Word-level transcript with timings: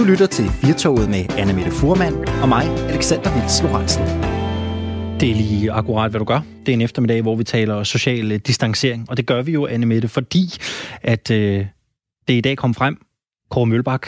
Du 0.00 0.04
lytter 0.04 0.26
til 0.26 0.44
Firtoget 0.44 1.10
med 1.10 1.24
Anna 1.38 1.52
Mette 1.52 1.70
Furman 1.70 2.28
og 2.42 2.48
mig, 2.48 2.64
Alexander 2.64 3.34
Vils 3.34 3.62
Lorentzen. 3.62 4.02
Det 5.20 5.30
er 5.30 5.34
lige 5.34 5.72
akkurat, 5.72 6.10
hvad 6.10 6.18
du 6.18 6.24
gør. 6.24 6.40
Det 6.66 6.68
er 6.68 6.72
en 6.72 6.80
eftermiddag, 6.80 7.22
hvor 7.22 7.36
vi 7.36 7.44
taler 7.44 7.84
social 7.84 8.32
øh, 8.32 8.38
distancering, 8.38 9.10
og 9.10 9.16
det 9.16 9.26
gør 9.26 9.42
vi 9.42 9.52
jo, 9.52 9.66
Anne 9.66 9.86
Mette, 9.86 10.08
fordi 10.08 10.44
at 11.02 11.30
øh, 11.30 11.66
det 12.28 12.34
i 12.34 12.40
dag 12.40 12.56
kom 12.56 12.74
frem. 12.74 12.96
Kåre 13.50 13.66
Mølbak, 13.66 14.06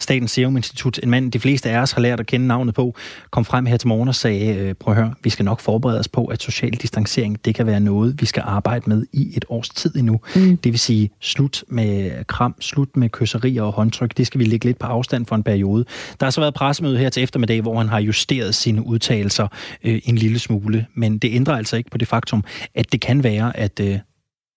Statens 0.00 0.30
Serum 0.30 0.56
Institut, 0.56 1.00
en 1.02 1.10
mand, 1.10 1.32
de 1.32 1.40
fleste 1.40 1.70
af 1.70 1.78
os 1.78 1.92
har 1.92 2.00
lært 2.00 2.20
at 2.20 2.26
kende 2.26 2.46
navnet 2.46 2.74
på, 2.74 2.94
kom 3.30 3.44
frem 3.44 3.66
her 3.66 3.76
til 3.76 3.88
morgen 3.88 4.08
og 4.08 4.14
sagde, 4.14 4.56
øh, 4.56 4.74
prøv 4.74 4.94
at 4.94 5.00
høre, 5.02 5.14
vi 5.22 5.30
skal 5.30 5.44
nok 5.44 5.60
forberede 5.60 5.98
os 5.98 6.08
på, 6.08 6.24
at 6.24 6.42
social 6.42 6.72
distancering, 6.72 7.44
det 7.44 7.54
kan 7.54 7.66
være 7.66 7.80
noget, 7.80 8.20
vi 8.20 8.26
skal 8.26 8.42
arbejde 8.46 8.90
med 8.90 9.06
i 9.12 9.32
et 9.36 9.44
års 9.48 9.68
tid 9.68 9.96
endnu. 9.96 10.20
Mm. 10.36 10.56
Det 10.56 10.72
vil 10.72 10.78
sige, 10.78 11.10
slut 11.20 11.64
med 11.68 12.24
kram, 12.24 12.54
slut 12.60 12.96
med 12.96 13.08
kysserier 13.08 13.62
og 13.62 13.72
håndtryk, 13.72 14.16
det 14.16 14.26
skal 14.26 14.38
vi 14.40 14.44
lægge 14.44 14.66
lidt 14.66 14.78
på 14.78 14.86
afstand 14.86 15.26
for 15.26 15.36
en 15.36 15.42
periode. 15.42 15.84
Der 16.20 16.26
har 16.26 16.30
så 16.30 16.40
været 16.40 16.54
pressemøde 16.54 16.98
her 16.98 17.08
til 17.08 17.22
eftermiddag, 17.22 17.60
hvor 17.60 17.78
han 17.78 17.88
har 17.88 17.98
justeret 18.00 18.54
sine 18.54 18.86
udtalelser 18.86 19.48
øh, 19.84 20.00
en 20.04 20.16
lille 20.16 20.38
smule, 20.38 20.86
men 20.94 21.18
det 21.18 21.34
ændrer 21.34 21.56
altså 21.56 21.76
ikke 21.76 21.90
på 21.90 21.98
det 21.98 22.08
faktum, 22.08 22.44
at 22.74 22.92
det 22.92 23.00
kan 23.00 23.24
være, 23.24 23.56
at 23.56 23.80
øh, 23.80 23.98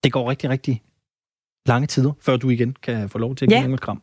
det 0.03 0.11
går 0.11 0.29
rigtig, 0.29 0.49
rigtig 0.49 0.81
lange 1.65 1.87
tider, 1.87 2.11
før 2.21 2.37
du 2.37 2.49
igen 2.49 2.75
kan 2.83 3.09
få 3.09 3.17
lov 3.17 3.35
til 3.35 3.45
at 3.45 3.49
give 3.49 3.71
ja. 3.71 3.75
kram. 3.75 4.01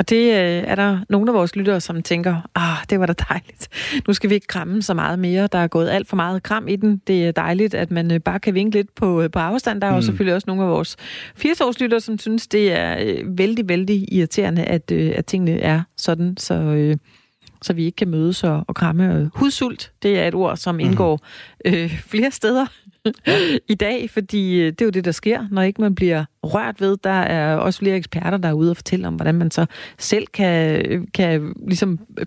Og 0.00 0.08
det 0.08 0.32
øh, 0.32 0.64
er 0.66 0.74
der 0.74 0.98
nogle 1.08 1.30
af 1.30 1.34
vores 1.34 1.56
lyttere, 1.56 1.80
som 1.80 2.02
tænker, 2.02 2.48
ah, 2.54 2.76
det 2.90 3.00
var 3.00 3.06
da 3.06 3.12
dejligt. 3.28 3.68
Nu 4.08 4.14
skal 4.14 4.30
vi 4.30 4.34
ikke 4.34 4.46
kramme 4.46 4.82
så 4.82 4.94
meget 4.94 5.18
mere. 5.18 5.48
Der 5.52 5.58
er 5.58 5.66
gået 5.66 5.88
alt 5.88 6.08
for 6.08 6.16
meget 6.16 6.42
kram 6.42 6.68
i 6.68 6.76
den. 6.76 7.02
Det 7.06 7.26
er 7.26 7.32
dejligt, 7.32 7.74
at 7.74 7.90
man 7.90 8.12
øh, 8.12 8.20
bare 8.20 8.40
kan 8.40 8.54
vinke 8.54 8.76
lidt 8.76 8.94
på, 8.94 9.22
øh, 9.22 9.30
på 9.30 9.38
afstand. 9.38 9.80
Der 9.80 9.86
er 9.86 9.90
mm. 9.90 9.96
jo 9.96 10.02
selvfølgelig 10.02 10.34
også 10.34 10.44
nogle 10.46 10.62
af 10.62 10.68
vores 10.68 10.96
80-årslyttere, 11.38 12.00
som 12.00 12.18
synes, 12.18 12.46
det 12.46 12.72
er 12.72 12.96
øh, 13.00 13.38
vældig, 13.38 13.68
vældig 13.68 14.14
irriterende, 14.14 14.64
at, 14.64 14.90
øh, 14.92 15.12
at 15.16 15.26
tingene 15.26 15.60
er 15.60 15.82
sådan, 15.96 16.36
så... 16.36 16.54
Øh, 16.54 16.96
så 17.62 17.72
vi 17.72 17.84
ikke 17.84 17.96
kan 17.96 18.08
mødes 18.08 18.44
og, 18.44 18.64
og 18.68 18.74
kramme. 18.74 19.30
Hudsult, 19.34 19.92
det 20.02 20.18
er 20.18 20.28
et 20.28 20.34
ord, 20.34 20.56
som 20.56 20.74
mhm. 20.74 20.84
indgår 20.84 21.20
øh, 21.64 22.00
flere 22.06 22.30
steder 22.30 22.66
i 23.72 23.74
dag, 23.74 24.10
fordi 24.10 24.60
øh, 24.60 24.66
det 24.66 24.80
er 24.80 24.84
jo 24.84 24.90
det, 24.90 25.04
der 25.04 25.12
sker, 25.12 25.46
når 25.50 25.62
ikke 25.62 25.80
man 25.80 25.94
bliver 25.94 26.24
rørt 26.44 26.80
ved. 26.80 26.96
Der 27.04 27.10
er 27.10 27.56
også 27.56 27.78
flere 27.78 27.96
eksperter, 27.96 28.38
der 28.38 28.48
er 28.48 28.52
ude 28.52 28.70
og 28.70 28.76
fortælle 28.76 29.08
om, 29.08 29.14
hvordan 29.14 29.34
man 29.34 29.50
så 29.50 29.66
selv 29.98 30.26
kan, 30.26 31.06
kan 31.14 31.54
ligesom, 31.66 31.98
øh, 32.18 32.26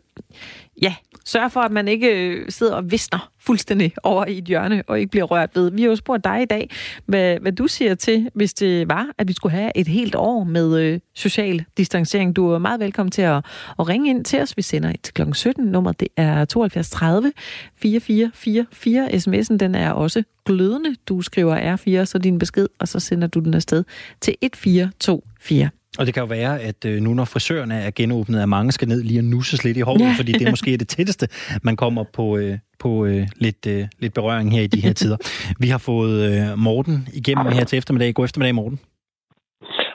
ja, 0.81 0.95
sørge 1.25 1.49
for, 1.49 1.59
at 1.59 1.71
man 1.71 1.88
ikke 1.88 2.27
øh, 2.27 2.45
sidder 2.49 2.75
og 2.75 2.91
visner 2.91 3.31
fuldstændig 3.39 3.93
over 4.03 4.25
i 4.25 4.38
et 4.38 4.45
hjørne 4.45 4.83
og 4.88 4.99
ikke 4.99 5.11
bliver 5.11 5.25
rørt 5.25 5.49
ved. 5.55 5.71
Vi 5.71 5.81
har 5.81 5.89
jo 5.89 5.95
spurgt 5.95 6.23
dig 6.23 6.41
i 6.41 6.45
dag, 6.45 6.69
hvad, 7.05 7.39
hvad 7.39 7.52
du 7.52 7.67
siger 7.67 7.95
til, 7.95 8.29
hvis 8.33 8.53
det 8.53 8.89
var, 8.89 9.07
at 9.17 9.27
vi 9.27 9.33
skulle 9.33 9.53
have 9.53 9.71
et 9.75 9.88
helt 9.88 10.16
år 10.16 10.44
med 10.44 10.79
øh, 10.79 10.99
social 11.16 11.66
distancering. 11.77 12.35
Du 12.35 12.49
er 12.49 12.57
meget 12.57 12.79
velkommen 12.79 13.11
til 13.11 13.21
at, 13.21 13.45
at 13.79 13.89
ringe 13.89 14.09
ind 14.09 14.25
til 14.25 14.41
os. 14.41 14.57
Vi 14.57 14.61
sender 14.61 14.89
et 14.89 15.01
til 15.03 15.13
kl. 15.13 15.21
17. 15.33 15.66
Nummer 15.66 15.91
det 15.91 16.07
er 16.17 16.45
72 16.45 16.89
30 16.89 17.31
4444. 17.75 19.07
SMS'en 19.07 19.57
den 19.57 19.75
er 19.75 19.91
også 19.91 20.23
glødende. 20.45 20.95
Du 21.07 21.21
skriver 21.21 21.75
R4, 21.75 22.05
så 22.05 22.17
din 22.17 22.39
besked, 22.39 22.67
og 22.79 22.88
så 22.88 22.99
sender 22.99 23.27
du 23.27 23.39
den 23.39 23.53
afsted 23.53 23.83
til 24.21 24.35
1424. 24.41 25.83
Og 25.99 26.05
det 26.05 26.13
kan 26.13 26.22
jo 26.22 26.27
være, 26.27 26.61
at 26.61 26.86
øh, 26.86 27.02
nu 27.02 27.13
når 27.13 27.25
frisørerne 27.25 27.75
er 27.75 27.91
genåbnet, 27.91 28.41
at 28.41 28.49
mange 28.49 28.72
skal 28.72 28.88
ned 28.88 29.03
lige 29.03 29.19
og 29.19 29.23
nusses 29.23 29.63
lidt 29.63 29.77
i 29.77 29.81
håret, 29.81 30.02
ja. 30.02 30.13
fordi 30.17 30.31
det 30.31 30.47
er 30.47 30.50
måske 30.50 30.77
det 30.77 30.88
tætteste, 30.88 31.27
man 31.63 31.75
kommer 31.75 32.03
på, 32.13 32.38
øh, 32.38 32.58
på 32.80 33.05
øh, 33.05 33.27
lidt, 33.35 33.67
øh, 33.67 33.88
lidt 34.00 34.13
berøring 34.13 34.52
her 34.52 34.61
i 34.61 34.67
de 34.67 34.81
her 34.81 34.94
tider. 34.94 35.17
Vi 35.59 35.67
har 35.67 35.77
fået 35.77 36.16
øh, 36.30 36.58
Morten 36.58 37.08
igennem 37.13 37.47
her 37.47 37.63
til 37.63 37.77
eftermiddag. 37.77 38.13
God 38.13 38.25
eftermiddag, 38.25 38.55
Morten. 38.55 38.80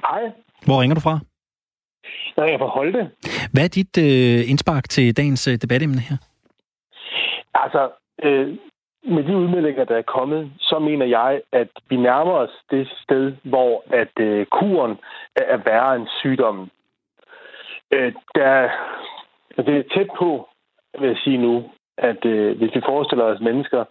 Hej. 0.08 0.20
Hvor 0.64 0.80
ringer 0.82 0.94
du 0.94 1.00
fra? 1.00 1.18
Jeg 2.36 2.54
er 2.54 2.58
fra 2.58 2.66
Holte. 2.66 3.10
Hvad 3.52 3.64
er 3.64 3.68
dit 3.68 3.98
øh, 3.98 4.50
indspark 4.50 4.88
til 4.88 5.16
dagens 5.16 5.48
øh, 5.48 5.56
debatemne 5.62 6.00
her? 6.00 6.16
Altså, 7.54 7.90
øh, 8.24 8.58
med 9.08 9.24
de 9.24 9.36
udmeldinger, 9.36 9.84
der 9.84 9.96
er 9.96 10.02
kommet, 10.02 10.52
så 10.60 10.78
mener 10.78 11.06
jeg, 11.06 11.42
at 11.52 11.68
vi 11.88 11.96
nærmer 11.96 12.32
os 12.32 12.50
det 12.70 12.88
sted, 13.02 13.32
hvor 13.42 13.84
at 13.90 14.20
øh, 14.20 14.46
kuren 14.46 14.98
er 15.36 15.56
værre 15.56 15.96
end 15.96 16.06
sygdommen. 16.20 16.70
Øh, 17.90 18.12
der, 18.34 18.68
altså, 19.56 19.72
det 19.72 19.78
er 19.78 19.94
tæt 19.94 20.08
på, 20.18 20.48
vil 20.98 21.08
jeg 21.08 21.16
sige 21.24 21.38
nu, 21.38 21.70
at 21.98 22.24
øh, 22.24 22.58
hvis 22.58 22.74
vi 22.74 22.80
forestiller 22.86 23.24
os, 23.24 23.36
at 23.36 23.42
mennesker 23.42 23.84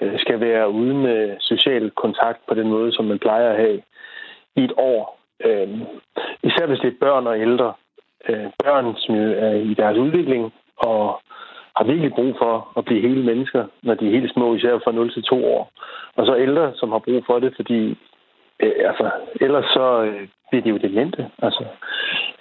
øh, 0.00 0.20
skal 0.20 0.40
være 0.40 0.70
uden 0.70 1.06
øh, 1.06 1.36
social 1.40 1.90
kontakt 1.90 2.40
på 2.48 2.54
den 2.54 2.68
måde, 2.68 2.92
som 2.92 3.04
man 3.04 3.18
plejer 3.18 3.50
at 3.50 3.56
have 3.56 3.82
i 4.56 4.64
et 4.64 4.72
år, 4.76 5.18
øh, 5.44 5.68
især 6.42 6.66
hvis 6.66 6.80
det 6.80 6.88
er 6.88 7.00
børn 7.00 7.26
og 7.26 7.40
ældre, 7.40 7.72
øh, 8.28 8.46
børn, 8.64 8.96
som 8.96 9.14
er 9.14 9.54
i 9.54 9.74
deres 9.74 9.98
udvikling 9.98 10.52
og 10.76 11.20
har 11.76 11.84
virkelig 11.84 12.12
brug 12.12 12.34
for 12.38 12.72
at 12.78 12.84
blive 12.84 13.00
hele 13.08 13.22
mennesker, 13.24 13.64
når 13.82 13.94
de 13.94 14.06
er 14.06 14.16
helt 14.18 14.32
små, 14.32 14.54
især 14.54 14.78
fra 14.84 14.92
0 14.92 15.12
til 15.12 15.22
2 15.22 15.44
år. 15.46 15.72
Og 16.16 16.26
så 16.26 16.36
ældre, 16.36 16.72
som 16.76 16.92
har 16.92 16.98
brug 16.98 17.22
for 17.26 17.38
det, 17.38 17.52
fordi 17.56 17.80
øh, 18.62 18.72
altså, 18.90 19.10
ellers 19.40 19.64
så 19.64 20.02
øh, 20.02 20.28
bliver 20.50 20.62
de 20.64 20.68
jo 20.68 20.76
demente. 20.76 21.30
Altså, 21.42 21.64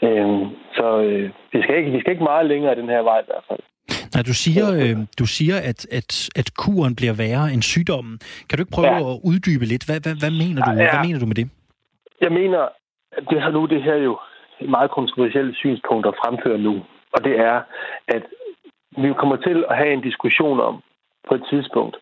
øh, 0.01 0.29
så 0.77 0.87
øh, 1.01 1.29
vi, 1.53 1.61
skal 1.61 1.77
ikke, 1.77 1.91
vi 1.91 1.99
skal 1.99 2.11
ikke 2.11 2.23
meget 2.31 2.45
længere 2.45 2.75
den 2.75 2.89
her 2.89 3.01
vej 3.01 3.19
i 3.19 3.29
hvert 3.31 3.45
fald. 3.49 3.63
Nej, 4.13 4.23
du 4.29 4.33
siger, 4.43 4.65
øh, 4.79 4.95
du 5.19 5.25
siger 5.37 5.57
at, 5.69 5.79
at, 5.99 6.29
at 6.35 6.47
kuren 6.61 6.95
bliver 6.95 7.15
værre 7.23 7.45
end 7.53 7.61
sygdommen. 7.61 8.19
Kan 8.47 8.57
du 8.57 8.61
ikke 8.63 8.77
prøve 8.77 8.87
ja. 8.87 9.11
at 9.11 9.19
uddybe 9.29 9.65
lidt? 9.71 9.83
Hvad, 9.87 9.99
hvad, 10.03 10.15
hvad, 10.21 10.33
mener 10.43 10.59
du? 10.65 10.71
Ja. 10.71 10.89
hvad 10.91 11.01
mener 11.07 11.19
du 11.19 11.27
med 11.31 11.37
det? 11.41 11.47
Jeg 12.21 12.31
mener, 12.31 12.61
at 13.17 13.23
det 13.29 13.41
her 13.43 13.51
nu, 13.51 13.65
det 13.65 13.83
her 13.83 13.95
jo 13.95 14.13
et 14.61 14.69
meget 14.69 14.91
kontroversielt 14.91 15.57
synspunkt 15.57 16.07
at 16.07 16.17
fremføre 16.21 16.57
nu. 16.57 16.73
Og 17.15 17.23
det 17.23 17.35
er, 17.39 17.57
at 18.07 18.23
vi 18.97 19.13
kommer 19.13 19.35
til 19.35 19.65
at 19.69 19.77
have 19.77 19.93
en 19.93 20.01
diskussion 20.01 20.59
om 20.59 20.83
på 21.27 21.35
et 21.35 21.43
tidspunkt, 21.49 21.97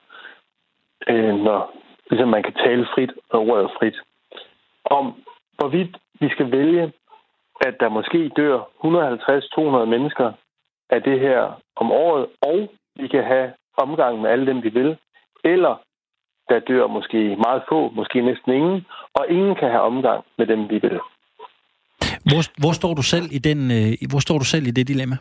øh, 1.10 1.36
når 1.36 1.76
ligesom 2.10 2.30
man 2.30 2.44
kan 2.44 2.54
tale 2.54 2.88
frit 2.94 3.12
og 3.30 3.40
ordet 3.48 3.72
frit, 3.80 3.98
om 4.86 5.14
hvorvidt 5.58 5.98
vi 6.20 6.30
skal 6.30 6.52
vælge, 6.52 6.94
at 7.62 7.76
der 7.80 7.90
måske 7.90 8.30
dør 8.30 8.58
150-200 9.84 9.86
mennesker 9.86 10.32
af 10.90 11.04
det 11.04 11.20
her 11.20 11.62
om 11.76 11.92
året, 11.92 12.28
og 12.42 12.70
vi 12.96 13.08
kan 13.08 13.24
have 13.24 13.54
omgang 13.78 14.22
med 14.22 14.30
alle 14.30 14.46
dem, 14.46 14.64
vi 14.64 14.70
vil, 14.70 14.98
eller 15.44 15.76
der 16.50 16.60
dør 16.60 16.88
måske 16.88 17.36
meget 17.36 17.62
få, 17.70 17.90
måske 17.90 18.22
næsten 18.22 18.52
ingen, 18.54 18.86
og 19.14 19.26
ingen 19.30 19.56
kan 19.56 19.70
have 19.70 19.82
omgang 19.82 20.26
med 20.38 20.48
dem, 20.48 20.70
vi 20.70 20.78
vil. 20.78 21.00
Hvor, 22.30 22.62
hvor 22.62 22.72
står 22.72 22.94
du 22.94 23.04
selv 23.04 23.26
i 23.32 23.40
den? 23.40 23.60
Øh, 23.72 24.10
hvor 24.12 24.20
står 24.20 24.38
du 24.38 24.46
selv 24.46 24.68
i 24.68 24.72
det 24.72 24.88
dilemma? 24.88 25.18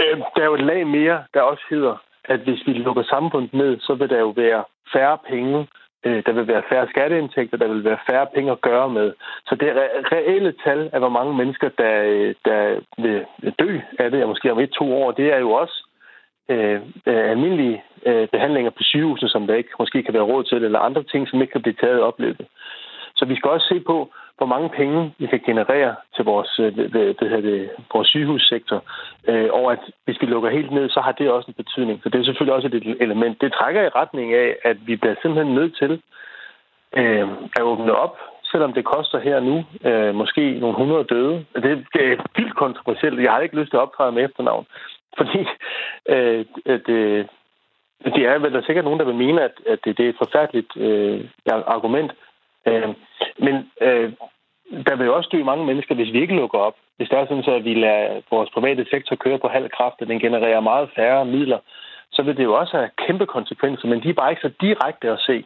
Øh, 0.00 0.18
der 0.36 0.42
er 0.42 0.44
jo 0.44 0.54
et 0.54 0.66
lag 0.70 0.86
mere, 0.86 1.24
der 1.34 1.40
også 1.40 1.64
hedder, 1.70 1.96
at 2.24 2.40
hvis 2.40 2.66
vi 2.66 2.72
lukker 2.72 3.02
samfundet 3.02 3.54
ned, 3.54 3.80
så 3.80 3.94
vil 3.94 4.10
der 4.10 4.18
jo 4.18 4.28
være 4.36 4.64
færre 4.92 5.18
penge, 5.28 5.68
øh, 6.06 6.22
der 6.26 6.32
vil 6.32 6.46
være 6.48 6.62
færre 6.68 6.88
skatteindtægter, 6.88 7.56
der 7.56 7.68
vil 7.68 7.84
være 7.84 7.98
færre 8.10 8.26
penge 8.34 8.52
at 8.52 8.60
gøre 8.60 8.88
med. 8.88 9.12
Så 9.46 9.54
det 9.54 9.68
reelle 10.12 10.54
tal 10.64 10.90
af, 10.92 11.00
hvor 11.00 11.08
mange 11.08 11.34
mennesker, 11.34 11.68
der, 11.78 12.02
øh, 12.02 12.34
der 12.44 12.80
vil 13.02 13.26
dø 13.58 13.78
af 13.98 14.10
det, 14.10 14.28
måske 14.28 14.52
om 14.52 14.58
et-to 14.60 14.94
år, 15.02 15.12
det 15.12 15.32
er 15.32 15.38
jo 15.38 15.50
også 15.52 15.88
øh, 16.48 16.80
øh 17.06 17.30
almindelige 17.30 17.82
øh, 18.06 18.28
behandlinger 18.28 18.70
på 18.70 18.82
sygehusene, 18.82 19.28
som 19.28 19.46
der 19.46 19.54
ikke 19.54 19.70
måske 19.78 20.02
kan 20.02 20.14
være 20.14 20.30
råd 20.32 20.44
til, 20.44 20.64
eller 20.64 20.78
andre 20.78 21.02
ting, 21.02 21.28
som 21.28 21.40
ikke 21.40 21.52
kan 21.52 21.62
blive 21.62 21.80
taget 21.80 21.98
i 21.98 22.08
opløbet. 22.10 22.46
Så 23.16 23.24
vi 23.24 23.36
skal 23.36 23.50
også 23.50 23.66
se 23.68 23.80
på, 23.80 24.12
hvor 24.36 24.46
mange 24.46 24.68
penge 24.68 25.14
vi 25.18 25.26
kan 25.26 25.40
generere 25.46 25.94
til 26.16 26.24
vores, 26.24 26.58
øh, 26.58 26.76
det, 26.76 26.92
det, 27.20 27.44
det, 27.44 27.70
vores 27.94 28.08
sygehussektor. 28.08 28.84
Øh, 29.28 29.48
og 29.52 29.72
at 29.72 29.78
hvis 30.04 30.20
vi 30.20 30.26
lukker 30.26 30.50
helt 30.50 30.72
ned, 30.72 30.88
så 30.88 31.00
har 31.00 31.12
det 31.12 31.30
også 31.30 31.48
en 31.48 31.62
betydning. 31.64 32.00
Så 32.02 32.08
det 32.08 32.20
er 32.20 32.24
selvfølgelig 32.24 32.54
også 32.54 32.68
et 32.68 32.96
element. 33.00 33.40
Det 33.40 33.52
trækker 33.52 33.82
i 33.82 33.94
retning 34.00 34.34
af, 34.34 34.56
at 34.64 34.76
vi 34.86 34.96
bliver 34.96 35.14
simpelthen 35.22 35.54
nødt 35.54 35.76
til 35.76 36.02
øh, 36.96 37.28
at 37.56 37.62
åbne 37.62 37.92
op, 37.94 38.16
selvom 38.52 38.72
det 38.72 38.84
koster 38.84 39.18
her 39.18 39.40
nu 39.40 39.64
øh, 39.90 40.14
måske 40.14 40.58
nogle 40.60 40.76
hundrede 40.76 41.04
døde. 41.04 41.46
Det, 41.54 41.86
det 41.94 42.04
er 42.12 42.16
vildt 42.36 42.56
kontroversielt. 42.56 43.22
Jeg 43.22 43.32
har 43.32 43.40
ikke 43.40 43.60
lyst 43.60 43.70
til 43.70 43.76
at 43.76 43.82
optræde 43.86 44.12
med 44.12 44.24
efternavn, 44.24 44.66
fordi 45.18 45.46
øh, 46.08 46.44
det, 46.66 46.88
øh, 46.88 47.24
det 48.04 48.22
er 48.26 48.38
vel 48.38 48.52
der 48.52 48.60
er 48.60 48.66
sikkert 48.66 48.84
nogen, 48.84 49.00
der 49.00 49.06
vil 49.06 49.14
mene, 49.14 49.42
at, 49.42 49.52
at 49.66 49.78
det, 49.84 49.98
det 49.98 50.04
er 50.04 50.10
et 50.10 50.22
forfærdeligt 50.24 50.76
øh, 50.76 51.24
argument. 51.46 52.12
Øh, 52.66 52.88
men 53.38 53.54
øh, 53.86 54.12
der 54.86 54.96
vil 54.96 55.06
jo 55.06 55.16
også 55.16 55.28
dø 55.32 55.44
mange 55.44 55.66
mennesker, 55.66 55.94
hvis 55.94 56.12
vi 56.12 56.20
ikke 56.20 56.34
lukker 56.34 56.58
op. 56.58 56.76
Hvis 56.96 57.08
det 57.08 57.18
er 57.18 57.26
sådan, 57.26 57.54
at 57.60 57.64
vi 57.64 57.74
lader 57.74 58.20
vores 58.30 58.50
private 58.50 58.86
sektor 58.90 59.16
køre 59.16 59.38
på 59.38 59.48
halv 59.48 59.68
kraft, 59.76 60.00
og 60.00 60.06
den 60.06 60.20
genererer 60.20 60.60
meget 60.60 60.88
færre 60.96 61.24
midler, 61.24 61.58
så 62.12 62.22
vil 62.22 62.36
det 62.36 62.44
jo 62.44 62.54
også 62.54 62.76
have 62.76 62.90
kæmpe 63.06 63.26
konsekvenser, 63.26 63.88
men 63.88 64.02
de 64.02 64.08
er 64.08 64.20
bare 64.20 64.30
ikke 64.30 64.42
så 64.42 64.52
direkte 64.60 65.10
at 65.10 65.20
se. 65.28 65.44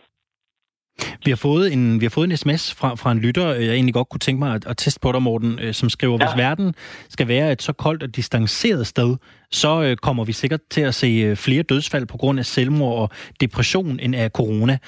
Vi 1.24 1.30
har 1.30 1.36
fået 1.36 1.72
en, 1.72 2.00
vi 2.00 2.04
har 2.04 2.10
fået 2.10 2.30
en 2.30 2.36
sms 2.36 2.74
fra, 2.74 2.94
fra 2.94 3.12
en 3.12 3.18
lytter, 3.18 3.46
jeg 3.54 3.74
egentlig 3.74 3.94
godt 3.94 4.08
kunne 4.08 4.18
tænke 4.18 4.38
mig 4.38 4.54
at, 4.54 4.66
at 4.66 4.76
teste 4.76 5.00
på 5.00 5.12
dig, 5.12 5.22
Morten, 5.22 5.58
øh, 5.62 5.74
som 5.74 5.88
skriver, 5.88 6.18
ja. 6.20 6.26
hvis 6.26 6.42
verden 6.44 6.74
skal 7.08 7.28
være 7.28 7.52
et 7.52 7.62
så 7.62 7.72
koldt 7.72 8.02
og 8.02 8.16
distanceret 8.16 8.86
sted, 8.86 9.16
så 9.50 9.82
øh, 9.82 9.96
kommer 9.96 10.24
vi 10.24 10.32
sikkert 10.32 10.60
til 10.70 10.80
at 10.80 10.94
se 10.94 11.06
øh, 11.06 11.36
flere 11.36 11.62
dødsfald 11.62 12.06
på 12.06 12.16
grund 12.16 12.38
af 12.38 12.46
selvmord 12.46 12.98
og 13.02 13.10
depression 13.40 14.00
end 14.00 14.14
af 14.16 14.30
corona. 14.30 14.78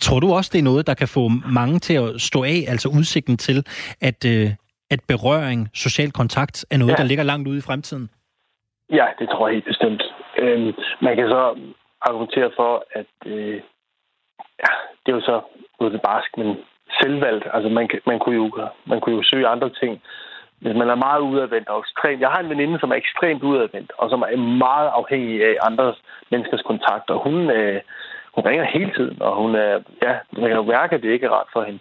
Tror 0.00 0.20
du 0.20 0.32
også, 0.32 0.50
det 0.52 0.58
er 0.58 0.62
noget, 0.62 0.86
der 0.86 0.94
kan 0.94 1.08
få 1.08 1.28
mange 1.60 1.78
til 1.78 1.94
at 1.94 2.20
stå 2.20 2.42
af, 2.44 2.58
altså 2.68 2.88
udsigten 2.88 3.36
til, 3.36 3.66
at, 4.00 4.24
øh, 4.26 4.50
at 4.90 5.00
berøring, 5.08 5.68
social 5.74 6.10
kontakt, 6.12 6.64
er 6.70 6.78
noget, 6.78 6.92
ja. 6.92 6.96
der 6.96 7.08
ligger 7.08 7.24
langt 7.24 7.48
ude 7.48 7.58
i 7.58 7.66
fremtiden? 7.68 8.10
Ja, 8.90 9.06
det 9.18 9.28
tror 9.28 9.48
jeg 9.48 9.54
helt 9.54 9.70
bestemt. 9.72 10.02
Øhm, 10.38 10.72
man 11.02 11.16
kan 11.16 11.28
så 11.28 11.42
argumentere 12.00 12.50
for, 12.56 12.84
at 12.92 13.12
øh, 13.26 13.56
ja, 14.64 14.72
det 15.02 15.12
er 15.12 15.16
jo 15.16 15.20
så 15.20 15.40
noget 15.80 16.00
barsk, 16.02 16.30
men 16.36 16.56
selvvalgt. 17.00 17.44
Altså 17.54 17.68
man, 17.68 17.90
man, 18.06 18.18
kunne 18.18 18.36
jo, 18.36 18.46
man 18.86 19.00
kunne 19.00 19.16
jo 19.16 19.22
søge 19.22 19.46
andre 19.46 19.70
ting. 19.80 20.02
Hvis 20.62 20.76
man 20.76 20.88
er 20.90 21.04
meget 21.06 21.20
udadvendt 21.20 21.68
og 21.68 21.78
ekstremt... 21.78 22.20
Jeg 22.20 22.30
har 22.30 22.40
en 22.40 22.50
veninde, 22.50 22.80
som 22.80 22.90
er 22.90 22.94
ekstremt 22.94 23.42
udadvendt, 23.42 23.92
og 23.98 24.10
som 24.10 24.22
er 24.22 24.36
meget 24.36 24.90
afhængig 25.00 25.44
af 25.44 25.54
andre 25.68 25.94
menneskers 26.30 26.62
kontakter. 26.62 27.14
Hun, 27.14 27.50
øh, 27.50 27.80
hun 28.34 28.44
ringer 28.44 28.64
hele 28.64 28.92
tiden, 28.96 29.22
og 29.22 29.32
hun 29.42 29.54
er... 29.54 29.72
Ja, 30.02 30.14
man 30.32 30.48
kan 30.48 30.60
jo 30.60 30.72
mærke, 30.76 30.94
at 30.94 31.02
det 31.02 31.10
ikke 31.12 31.26
er 31.26 31.38
ret 31.40 31.50
for 31.52 31.62
hende. 31.62 31.80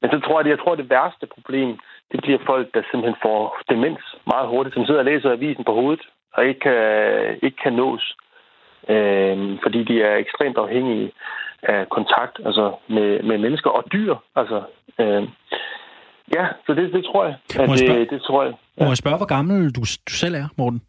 Men 0.00 0.10
så 0.10 0.20
tror 0.20 0.40
jeg, 0.40 0.46
at 0.46 0.50
jeg 0.50 0.58
tror, 0.58 0.72
at 0.72 0.78
det 0.78 0.90
værste 0.90 1.26
problem, 1.34 1.78
det 2.12 2.20
bliver 2.22 2.38
folk, 2.46 2.74
der 2.74 2.82
simpelthen 2.90 3.22
får 3.22 3.40
demens 3.68 4.04
meget 4.32 4.48
hurtigt, 4.48 4.74
som 4.74 4.84
sidder 4.84 5.00
og 5.00 5.04
læser 5.10 5.30
avisen 5.30 5.64
på 5.64 5.72
hovedet, 5.72 6.04
og 6.34 6.46
ikke 6.46 6.60
kan, 6.60 6.80
ikke 7.42 7.58
kan 7.62 7.72
nås. 7.72 8.16
Øh, 8.88 9.58
fordi 9.62 9.84
de 9.84 10.02
er 10.02 10.16
ekstremt 10.16 10.58
afhængige 10.58 11.12
af 11.62 11.88
kontakt 11.88 12.40
altså 12.46 12.74
med, 12.88 13.22
med 13.22 13.38
mennesker 13.38 13.70
og 13.70 13.84
dyr. 13.92 14.14
Altså, 14.36 14.62
øh, 15.00 15.22
ja, 16.36 16.44
så 16.66 16.74
det, 16.74 16.92
det 16.92 17.04
tror 17.04 17.24
jeg. 17.24 17.34
At 17.58 17.68
må, 17.68 17.74
jeg 17.74 17.78
spørge, 17.78 18.00
det, 18.00 18.10
det 18.10 18.22
tror 18.22 18.42
jeg. 18.44 18.54
Ja. 18.78 18.84
må 18.84 18.90
jeg 18.90 18.96
spørge, 18.96 19.16
hvor 19.16 19.26
gammel 19.36 19.70
du, 19.76 19.80
du 20.08 20.12
selv 20.12 20.34
er, 20.34 20.46
Morten? 20.58 20.80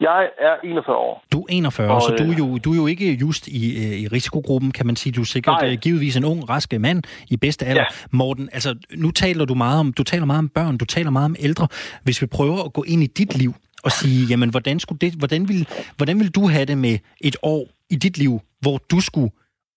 Jeg 0.00 0.28
er 0.38 0.54
41 0.64 0.96
år. 0.96 1.24
Du 1.32 1.40
er 1.40 1.46
41, 1.48 1.94
og, 1.94 2.02
så 2.02 2.16
du 2.18 2.30
er, 2.30 2.36
jo, 2.38 2.58
du 2.58 2.72
er 2.72 2.76
jo 2.76 2.86
ikke 2.86 3.12
just 3.14 3.48
i, 3.48 3.86
øh, 3.86 3.98
i 3.98 4.08
risikogruppen, 4.08 4.70
kan 4.70 4.86
man 4.86 4.96
sige. 4.96 5.12
Du 5.12 5.20
er 5.20 5.24
sikkert 5.24 5.62
nej. 5.62 5.70
Øh, 5.72 5.78
givetvis 5.78 6.16
en 6.16 6.24
ung, 6.24 6.48
rask 6.48 6.80
mand 6.80 7.02
i 7.30 7.36
bedste 7.36 7.66
alder. 7.66 7.80
Ja. 7.82 7.86
Morten, 8.10 8.48
altså, 8.52 8.74
nu 8.94 9.10
taler 9.10 9.44
du 9.44 9.54
meget 9.54 9.80
om, 9.80 9.92
du 9.92 10.02
taler 10.02 10.24
meget 10.24 10.38
om 10.38 10.48
børn, 10.48 10.76
du 10.76 10.84
taler 10.84 11.10
meget 11.10 11.24
om 11.24 11.36
ældre. 11.38 11.68
Hvis 12.02 12.22
vi 12.22 12.26
prøver 12.26 12.64
at 12.64 12.72
gå 12.72 12.82
ind 12.82 13.02
i 13.02 13.06
dit 13.06 13.34
liv 13.34 13.54
og 13.84 13.92
sige, 13.92 14.26
jamen, 14.26 14.50
hvordan, 14.50 14.80
skulle 14.80 14.98
det, 14.98 15.12
hvordan, 15.12 15.48
vil, 15.48 15.68
hvordan 15.96 16.18
vil 16.18 16.30
du 16.30 16.48
have 16.48 16.64
det 16.64 16.78
med 16.78 16.98
et 17.20 17.36
år 17.42 17.66
i 17.90 17.96
dit 17.96 18.18
liv, 18.18 18.40
hvor 18.60 18.78
du 18.90 19.00
skulle 19.00 19.30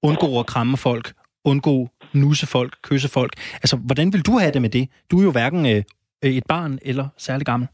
undgå 0.04 0.40
at 0.40 0.46
kramme 0.46 0.78
folk, 0.78 1.14
undgå 1.46 1.90
nusse 2.14 2.48
folk, 2.48 2.78
kysse 2.84 3.10
folk. 3.10 3.34
Altså, 3.54 3.76
hvordan 3.78 4.14
vil 4.14 4.22
du 4.22 4.38
have 4.38 4.52
det 4.52 4.62
med 4.62 4.70
det? 4.70 4.90
Du 5.12 5.20
er 5.20 5.24
jo 5.24 5.32
hverken 5.32 5.66
øh, 5.66 5.84
et 6.24 6.46
barn 6.48 6.80
eller 6.82 7.08
særlig 7.18 7.46
gammel. 7.46 7.68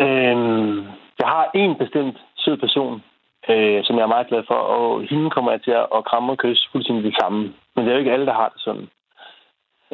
Øhm, 0.00 0.76
jeg 1.20 1.28
har 1.34 1.50
en 1.54 1.74
bestemt 1.76 2.18
sød 2.36 2.56
person, 2.56 3.02
øh, 3.48 3.84
som 3.84 3.96
jeg 3.96 4.02
er 4.02 4.14
meget 4.14 4.28
glad 4.28 4.42
for, 4.48 4.54
og 4.54 5.02
hende 5.10 5.30
kommer 5.30 5.50
jeg 5.50 5.62
til 5.62 5.70
at 5.70 6.04
kramme 6.04 6.32
og 6.32 6.38
kysse 6.38 6.68
fuldstændig 6.72 7.04
det 7.04 7.16
samme. 7.20 7.40
Men 7.74 7.84
det 7.84 7.88
er 7.88 7.92
jo 7.92 7.98
ikke 7.98 8.12
alle, 8.12 8.26
der 8.26 8.40
har 8.42 8.48
det 8.48 8.60
sådan. 8.60 8.88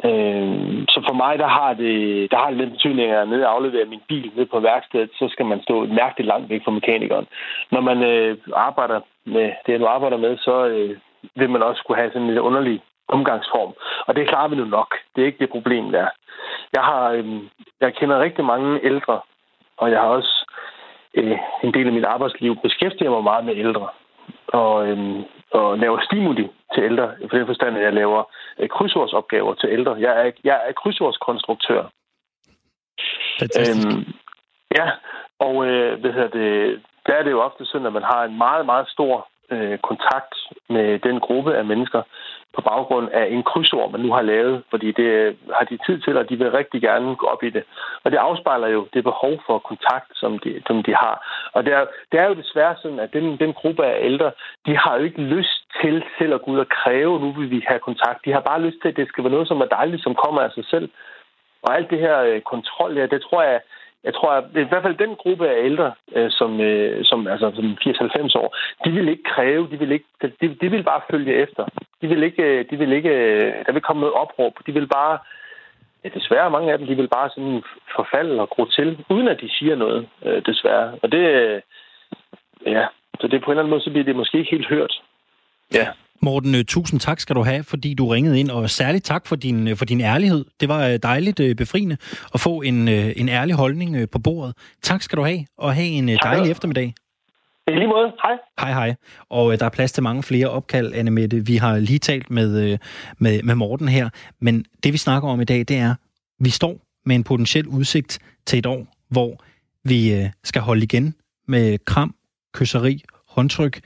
Øh, 0.07 0.85
så 0.93 0.99
for 1.07 1.13
mig, 1.13 1.39
der 1.39 1.47
har 1.47 1.73
det, 1.73 1.95
der 2.31 2.37
har 2.37 2.49
det 2.49 2.59
den 2.59 2.71
betydning, 2.71 3.11
at 3.11 3.17
jeg 3.17 3.25
nede 3.25 3.47
og 3.47 3.53
afleverer 3.53 3.85
min 3.85 4.01
bil 4.07 4.31
ned 4.35 4.45
på 4.45 4.59
værkstedet, 4.59 5.09
så 5.13 5.27
skal 5.29 5.45
man 5.45 5.61
stå 5.61 5.85
mærkeligt 5.85 6.27
langt 6.27 6.49
væk 6.49 6.61
fra 6.63 6.71
mekanikeren. 6.71 7.27
Når 7.71 7.81
man 7.81 8.03
øh, 8.03 8.37
arbejder 8.55 8.99
med 9.25 9.51
det, 9.65 9.79
du 9.79 9.85
arbejder 9.85 10.17
med, 10.17 10.37
så 10.37 10.65
øh, 10.65 10.97
vil 11.35 11.49
man 11.49 11.63
også 11.63 11.83
kunne 11.83 11.97
have 11.97 12.09
sådan 12.09 12.21
en 12.21 12.27
lidt 12.27 12.39
underlig 12.39 12.81
omgangsform. 13.07 13.73
Og 14.07 14.15
det 14.15 14.27
klarer 14.27 14.47
vi 14.47 14.55
nu 14.55 14.65
nok. 14.65 14.95
Det 15.15 15.21
er 15.21 15.25
ikke 15.25 15.39
det 15.39 15.49
problem, 15.49 15.91
der. 15.91 16.07
Jeg 16.73 16.83
har, 16.83 17.09
øh, 17.11 17.25
jeg 17.81 17.93
kender 17.93 18.19
rigtig 18.19 18.45
mange 18.45 18.85
ældre, 18.85 19.19
og 19.77 19.91
jeg 19.91 19.99
har 19.99 20.07
også 20.07 20.51
øh, 21.13 21.37
en 21.63 21.73
del 21.73 21.87
af 21.87 21.93
mit 21.93 22.05
arbejdsliv 22.05 22.55
beskæftiget 22.63 23.11
mig 23.11 23.23
meget 23.23 23.45
med 23.45 23.55
ældre. 23.55 23.87
Og, 24.47 24.87
øh, 24.87 25.23
og 25.51 25.77
laver 25.77 25.99
stimuli 26.05 26.49
til 26.73 26.83
ældre, 26.83 27.15
for 27.29 27.37
den 27.37 27.45
forstand, 27.45 27.77
at 27.77 27.83
jeg 27.83 27.93
laver 27.93 28.23
øh, 28.59 28.69
krydsordsopgaver 28.69 29.53
til 29.53 29.69
ældre. 29.69 29.95
Jeg 29.99 30.27
er, 30.27 30.31
jeg 30.43 30.61
er 30.67 30.71
krydsordskonstruktør. 30.71 31.83
Fantastisk. 33.39 33.87
Øhm, 33.87 34.05
ja, 34.77 34.91
og 35.39 35.67
øh, 35.67 35.99
hvad 35.99 36.11
hedder 36.11 36.27
det, 36.39 36.81
der 37.05 37.13
er 37.13 37.23
det 37.23 37.31
jo 37.31 37.41
ofte 37.41 37.65
sådan, 37.65 37.87
at 37.87 37.93
man 37.93 38.03
har 38.03 38.23
en 38.23 38.37
meget, 38.37 38.65
meget 38.65 38.89
stor 38.89 39.27
øh, 39.51 39.77
kontakt 39.77 40.35
med 40.69 40.99
den 40.99 41.19
gruppe 41.19 41.55
af 41.55 41.65
mennesker 41.65 42.01
på 42.57 42.61
baggrund 42.71 43.07
af 43.19 43.25
en 43.35 43.43
krydsord, 43.49 43.91
man 43.91 44.01
nu 44.01 44.11
har 44.17 44.21
lavet, 44.21 44.63
fordi 44.69 44.87
det 44.99 45.09
øh, 45.21 45.35
har 45.57 45.65
de 45.65 45.77
tid 45.85 45.97
til, 46.01 46.17
og 46.17 46.29
de 46.29 46.35
vil 46.37 46.51
rigtig 46.51 46.81
gerne 46.81 47.15
gå 47.15 47.25
op 47.33 47.43
i 47.43 47.49
det. 47.49 47.63
Og 48.03 48.11
det 48.11 48.17
afspejler 48.17 48.67
jo 48.67 48.87
det 48.93 49.03
behov 49.03 49.33
for 49.47 49.57
kontakt, 49.59 50.09
som 50.21 50.39
de, 50.39 50.51
som 50.67 50.83
de 50.83 50.93
har. 51.03 51.15
Og 51.55 51.65
det 51.65 51.73
er, 51.73 51.85
det 52.11 52.19
er 52.19 52.27
jo 52.27 52.35
desværre 52.41 52.75
sådan, 52.81 52.99
at 52.99 53.13
den, 53.13 53.25
den 53.43 53.53
gruppe 53.53 53.85
af 53.85 54.05
ældre, 54.09 54.31
de 54.65 54.77
har 54.77 54.97
jo 54.97 55.03
ikke 55.03 55.21
lyst 55.21 55.57
til 55.81 56.03
selv 56.17 56.33
at 56.33 56.41
gå 56.41 56.51
ud 56.51 56.59
og 56.59 56.69
kræve, 56.69 57.19
nu 57.19 57.31
vil 57.31 57.49
vi 57.49 57.63
have 57.67 57.79
kontakt. 57.79 58.25
De 58.25 58.33
har 58.33 58.43
bare 58.49 58.61
lyst 58.61 58.77
til, 58.81 58.89
at 58.89 58.97
det 58.97 59.07
skal 59.07 59.23
være 59.23 59.35
noget, 59.37 59.47
som 59.47 59.61
er 59.61 59.75
dejligt, 59.79 60.03
som 60.03 60.15
kommer 60.15 60.41
af 60.41 60.51
sig 60.51 60.65
selv. 60.65 60.89
Og 61.61 61.75
alt 61.75 61.89
det 61.89 61.99
her 61.99 62.17
øh, 62.19 62.41
kontrol, 62.41 62.97
ja, 62.97 63.05
det 63.05 63.21
tror 63.21 63.41
jeg, 63.43 63.59
jeg 64.07 64.13
tror, 64.15 64.31
at 64.31 64.43
i 64.55 64.69
hvert 64.71 64.85
fald 64.85 64.97
den 64.97 65.15
gruppe 65.15 65.49
af 65.49 65.65
ældre, 65.69 65.93
øh, 66.15 66.31
som, 66.31 66.61
øh, 66.61 67.05
som, 67.05 67.27
altså, 67.27 67.51
som 67.55 67.77
80-90 67.81 68.35
år, 68.41 68.49
de 68.85 68.91
vil 68.91 69.09
ikke 69.09 69.23
kræve, 69.23 69.69
de 69.71 69.79
vil, 69.79 69.91
ikke, 69.91 70.05
de, 70.41 70.47
de 70.61 70.71
vil 70.71 70.83
bare 70.83 71.01
følge 71.11 71.33
efter. 71.33 71.63
De 72.01 72.07
vil 72.07 72.23
ikke, 72.23 72.43
øh, 72.43 72.65
de 72.69 72.77
vil 72.77 72.91
ikke, 72.91 73.09
øh, 73.09 73.65
der 73.65 73.71
vil 73.71 73.81
komme 73.81 73.99
noget 73.99 74.15
opråb. 74.15 74.53
De 74.67 74.73
vil 74.73 74.87
bare, 74.87 75.19
ja, 76.03 76.09
desværre 76.09 76.51
mange 76.51 76.71
af 76.71 76.77
dem, 76.77 76.87
de 76.87 76.95
vil 76.95 77.07
bare 77.07 77.29
sådan 77.29 77.63
forfalde 77.95 78.41
og 78.41 78.49
gro 78.49 78.65
til, 78.65 79.05
uden 79.09 79.27
at 79.27 79.41
de 79.41 79.49
siger 79.57 79.75
noget, 79.75 80.07
øh, 80.25 80.41
desværre. 80.45 80.99
Og 81.03 81.11
det, 81.11 81.23
øh, 81.35 81.61
ja, 82.65 82.85
så 83.19 83.27
det 83.27 83.41
på 83.41 83.45
en 83.45 83.51
eller 83.51 83.63
anden 83.63 83.69
måde, 83.69 83.81
så 83.81 83.89
bliver 83.89 84.05
det 84.05 84.15
måske 84.15 84.37
ikke 84.37 84.51
helt 84.51 84.67
hørt. 84.67 85.01
Ja. 85.73 85.87
Morten, 86.21 86.55
øh, 86.55 86.65
tusind 86.65 86.99
tak 86.99 87.19
skal 87.19 87.35
du 87.35 87.43
have, 87.43 87.63
fordi 87.63 87.93
du 87.93 88.07
ringede 88.07 88.39
ind, 88.39 88.51
og 88.51 88.69
særligt 88.69 89.05
tak 89.05 89.27
for 89.27 89.35
din, 89.35 89.67
øh, 89.67 89.77
for 89.77 89.85
din 89.85 90.01
ærlighed. 90.01 90.45
Det 90.59 90.69
var 90.69 90.87
øh, 90.87 90.99
dejligt 91.03 91.57
befriende 91.57 91.97
at 92.33 92.39
få 92.39 92.61
en, 92.61 92.87
en 92.87 93.29
ærlig 93.29 93.55
holdning 93.55 94.09
på 94.09 94.19
bordet. 94.19 94.55
Tak 94.81 95.01
skal 95.01 95.17
du 95.17 95.23
have, 95.23 95.45
og 95.57 95.75
have 95.75 95.87
en 95.87 96.07
dejlig 96.07 96.51
eftermiddag. 96.51 96.93
I 97.67 97.71
lige 97.71 97.87
måde. 97.87 98.11
Hej. 98.23 98.33
Hej, 98.59 98.71
hej. 98.71 98.95
Og 99.29 99.59
der 99.59 99.65
er 99.65 99.69
plads 99.69 99.91
til 99.91 100.03
mange 100.03 100.23
flere 100.23 100.47
opkald, 100.47 100.93
Anne 100.93 101.11
Mette. 101.11 101.45
Vi 101.45 101.55
har 101.55 101.79
lige 101.79 101.99
talt 101.99 102.29
med, 102.29 102.77
med, 103.17 103.43
med 103.43 103.55
Morten 103.55 103.87
her, 103.87 104.09
men 104.41 104.65
det 104.83 104.93
vi 104.93 104.97
snakker 104.97 105.29
om 105.29 105.41
i 105.41 105.45
dag, 105.45 105.59
det 105.59 105.77
er, 105.77 105.95
vi 106.39 106.49
står 106.49 106.79
med 107.05 107.15
en 107.15 107.23
potentiel 107.23 107.67
udsigt 107.67 108.19
til 108.45 108.59
et 108.59 108.65
år, 108.65 108.87
hvor 109.09 109.43
vi 109.83 110.29
skal 110.43 110.61
holde 110.61 110.83
igen 110.83 111.15
med 111.47 111.77
kram, 111.85 112.15
kysseri, 112.53 113.03
håndtryk, 113.27 113.79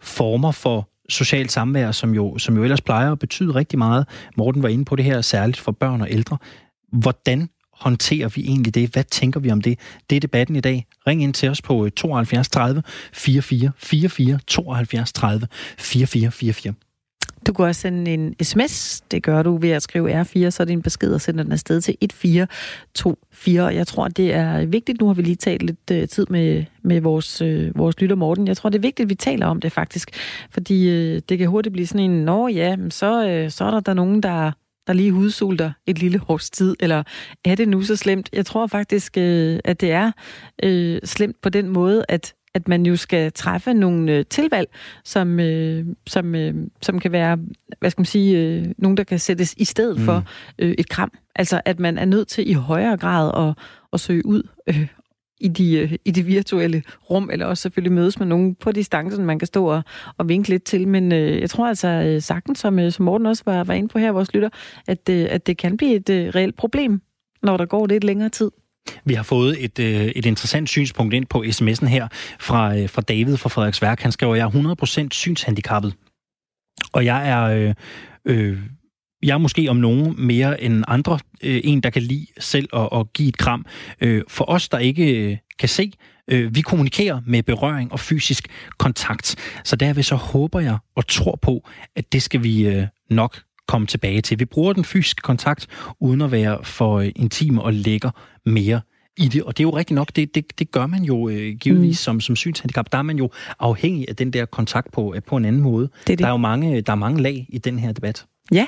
former 0.00 0.52
for 0.52 0.88
socialt 1.08 1.52
samvær, 1.52 1.92
som 1.92 2.14
jo, 2.14 2.38
som 2.38 2.56
jo 2.56 2.62
ellers 2.62 2.80
plejer 2.80 3.12
at 3.12 3.18
betyde 3.18 3.54
rigtig 3.54 3.78
meget. 3.78 4.06
Morten 4.36 4.62
var 4.62 4.68
inde 4.68 4.84
på 4.84 4.96
det 4.96 5.04
her, 5.04 5.20
særligt 5.20 5.60
for 5.60 5.72
børn 5.72 6.00
og 6.00 6.08
ældre. 6.10 6.38
Hvordan 6.92 7.48
håndterer 7.72 8.28
vi 8.28 8.40
egentlig 8.40 8.74
det? 8.74 8.90
Hvad 8.90 9.04
tænker 9.04 9.40
vi 9.40 9.50
om 9.50 9.60
det? 9.60 9.78
Det 10.10 10.16
er 10.16 10.20
debatten 10.20 10.56
i 10.56 10.60
dag. 10.60 10.86
Ring 11.06 11.22
ind 11.22 11.34
til 11.34 11.48
os 11.48 11.62
på 11.62 11.84
øh, 11.84 11.90
72 11.90 12.48
30 12.48 12.82
44 13.12 13.72
44 13.76 14.38
72 14.46 15.12
30 15.12 15.46
44 15.78 16.30
44. 16.30 16.74
Du 17.46 17.52
kan 17.52 17.64
også 17.64 17.80
sende 17.80 18.14
en 18.14 18.34
sms. 18.42 19.00
Det 19.10 19.22
gør 19.22 19.42
du 19.42 19.56
ved 19.56 19.70
at 19.70 19.82
skrive 19.82 20.20
R4, 20.20 20.50
så 20.50 20.56
er 20.60 20.64
din 20.64 20.82
besked 20.82 21.12
og 21.12 21.20
sender 21.20 21.42
den 21.42 21.52
afsted 21.52 21.80
til 21.80 21.96
1424. 22.00 23.66
Jeg 23.66 23.86
tror, 23.86 24.08
det 24.08 24.34
er 24.34 24.66
vigtigt. 24.66 25.00
Nu 25.00 25.06
har 25.06 25.14
vi 25.14 25.22
lige 25.22 25.36
talt 25.36 25.62
lidt 25.62 25.90
øh, 25.92 26.08
tid 26.08 26.26
med, 26.30 26.64
med 26.82 27.00
vores, 27.00 27.40
øh, 27.42 27.78
vores 27.78 28.00
lytter 28.00 28.16
Morten. 28.16 28.48
Jeg 28.48 28.56
tror, 28.56 28.70
det 28.70 28.78
er 28.78 28.82
vigtigt, 28.82 29.06
at 29.06 29.10
vi 29.10 29.14
taler 29.14 29.46
om 29.46 29.60
det 29.60 29.72
faktisk. 29.72 30.10
Fordi 30.50 30.90
øh, 30.90 31.22
det 31.28 31.38
kan 31.38 31.48
hurtigt 31.48 31.72
blive 31.72 31.86
sådan 31.86 32.10
en, 32.10 32.24
nå 32.24 32.48
ja, 32.48 32.76
men 32.76 32.90
så, 32.90 33.28
øh, 33.28 33.50
så 33.50 33.64
er 33.64 33.70
der, 33.70 33.80
der 33.80 33.94
nogen, 33.94 34.22
der 34.22 34.52
der 34.88 34.94
lige 34.94 35.12
hudsulter 35.12 35.72
et 35.86 35.98
lille 35.98 36.20
års 36.28 36.50
tid, 36.50 36.76
eller 36.80 37.02
er 37.44 37.54
det 37.54 37.68
nu 37.68 37.82
så 37.82 37.96
slemt? 37.96 38.28
Jeg 38.32 38.46
tror 38.46 38.66
faktisk, 38.66 39.18
øh, 39.18 39.60
at 39.64 39.80
det 39.80 39.92
er 39.92 40.12
øh, 40.62 41.00
slemt 41.04 41.40
på 41.42 41.48
den 41.48 41.68
måde, 41.68 42.04
at 42.08 42.34
at 42.58 42.68
man 42.68 42.86
jo 42.86 42.96
skal 42.96 43.32
træffe 43.32 43.74
nogle 43.74 44.12
øh, 44.12 44.24
tilvalg, 44.30 44.68
som, 45.04 45.40
øh, 45.40 45.86
som, 46.06 46.34
øh, 46.34 46.54
som 46.82 47.00
kan 47.00 47.12
være, 47.12 47.38
hvad 47.80 47.90
skal 47.90 48.00
man 48.00 48.06
sige, 48.06 48.38
øh, 48.38 48.66
nogen, 48.78 48.96
der 48.96 49.04
kan 49.04 49.18
sættes 49.18 49.54
i 49.56 49.64
stedet 49.64 49.98
mm. 49.98 50.04
for 50.04 50.24
øh, 50.58 50.74
et 50.78 50.88
kram. 50.88 51.12
Altså, 51.36 51.60
at 51.64 51.80
man 51.80 51.98
er 51.98 52.04
nødt 52.04 52.28
til 52.28 52.50
i 52.50 52.52
højere 52.52 52.96
grad 52.96 53.48
at, 53.48 53.64
at 53.92 54.00
søge 54.00 54.26
ud 54.26 54.42
øh, 54.66 54.86
i, 55.40 55.48
de, 55.48 55.78
øh, 55.78 55.92
i 56.04 56.10
de 56.10 56.22
virtuelle 56.22 56.82
rum, 57.10 57.30
eller 57.32 57.46
også 57.46 57.62
selvfølgelig 57.62 57.92
mødes 57.92 58.18
med 58.18 58.26
nogen 58.26 58.54
på 58.54 58.72
distancen, 58.72 59.24
man 59.24 59.38
kan 59.38 59.46
stå 59.46 59.66
og, 59.66 59.82
og 60.16 60.28
vinke 60.28 60.48
lidt 60.48 60.64
til. 60.64 60.88
Men 60.88 61.12
øh, 61.12 61.40
jeg 61.40 61.50
tror 61.50 61.68
altså 61.68 61.88
øh, 61.88 62.22
sagtens, 62.22 62.58
som, 62.58 62.78
øh, 62.78 62.92
som 62.92 63.04
Morten 63.04 63.26
også 63.26 63.42
var, 63.46 63.64
var 63.64 63.74
inde 63.74 63.88
på 63.88 63.98
her, 63.98 64.12
vores 64.12 64.34
lytter, 64.34 64.48
at, 64.86 65.08
øh, 65.10 65.26
at 65.30 65.46
det 65.46 65.56
kan 65.56 65.76
blive 65.76 65.94
et 65.94 66.10
øh, 66.10 66.28
reelt 66.28 66.56
problem, 66.56 67.02
når 67.42 67.56
der 67.56 67.66
går 67.66 67.86
lidt 67.86 68.04
længere 68.04 68.28
tid. 68.28 68.50
Vi 69.04 69.14
har 69.14 69.22
fået 69.22 69.64
et, 69.64 69.78
øh, 69.78 70.04
et 70.04 70.26
interessant 70.26 70.68
synspunkt 70.68 71.14
ind 71.14 71.26
på 71.26 71.44
sms'en 71.46 71.86
her 71.86 72.08
fra, 72.40 72.76
øh, 72.76 72.88
fra 72.88 73.02
David 73.02 73.36
fra 73.36 73.48
Frederiksværk. 73.48 74.00
Han 74.00 74.12
skriver, 74.12 74.32
at 74.32 74.38
jeg 74.38 74.44
er 74.44 75.04
100% 75.04 75.08
synshandicappet. 75.14 75.94
Og 76.92 77.04
jeg 77.04 77.28
er... 77.28 77.42
Øh, 77.42 77.74
øh, 78.24 78.58
jeg 79.22 79.34
er 79.34 79.38
måske 79.38 79.68
om 79.68 79.76
nogen 79.76 80.14
mere 80.18 80.62
end 80.62 80.84
andre 80.88 81.18
øh, 81.42 81.60
en, 81.64 81.80
der 81.80 81.90
kan 81.90 82.02
lide 82.02 82.26
selv 82.38 82.68
at, 82.72 82.88
at 82.92 83.12
give 83.12 83.28
et 83.28 83.36
kram. 83.36 83.66
Øh, 84.00 84.22
for 84.28 84.44
os, 84.48 84.68
der 84.68 84.78
ikke 84.78 85.30
øh, 85.30 85.36
kan 85.58 85.68
se, 85.68 85.92
øh, 86.28 86.54
vi 86.54 86.60
kommunikerer 86.60 87.20
med 87.26 87.42
berøring 87.42 87.92
og 87.92 88.00
fysisk 88.00 88.48
kontakt. 88.78 89.36
Så 89.64 89.76
derved 89.76 90.02
så 90.02 90.14
håber 90.14 90.60
jeg 90.60 90.78
og 90.96 91.06
tror 91.06 91.38
på, 91.42 91.68
at 91.96 92.12
det 92.12 92.22
skal 92.22 92.42
vi 92.42 92.66
øh, 92.66 92.86
nok 93.10 93.40
komme 93.68 93.86
tilbage 93.86 94.20
til. 94.20 94.38
Vi 94.38 94.44
bruger 94.44 94.72
den 94.72 94.84
fysiske 94.84 95.22
kontakt, 95.22 95.66
uden 96.00 96.20
at 96.20 96.32
være 96.32 96.58
for 96.64 96.98
øh, 96.98 97.12
intim 97.16 97.58
og 97.58 97.72
lækker 97.72 98.10
mere 98.48 98.80
i 99.16 99.28
det. 99.28 99.42
Og 99.42 99.56
det 99.56 99.62
er 99.62 99.68
jo 99.68 99.76
rigtigt 99.76 99.94
nok, 99.94 100.08
det, 100.16 100.34
det, 100.34 100.58
det 100.58 100.70
gør 100.70 100.86
man 100.86 101.02
jo 101.02 101.28
øh, 101.28 101.56
givetvis 101.60 101.90
mm. 101.90 101.94
som, 101.94 102.20
som 102.20 102.36
synshandicap. 102.36 102.92
Der 102.92 102.98
er 102.98 103.02
man 103.02 103.18
jo 103.18 103.30
afhængig 103.58 104.08
af 104.08 104.16
den 104.16 104.32
der 104.32 104.44
kontakt 104.44 104.92
på, 104.92 105.14
øh, 105.14 105.22
på 105.22 105.36
en 105.36 105.44
anden 105.44 105.62
måde. 105.62 105.88
Det 105.88 105.92
er 106.00 106.04
det. 106.06 106.18
Der 106.18 106.26
er 106.26 106.30
jo 106.30 106.36
mange, 106.36 106.80
der 106.80 106.92
er 106.92 106.96
mange 106.96 107.22
lag 107.22 107.46
i 107.48 107.58
den 107.58 107.78
her 107.78 107.92
debat. 107.92 108.26
Ja, 108.52 108.66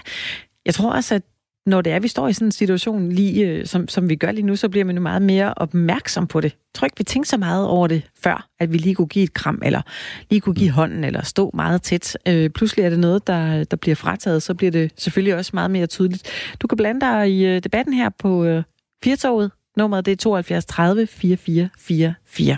jeg 0.66 0.74
tror 0.74 0.92
også, 0.92 1.14
at 1.14 1.22
når 1.66 1.80
det 1.80 1.92
er, 1.92 2.00
vi 2.00 2.08
står 2.08 2.28
i 2.28 2.32
sådan 2.32 2.48
en 2.48 2.52
situation, 2.52 3.12
lige, 3.12 3.48
øh, 3.48 3.66
som, 3.66 3.88
som 3.88 4.08
vi 4.08 4.16
gør 4.16 4.32
lige 4.32 4.46
nu, 4.46 4.56
så 4.56 4.68
bliver 4.68 4.84
man 4.84 4.96
jo 4.96 5.02
meget 5.02 5.22
mere 5.22 5.54
opmærksom 5.54 6.26
på 6.26 6.40
det. 6.40 6.52
Jeg 6.52 6.74
tror 6.74 6.86
ikke, 6.86 6.98
vi 6.98 7.04
tænkte 7.04 7.30
så 7.30 7.36
meget 7.36 7.66
over 7.66 7.86
det 7.86 8.02
før, 8.22 8.48
at 8.60 8.72
vi 8.72 8.78
lige 8.78 8.94
kunne 8.94 9.08
give 9.08 9.22
et 9.22 9.34
kram, 9.34 9.62
eller 9.64 9.82
lige 10.30 10.40
kunne 10.40 10.54
give 10.54 10.70
hånden, 10.70 11.04
eller 11.04 11.22
stå 11.22 11.50
meget 11.54 11.82
tæt. 11.82 12.18
Øh, 12.28 12.50
pludselig 12.50 12.84
er 12.84 12.90
det 12.90 12.98
noget, 12.98 13.26
der, 13.26 13.64
der 13.64 13.76
bliver 13.76 13.94
frataget, 13.94 14.42
så 14.42 14.54
bliver 14.54 14.70
det 14.70 14.92
selvfølgelig 14.96 15.34
også 15.34 15.50
meget 15.54 15.70
mere 15.70 15.86
tydeligt. 15.86 16.22
Du 16.60 16.66
kan 16.66 16.76
blande 16.76 17.00
dig 17.00 17.30
i 17.30 17.46
øh, 17.46 17.62
debatten 17.64 17.94
her 17.94 18.08
på 18.18 18.44
øh, 18.44 18.62
Firtoget. 19.04 19.50
Nummeret 19.76 20.06
det 20.06 20.12
er 20.12 20.16
72 20.16 20.66
30 20.66 21.06
4444. 21.06 22.56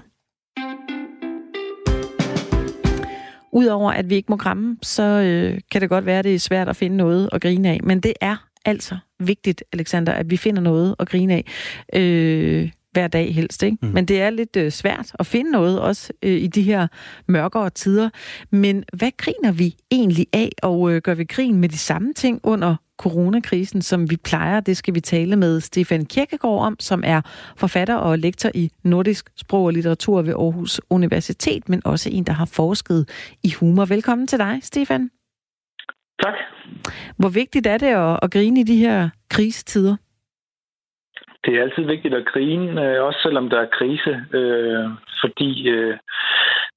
Udover 3.53 3.93
at 3.93 4.11
vi 4.11 4.15
ikke 4.15 4.33
må 4.33 4.37
kramme, 4.37 4.77
så 4.83 5.03
øh, 5.03 5.61
kan 5.71 5.81
det 5.81 5.89
godt 5.89 6.07
være, 6.07 6.19
at 6.19 6.25
det 6.25 6.35
er 6.35 6.39
svært 6.39 6.69
at 6.69 6.77
finde 6.77 6.97
noget 6.97 7.29
at 7.33 7.41
grine 7.41 7.69
af. 7.69 7.81
Men 7.83 8.01
det 8.01 8.13
er 8.21 8.37
altså 8.65 8.97
vigtigt, 9.21 9.65
Alexander, 9.73 10.13
at 10.13 10.31
vi 10.31 10.37
finder 10.37 10.63
noget 10.63 10.95
at 10.99 11.09
grine 11.09 11.35
af. 11.35 11.45
Øh, 11.95 12.71
hver 12.93 13.09
dag 13.09 13.35
helst, 13.35 13.63
ikke? 13.63 13.77
Mm. 13.83 13.89
Men 13.89 14.05
det 14.05 14.23
er 14.23 14.31
lidt 14.31 14.57
øh, 14.57 14.71
svært 14.71 15.13
at 15.19 15.27
finde 15.27 15.51
noget, 15.51 15.81
også 15.81 16.13
øh, 16.23 16.33
i 16.33 16.47
de 16.47 16.63
her 16.63 16.87
mørkere 17.29 17.71
tider. 17.71 18.11
Men 18.51 18.85
hvad 18.93 19.11
griner 19.17 19.53
vi 19.53 19.77
egentlig 19.91 20.27
af, 20.33 20.53
og 20.63 20.93
øh, 20.93 21.03
gør 21.03 21.15
vi 21.15 21.25
grin 21.25 21.57
med 21.57 21.69
de 21.69 21.79
samme 21.79 22.13
ting 22.13 22.41
under 22.43 22.77
coronakrisen, 22.99 23.83
som 23.83 24.11
vi 24.11 24.17
plejer? 24.17 24.61
Det 24.61 24.77
skal 24.77 24.95
vi 24.95 25.01
tale 25.01 25.37
med 25.37 25.61
Stefan 25.61 26.07
Kirkegaard 26.07 26.61
om, 26.61 26.77
som 26.81 27.03
er 27.07 27.21
forfatter 27.57 27.95
og 27.95 28.19
lektor 28.19 28.51
i 28.55 28.71
nordisk 28.83 29.31
sprog 29.37 29.65
og 29.65 29.73
litteratur 29.73 30.23
ved 30.23 30.35
Aarhus 30.35 30.81
Universitet, 30.91 31.69
men 31.69 31.83
også 31.85 32.11
en, 32.13 32.25
der 32.25 32.33
har 32.33 32.47
forsket 32.47 33.09
i 33.43 33.53
humor. 33.61 33.85
Velkommen 33.85 34.27
til 34.27 34.39
dig, 34.39 34.59
Stefan. 34.63 35.11
Tak. 36.23 36.35
Hvor 37.17 37.29
vigtigt 37.29 37.67
er 37.67 37.79
det 37.79 37.87
at, 37.87 38.19
at 38.23 38.31
grine 38.31 38.61
i 38.61 38.63
de 38.63 38.77
her 38.77 39.11
krisetider? 39.29 39.97
Det 41.45 41.51
er 41.55 41.63
altid 41.63 41.85
vigtigt 41.85 42.15
at 42.15 42.27
grine, 42.33 42.71
øh, 42.85 43.05
også 43.05 43.19
selvom 43.23 43.51
der 43.51 43.61
er 43.61 43.75
krise, 43.79 44.13
øh, 44.39 44.87
fordi 45.23 45.69
øh, 45.69 45.97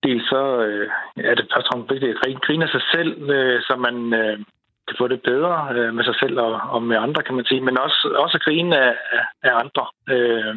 dels 0.03 0.23
så 0.29 0.43
øh, 0.65 0.89
er 1.29 1.35
det 1.35 1.45
først 1.53 1.67
og 1.67 1.71
fremmest 1.71 1.91
vigtigt 1.91 2.11
at 2.11 2.41
grine 2.41 2.63
af 2.63 2.69
sig 2.69 2.83
selv, 2.93 3.29
øh, 3.29 3.61
så 3.61 3.73
man 3.87 3.97
øh, 4.21 4.37
kan 4.87 4.95
få 4.97 5.07
det 5.07 5.21
bedre 5.21 5.55
øh, 5.75 5.93
med 5.93 6.03
sig 6.03 6.15
selv 6.21 6.39
og, 6.39 6.53
og 6.75 6.81
med 6.83 6.97
andre, 6.97 7.23
kan 7.23 7.35
man 7.35 7.45
sige, 7.45 7.61
men 7.61 7.77
også, 7.77 7.99
også 8.23 8.37
at 8.37 8.45
grine 8.47 8.77
af, 8.87 8.93
af 9.43 9.53
andre. 9.63 9.85
Øh, 10.13 10.55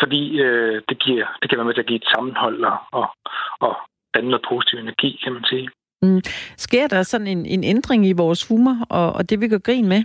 fordi 0.00 0.40
øh, 0.40 0.82
det, 0.88 0.98
giver, 1.04 1.26
det 1.40 1.48
kan 1.48 1.58
være 1.58 1.68
med 1.68 1.74
til 1.74 1.80
at 1.80 1.86
give 1.86 2.02
et 2.02 2.12
sammenhold 2.14 2.64
og, 2.64 2.78
og, 2.92 3.06
og 3.60 3.76
danne 4.14 4.30
noget 4.30 4.46
positiv 4.50 4.78
energi, 4.78 5.20
kan 5.24 5.32
man 5.32 5.44
sige. 5.44 5.68
Mm. 6.02 6.20
Sker 6.56 6.86
der 6.88 7.02
sådan 7.02 7.26
en, 7.26 7.46
en 7.46 7.64
ændring 7.64 8.06
i 8.06 8.12
vores 8.12 8.48
humor 8.48 8.76
og, 8.90 9.12
og 9.12 9.30
det, 9.30 9.40
vi 9.40 9.48
gør 9.48 9.58
grin 9.58 9.88
med? 9.88 10.02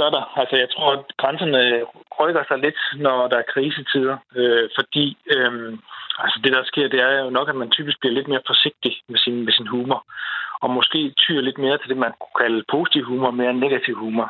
Gør 0.00 0.10
der. 0.16 0.24
Altså, 0.40 0.56
jeg 0.62 0.68
tror, 0.74 0.88
at 0.96 1.04
grænserne 1.22 1.60
rykker 2.20 2.44
sig 2.48 2.58
lidt, 2.58 2.80
når 3.04 3.18
der 3.30 3.38
er 3.38 3.50
krisetider, 3.52 4.16
øh, 4.40 4.64
fordi 4.78 5.06
øh, 5.34 5.52
altså, 6.24 6.36
det, 6.44 6.52
der 6.56 6.62
sker, 6.70 6.88
det 6.94 7.00
er 7.00 7.12
jo 7.24 7.30
nok, 7.38 7.48
at 7.48 7.60
man 7.62 7.70
typisk 7.70 7.96
bliver 8.00 8.14
lidt 8.18 8.28
mere 8.32 8.48
forsigtig 8.50 8.92
med 9.12 9.18
sin, 9.24 9.36
med 9.46 9.52
sin 9.58 9.68
humor, 9.74 10.00
og 10.62 10.68
måske 10.78 11.00
tyr 11.22 11.40
lidt 11.40 11.58
mere 11.64 11.78
til 11.78 11.88
det, 11.90 11.96
man 12.06 12.12
kunne 12.20 12.38
kalde 12.44 12.64
positiv 12.74 13.02
humor, 13.10 13.30
mere 13.30 13.50
end 13.50 13.64
negativ 13.66 13.94
humor. 14.04 14.28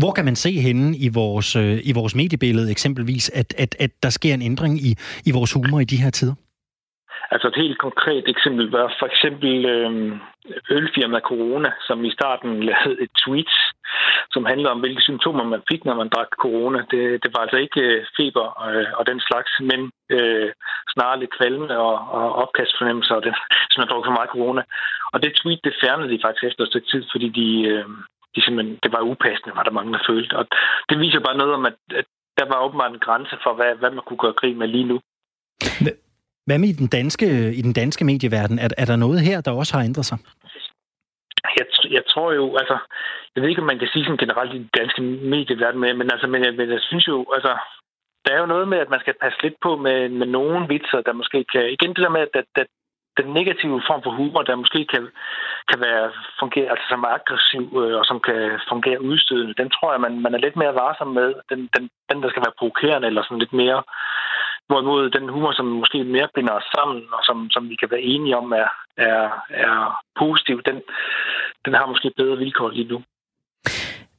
Hvor 0.00 0.12
kan 0.12 0.24
man 0.24 0.36
se 0.36 0.52
henne 0.66 0.96
i 1.06 1.08
vores, 1.20 1.56
øh, 1.56 1.78
i 1.90 1.92
vores 1.98 2.14
mediebillede 2.14 2.70
eksempelvis, 2.70 3.30
at, 3.40 3.54
at, 3.64 3.76
at 3.84 3.92
der 4.02 4.10
sker 4.10 4.34
en 4.34 4.42
ændring 4.42 4.74
i, 4.88 4.90
i 5.28 5.30
vores 5.38 5.52
humor 5.52 5.80
i 5.80 5.84
de 5.84 6.02
her 6.02 6.10
tider? 6.10 6.34
Altså 7.30 7.48
et 7.48 7.56
helt 7.62 7.78
konkret 7.78 8.24
eksempel 8.28 8.70
var 8.70 8.96
for 8.98 9.06
eksempel 9.06 9.66
øh, 9.74 9.90
ølfirma 10.70 11.20
Corona, 11.20 11.70
som 11.86 12.04
i 12.04 12.10
starten 12.10 12.62
lavede 12.62 13.02
et 13.02 13.10
tweet, 13.24 13.52
som 14.34 14.44
handlede 14.44 14.70
om, 14.70 14.80
hvilke 14.80 15.02
symptomer 15.02 15.44
man 15.44 15.62
fik, 15.70 15.84
når 15.84 15.94
man 15.94 16.08
drak 16.08 16.30
corona. 16.44 16.78
Det, 16.92 17.02
det 17.22 17.30
var 17.34 17.40
altså 17.42 17.56
ikke 17.56 17.80
øh, 17.80 18.06
feber 18.16 18.46
og, 18.60 18.74
øh, 18.74 18.86
og 18.98 19.06
den 19.06 19.20
slags, 19.20 19.52
men 19.70 19.80
øh, 20.16 20.50
snarere 20.94 21.20
lidt 21.20 21.36
kvalme 21.38 21.78
og, 21.78 21.94
og 22.18 22.26
opkastfornemmelser, 22.42 23.14
og 23.14 23.24
den, 23.24 23.34
som 23.70 23.80
man 23.80 23.88
drak 23.88 24.04
for 24.06 24.18
meget 24.18 24.34
corona. 24.36 24.62
Og 25.12 25.22
det 25.22 25.38
tweet, 25.40 25.60
det 25.64 25.78
fjernede 25.80 26.12
de 26.12 26.24
faktisk 26.24 26.44
efter 26.44 26.62
et 26.64 26.70
stykke 26.72 26.90
tid, 26.92 27.02
fordi 27.12 27.28
de, 27.40 27.48
øh, 27.72 27.86
de 28.34 28.44
simpelthen, 28.44 28.78
det 28.82 28.92
var 28.92 29.08
upassende, 29.10 29.56
var 29.56 29.62
der 29.62 29.78
mange, 29.78 29.92
der 29.92 30.08
følte. 30.10 30.34
Og 30.40 30.44
det 30.88 30.96
viser 31.04 31.20
bare 31.20 31.40
noget 31.40 31.54
om, 31.58 31.66
at, 31.66 31.78
at 32.00 32.06
der 32.38 32.46
var 32.52 32.64
åbenbart 32.64 32.92
en 32.92 33.06
grænse 33.06 33.36
for, 33.42 33.52
hvad, 33.54 33.72
hvad 33.80 33.90
man 33.90 34.04
kunne 34.06 34.22
gøre 34.24 34.40
krig 34.40 34.56
med 34.56 34.68
lige 34.68 34.90
nu. 34.92 35.00
Hvad 36.48 36.58
med 36.58 36.68
i 36.68 36.80
den 36.82 36.90
danske, 36.98 37.28
i 37.60 37.62
den 37.66 37.72
danske 37.72 38.04
medieverden? 38.04 38.58
Er, 38.58 38.68
er 38.82 38.86
der 38.90 38.96
noget 38.96 39.20
her, 39.28 39.40
der 39.40 39.52
også 39.60 39.72
har 39.76 39.84
ændret 39.84 40.06
sig? 40.10 40.18
Jeg, 41.58 41.66
jeg 41.96 42.04
tror 42.12 42.32
jo, 42.32 42.56
altså, 42.60 42.76
jeg 43.32 43.40
ved 43.40 43.48
ikke, 43.50 43.62
om 43.62 43.70
man 43.72 43.78
kan 43.78 43.88
sige 43.92 44.04
sådan 44.04 44.22
generelt 44.24 44.54
i 44.54 44.58
den 44.64 44.70
danske 44.80 45.00
medieverden, 45.32 45.80
men, 45.80 45.98
men, 45.98 46.08
altså, 46.12 46.26
men, 46.26 46.44
jeg, 46.44 46.52
men 46.54 46.70
jeg 46.70 46.80
synes 46.88 47.08
jo, 47.08 47.26
altså, 47.36 47.52
der 48.24 48.30
er 48.34 48.40
jo 48.40 48.52
noget 48.54 48.68
med, 48.68 48.78
at 48.78 48.90
man 48.90 49.00
skal 49.00 49.14
passe 49.22 49.38
lidt 49.42 49.58
på 49.62 49.76
med, 49.76 50.08
med 50.08 50.26
nogle 50.26 50.68
vitser, 50.68 51.00
der 51.00 51.12
måske 51.20 51.44
kan... 51.52 51.64
Igen 51.74 51.90
det 51.94 52.04
der 52.04 52.16
med, 52.16 52.20
at, 52.20 52.46
at 52.62 52.68
den 53.18 53.28
negative 53.38 53.82
form 53.88 54.02
for 54.02 54.12
humor, 54.18 54.42
der 54.42 54.62
måske 54.62 54.80
kan, 54.92 55.04
kan 55.70 55.78
være 55.86 56.04
fungere, 56.40 56.70
altså 56.72 56.86
som 56.88 57.02
er 57.06 57.12
aggressiv 57.18 57.64
øh, 57.82 57.94
og 58.00 58.04
som 58.10 58.18
kan 58.28 58.40
fungere 58.72 59.02
udstødende, 59.10 59.54
den 59.60 59.70
tror 59.70 59.90
jeg, 59.92 60.00
man, 60.00 60.14
man 60.24 60.34
er 60.34 60.44
lidt 60.44 60.56
mere 60.56 60.74
varsom 60.82 61.10
med. 61.18 61.28
Den, 61.50 61.60
den, 61.74 61.84
den, 62.08 62.22
der 62.22 62.28
skal 62.30 62.44
være 62.46 62.58
provokerende 62.58 63.06
eller 63.08 63.22
sådan 63.22 63.42
lidt 63.44 63.56
mere 63.62 63.82
Hvorimod 64.68 65.10
den 65.10 65.28
humor, 65.28 65.52
som 65.52 65.66
måske 65.66 66.04
mere 66.04 66.28
binder 66.34 66.52
os 66.52 66.68
sammen, 66.76 67.02
og 67.12 67.20
som, 67.28 67.50
som 67.50 67.68
vi 67.70 67.76
kan 67.76 67.90
være 67.90 68.00
enige 68.00 68.36
om 68.36 68.52
er, 68.52 68.70
er, 68.96 69.20
er 69.50 70.02
positiv, 70.18 70.62
den, 70.68 70.76
den 71.64 71.74
har 71.74 71.86
måske 71.86 72.12
bedre 72.16 72.36
vilkår 72.36 72.70
lige 72.70 72.88
nu. 72.88 73.02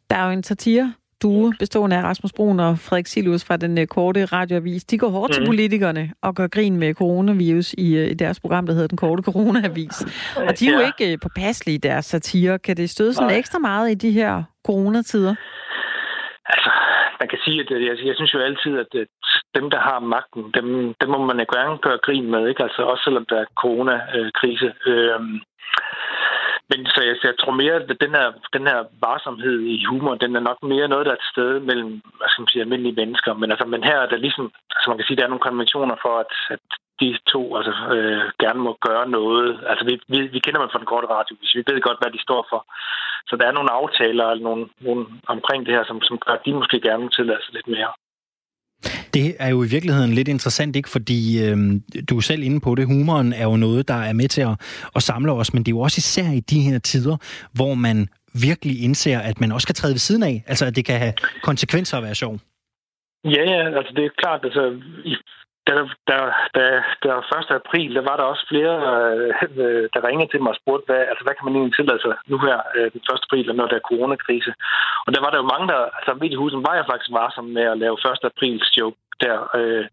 Der 0.09 0.15
er 0.15 0.25
jo 0.25 0.31
en 0.31 0.43
satire 0.43 0.93
duo 1.21 1.53
bestående 1.59 1.97
af 1.97 2.03
Rasmus 2.03 2.33
Brun 2.33 2.59
og 2.59 2.79
Frederik 2.79 3.07
Silus 3.07 3.45
fra 3.45 3.57
den 3.57 3.77
øh, 3.77 3.87
korte 3.87 4.25
radioavis. 4.25 4.83
De 4.83 4.97
går 4.97 5.09
hårdt 5.09 5.29
mm. 5.29 5.33
til 5.33 5.41
mhm. 5.41 5.49
politikerne 5.49 6.13
og 6.21 6.35
gør 6.35 6.47
grin 6.47 6.75
med 6.77 6.93
coronavirus 6.93 7.73
i, 7.73 7.97
øh, 7.97 8.11
i 8.11 8.13
deres 8.13 8.39
program, 8.39 8.65
der 8.65 8.73
hedder 8.73 8.87
Den 8.87 8.97
Korte 8.97 9.23
Coronavis. 9.23 10.01
Og 10.47 10.59
de 10.59 10.67
er 10.67 10.71
ja. 10.71 10.79
jo 10.79 10.85
ikke 10.85 11.13
øh, 11.13 11.19
påpasselige 11.21 11.75
i 11.75 11.77
deres 11.77 12.05
satire. 12.05 12.59
Kan 12.59 12.77
det 12.77 12.89
støde 12.89 13.13
sådan 13.13 13.27
Nej. 13.27 13.37
ekstra 13.37 13.59
meget 13.59 13.91
i 13.91 13.93
de 13.93 14.11
her 14.11 14.43
coronatider? 14.67 15.35
Altså, 16.45 16.71
man 17.19 17.27
kan 17.29 17.39
sige, 17.45 17.59
at 17.61 17.71
øh, 17.71 17.85
jeg, 17.85 17.95
jeg 18.09 18.15
synes 18.15 18.33
jo 18.33 18.39
altid, 18.39 18.73
at 18.83 18.91
øh, 18.95 19.05
dem, 19.57 19.69
der 19.73 19.79
har 19.79 19.99
magten, 19.99 20.51
dem, 20.57 20.67
dem 21.01 21.09
må 21.09 21.25
man 21.25 21.39
ikke 21.39 21.55
gerne 21.57 21.77
gøre 21.77 22.05
grin 22.05 22.31
med, 22.31 22.47
ikke? 22.47 22.63
Altså 22.63 22.81
også 22.81 23.03
selvom 23.03 23.25
der 23.29 23.37
er 23.39 23.53
coronakrise. 23.61 24.73
Øhm, 24.91 25.35
men 26.69 26.79
så 26.93 26.99
jeg, 27.07 27.15
så 27.21 27.25
jeg 27.27 27.37
tror 27.39 27.53
mere, 27.61 27.75
at 27.75 28.01
den 28.05 28.13
her, 28.17 28.27
den 28.57 28.65
her 28.71 28.79
varsomhed 29.05 29.59
i 29.59 29.85
humor, 29.89 30.15
den 30.15 30.35
er 30.35 30.39
nok 30.49 30.59
mere 30.63 30.87
noget, 30.87 31.05
der 31.05 31.11
er 31.11 31.21
et 31.21 31.31
sted 31.33 31.59
mellem, 31.59 31.91
hvad 32.17 32.27
skal 32.29 32.41
man 32.41 32.51
sige, 32.51 32.61
almindelige 32.61 32.99
mennesker. 33.01 33.33
Men, 33.33 33.51
altså, 33.51 33.65
men 33.65 33.83
her 33.83 33.97
er 33.99 34.09
der 34.09 34.25
ligesom, 34.25 34.45
altså 34.75 34.89
man 34.89 34.97
kan 34.97 35.05
sige, 35.07 35.17
der 35.17 35.23
er 35.23 35.33
nogle 35.33 35.47
konventioner 35.49 35.95
for, 36.03 36.13
at, 36.23 36.33
at 36.55 36.65
de 37.01 37.09
to 37.33 37.41
altså, 37.57 37.73
øh, 37.95 38.21
gerne 38.43 38.61
må 38.67 38.71
gøre 38.87 39.05
noget. 39.17 39.49
Altså 39.69 39.83
vi, 39.89 39.93
vi, 40.13 40.19
vi 40.35 40.39
kender 40.39 40.59
dem 40.61 40.71
fra 40.71 40.81
den 40.81 40.91
korte 40.93 41.07
radio, 41.15 41.33
hvis 41.39 41.55
vi 41.55 41.61
ved 41.69 41.81
godt, 41.87 41.99
hvad 42.01 42.11
de 42.15 42.21
står 42.27 42.41
for. 42.51 42.61
Så 43.29 43.33
der 43.39 43.45
er 43.47 43.57
nogle 43.57 43.71
aftaler 43.79 44.25
eller 44.31 44.43
nogle, 44.49 44.65
nogle 44.87 45.05
omkring 45.27 45.65
det 45.65 45.73
her, 45.75 45.83
som, 45.89 45.97
som 46.01 46.17
gør, 46.23 46.33
at 46.33 46.45
de 46.45 46.53
måske 46.53 46.77
gerne 46.87 47.03
må 47.03 47.09
tillade 47.09 47.41
sig 47.45 47.53
lidt 47.53 47.69
mere. 47.75 47.91
Det 49.13 49.27
er 49.39 49.49
jo 49.49 49.63
i 49.63 49.69
virkeligheden 49.75 50.11
lidt 50.13 50.27
interessant, 50.27 50.75
ikke? 50.75 50.89
Fordi 50.89 51.19
øh, 51.45 51.57
du 52.09 52.17
er 52.17 52.21
selv 52.21 52.43
inde 52.43 52.59
på 52.59 52.75
det. 52.75 52.85
Humoren 52.85 53.33
er 53.33 53.43
jo 53.51 53.57
noget, 53.57 53.87
der 53.87 53.99
er 54.09 54.13
med 54.13 54.27
til 54.27 54.41
at, 54.41 54.55
at 54.95 55.03
samle 55.03 55.31
os, 55.31 55.53
men 55.53 55.63
det 55.63 55.71
er 55.71 55.75
jo 55.77 55.79
også 55.79 55.99
især 55.99 56.29
i 56.39 56.39
de 56.39 56.59
her 56.61 56.79
tider, 56.79 57.17
hvor 57.53 57.73
man 57.73 57.97
virkelig 58.47 58.83
indser, 58.83 59.19
at 59.19 59.41
man 59.41 59.51
også 59.51 59.67
kan 59.67 59.75
træde 59.75 59.93
ved 59.93 60.05
siden 60.07 60.23
af. 60.23 60.43
Altså, 60.47 60.65
at 60.65 60.75
det 60.75 60.85
kan 60.85 60.99
have 60.99 61.13
konsekvenser 61.43 61.97
at 61.97 62.03
være 62.03 62.15
sjov. 62.15 62.39
Ja, 63.23 63.43
ja, 63.53 63.61
altså 63.77 63.93
det 63.95 64.05
er 64.05 64.09
klart, 64.17 64.39
altså 64.43 64.63
i 65.05 65.15
da, 65.67 65.73
da, 66.09 66.17
da, 66.55 66.65
da 67.03 67.09
1. 67.17 67.51
april, 67.61 67.95
der 67.95 68.03
var 68.09 68.15
der 68.17 68.23
også 68.31 68.45
flere, 68.51 68.75
øh, 69.63 69.89
der 69.93 70.07
ringede 70.07 70.31
til 70.31 70.41
mig 70.41 70.51
og 70.53 70.59
spurgte, 70.61 70.85
hvad, 70.89 71.01
altså, 71.11 71.23
hvad 71.23 71.35
kan 71.35 71.45
man 71.45 71.55
egentlig 71.55 71.75
tillade 71.75 72.01
sig 72.01 72.15
nu 72.31 72.37
her 72.47 72.57
øh, 72.75 72.87
den 72.93 73.01
1. 73.13 73.25
april, 73.27 73.55
når 73.55 73.67
der 73.67 73.75
er 73.77 73.89
coronakrise. 73.89 74.51
Og 75.05 75.09
der 75.13 75.21
var 75.23 75.29
der 75.31 75.39
jo 75.41 75.51
mange, 75.53 75.67
der, 75.71 75.81
altså 75.97 76.11
midt 76.21 76.33
i 76.33 76.41
huset 76.41 76.65
var 76.67 76.75
jeg 76.75 76.85
faktisk 76.89 77.11
varsom 77.19 77.45
med 77.57 77.65
at 77.73 77.77
lave 77.83 77.97
1. 78.11 78.29
aprils 78.31 78.77
joke 78.77 78.97
der. 79.23 79.37
Øh, 79.59 79.85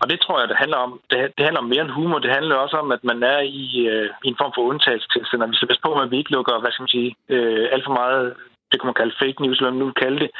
og 0.00 0.10
det 0.10 0.18
tror 0.20 0.40
jeg, 0.40 0.48
det 0.48 0.62
handler 0.62 0.78
om. 0.86 1.00
Det, 1.10 1.18
det 1.36 1.44
handler 1.44 1.62
om 1.64 1.70
mere 1.72 1.84
end 1.84 1.96
humor. 1.98 2.18
Det 2.18 2.36
handler 2.38 2.56
også 2.56 2.76
om, 2.76 2.88
at 2.96 3.02
man 3.10 3.22
er 3.22 3.40
i, 3.64 3.66
øh, 3.92 4.10
i 4.24 4.28
en 4.28 4.40
form 4.40 4.52
for 4.54 4.62
undtagelsestilstand. 4.70 5.42
Og 5.42 5.50
vi 5.50 5.56
skal 5.56 5.68
passe 5.68 5.86
på, 5.86 5.92
at 5.92 6.10
vi 6.10 6.18
ikke 6.18 6.34
lukker, 6.36 6.60
hvad 6.60 6.72
skal 6.72 6.82
man 6.82 6.96
sige, 6.96 7.10
øh, 7.34 7.68
alt 7.72 7.84
for 7.86 7.92
meget 7.92 8.34
det 8.70 8.76
kan 8.80 8.88
man 8.90 9.00
kalde 9.00 9.18
fake 9.22 9.38
news, 9.42 9.58
eller 9.58 9.70
hvad 9.70 9.78
man 9.78 9.86
nu 9.86 10.02
kalde 10.04 10.18
det, 10.24 10.30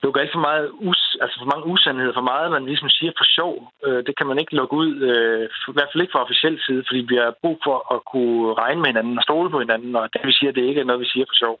Altså, 0.00 0.06
lukker 0.06 0.20
alt 0.20 0.32
for 0.32 0.46
meget 0.50 0.66
us, 0.90 1.16
altså 1.22 1.36
for 1.40 1.48
mange 1.52 1.66
usandheder, 1.72 2.14
for 2.14 2.28
meget, 2.32 2.50
man 2.50 2.66
ligesom 2.66 2.88
siger 2.88 3.12
for 3.18 3.26
sjov. 3.36 3.54
Øh, 3.86 4.00
det 4.06 4.14
kan 4.16 4.26
man 4.26 4.38
ikke 4.38 4.56
lukke 4.56 4.74
ud, 4.82 4.90
øh, 5.10 5.44
i 5.68 5.76
hvert 5.76 5.90
fald 5.90 6.02
ikke 6.02 6.12
fra 6.12 6.24
officiel 6.24 6.56
side, 6.66 6.82
fordi 6.88 7.00
vi 7.10 7.16
har 7.16 7.40
brug 7.42 7.58
for 7.66 7.76
at 7.94 8.00
kunne 8.12 8.54
regne 8.62 8.80
med 8.80 8.90
hinanden 8.92 9.18
og 9.18 9.22
stole 9.22 9.50
på 9.50 9.58
hinanden, 9.64 9.96
og 9.96 10.04
det 10.12 10.20
vi 10.24 10.32
siger, 10.32 10.52
det 10.52 10.68
ikke 10.68 10.80
er 10.80 10.88
noget, 10.88 11.04
vi 11.04 11.12
siger 11.12 11.26
for 11.28 11.36
sjov. 11.42 11.56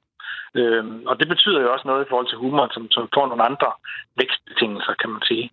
Øh, 0.58 0.84
og 1.10 1.14
det 1.20 1.28
betyder 1.28 1.60
jo 1.60 1.72
også 1.72 1.86
noget 1.88 2.04
i 2.04 2.10
forhold 2.10 2.28
til 2.28 2.42
humor, 2.44 2.66
som, 2.74 2.84
som 2.96 3.08
får 3.14 3.26
nogle 3.26 3.46
andre 3.50 3.68
vækstbetingelser, 4.20 4.94
kan 5.00 5.10
man 5.10 5.22
sige. 5.30 5.46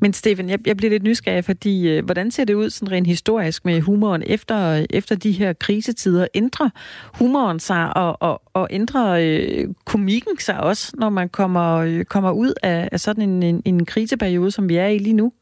Men 0.00 0.12
Stefan, 0.12 0.48
jeg, 0.48 0.58
jeg 0.66 0.76
bliver 0.76 0.90
lidt 0.90 1.02
nysgerrig, 1.02 1.44
fordi 1.44 1.88
øh, 1.88 2.04
hvordan 2.04 2.30
ser 2.30 2.44
det 2.44 2.54
ud 2.54 2.70
sådan 2.70 2.92
rent 2.92 3.06
historisk 3.06 3.64
med 3.64 3.80
humoren 3.80 4.22
efter, 4.26 4.86
efter 4.90 5.16
de 5.16 5.32
her 5.32 5.52
krisetider? 5.52 6.26
Ændrer 6.34 6.70
humoren 7.18 7.60
sig, 7.60 7.96
og, 7.96 8.16
og, 8.20 8.42
og 8.54 8.68
ændrer 8.70 9.06
øh, 9.24 9.64
komikken 9.86 10.38
sig 10.38 10.60
også, 10.60 10.94
når 10.98 11.08
man 11.08 11.28
kommer, 11.28 11.76
øh, 11.76 12.04
kommer 12.04 12.32
ud 12.32 12.52
af, 12.62 12.88
af 12.92 13.00
sådan 13.00 13.28
en, 13.28 13.42
en, 13.42 13.62
en 13.64 13.86
kriseperiode, 13.86 14.50
som 14.50 14.68
vi 14.68 14.76
er 14.76 14.86
i 14.86 14.98
lige 14.98 15.16
nu? 15.16 15.32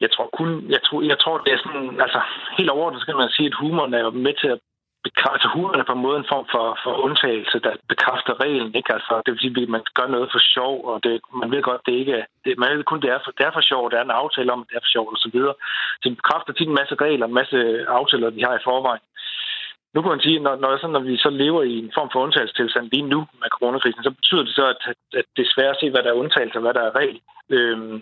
Jeg 0.00 0.10
tror 0.12 0.28
kun, 0.38 0.70
jeg 0.70 0.80
tror, 0.84 1.02
jeg 1.02 1.18
tror 1.18 1.38
det 1.38 1.52
er 1.52 1.58
sådan, 1.58 2.00
altså 2.00 2.20
helt 2.58 2.70
overordnet 2.70 3.02
skal 3.02 3.16
man 3.16 3.28
sige, 3.28 3.46
at 3.46 3.54
humoren 3.60 3.94
er 3.94 4.10
med 4.10 4.34
til 4.40 4.48
at 4.48 4.58
altså, 5.34 5.48
humoren 5.54 5.80
er 5.80 5.88
på 5.88 5.96
en 5.96 6.06
måde 6.06 6.18
en 6.18 6.30
form 6.32 6.46
for, 6.54 6.66
for 6.84 6.92
undtagelse, 7.06 7.58
der 7.66 7.72
bekræfter 7.92 8.34
reglen. 8.44 8.74
Ikke? 8.74 8.92
Altså, 8.96 9.22
det 9.24 9.30
vil 9.32 9.40
sige, 9.40 9.62
at 9.62 9.68
man 9.76 9.84
gør 9.98 10.08
noget 10.14 10.28
for 10.34 10.42
sjov, 10.54 10.74
og 10.90 10.96
det, 11.04 11.20
man 11.40 11.50
ved 11.50 11.62
godt, 11.62 11.86
det 11.86 11.92
ikke 11.92 12.12
er, 12.20 12.24
det, 12.44 12.58
man 12.58 12.76
ved 12.76 12.84
kun, 12.84 13.02
det 13.02 13.10
er 13.10 13.20
for, 13.24 13.32
det 13.38 13.44
er 13.46 13.54
for 13.54 13.64
sjov, 13.70 13.90
der 13.90 13.98
er 13.98 14.04
en 14.04 14.20
aftale 14.22 14.52
om, 14.52 14.60
at 14.62 14.68
det 14.68 14.76
er 14.76 14.84
for 14.84 14.94
sjov, 14.94 15.06
og 15.14 15.18
så 15.24 15.30
videre. 15.32 15.54
Så 16.00 16.04
det 16.08 16.16
bekræfter 16.20 16.52
tit 16.52 16.68
en 16.68 16.80
masse 16.80 16.94
regler, 17.04 17.26
en 17.26 17.40
masse 17.40 17.58
aftaler, 17.98 18.30
vi 18.30 18.42
har 18.48 18.54
i 18.56 18.66
forvejen. 18.68 19.04
Nu 19.94 20.02
kan 20.02 20.10
man 20.14 20.24
sige, 20.26 20.38
når, 20.46 20.54
når, 20.56 20.76
sådan, 20.76 20.96
når 20.96 21.04
vi 21.10 21.16
så 21.16 21.30
lever 21.30 21.62
i 21.62 21.74
en 21.78 21.92
form 21.96 22.10
for 22.12 22.20
undtagelsestilstand 22.24 22.86
lige 22.92 23.10
nu 23.12 23.20
med 23.40 23.48
coronakrisen, 23.56 24.02
så 24.04 24.10
betyder 24.10 24.42
det 24.42 24.54
så, 24.54 24.64
at, 24.74 24.82
at 25.20 25.26
det 25.36 25.42
er 25.44 25.54
svært 25.54 25.74
at 25.74 25.80
se, 25.80 25.90
hvad 25.90 26.02
der 26.02 26.10
er 26.10 26.20
undtagelse 26.22 26.58
og 26.58 26.62
hvad 26.62 26.74
der 26.74 26.84
er 26.86 26.96
regel. 27.00 27.20
Øhm, 27.56 27.96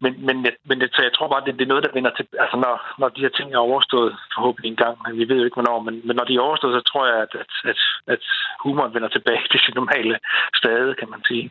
men, 0.00 0.26
men, 0.26 0.36
men 0.68 0.80
det, 0.80 0.88
så 0.94 1.02
jeg 1.02 1.12
tror 1.14 1.28
bare, 1.28 1.44
det, 1.44 1.58
det 1.58 1.64
er 1.64 1.72
noget, 1.72 1.84
der 1.84 1.96
vender 1.96 2.12
til... 2.14 2.26
Altså, 2.42 2.56
når, 2.64 2.74
når 2.98 3.08
de 3.08 3.20
her 3.20 3.28
ting 3.28 3.48
er 3.52 3.58
overstået, 3.58 4.16
forhåbentlig 4.34 4.68
engang, 4.70 4.96
vi 5.20 5.28
ved 5.28 5.36
jo 5.38 5.44
ikke, 5.44 5.60
hvornår, 5.60 5.78
men, 5.80 5.94
men 6.06 6.16
når 6.16 6.24
de 6.24 6.34
er 6.36 6.46
overstået, 6.48 6.74
så 6.74 6.82
tror 6.92 7.06
jeg, 7.06 7.18
at, 7.26 7.32
at, 7.42 7.50
at, 7.70 7.80
at 8.14 8.22
humoren 8.64 8.94
vender 8.94 9.08
tilbage 9.08 9.42
til 9.50 9.60
sit 9.60 9.74
normale 9.74 10.18
stade, 10.60 10.94
kan 10.94 11.10
man 11.10 11.22
sige. 11.28 11.50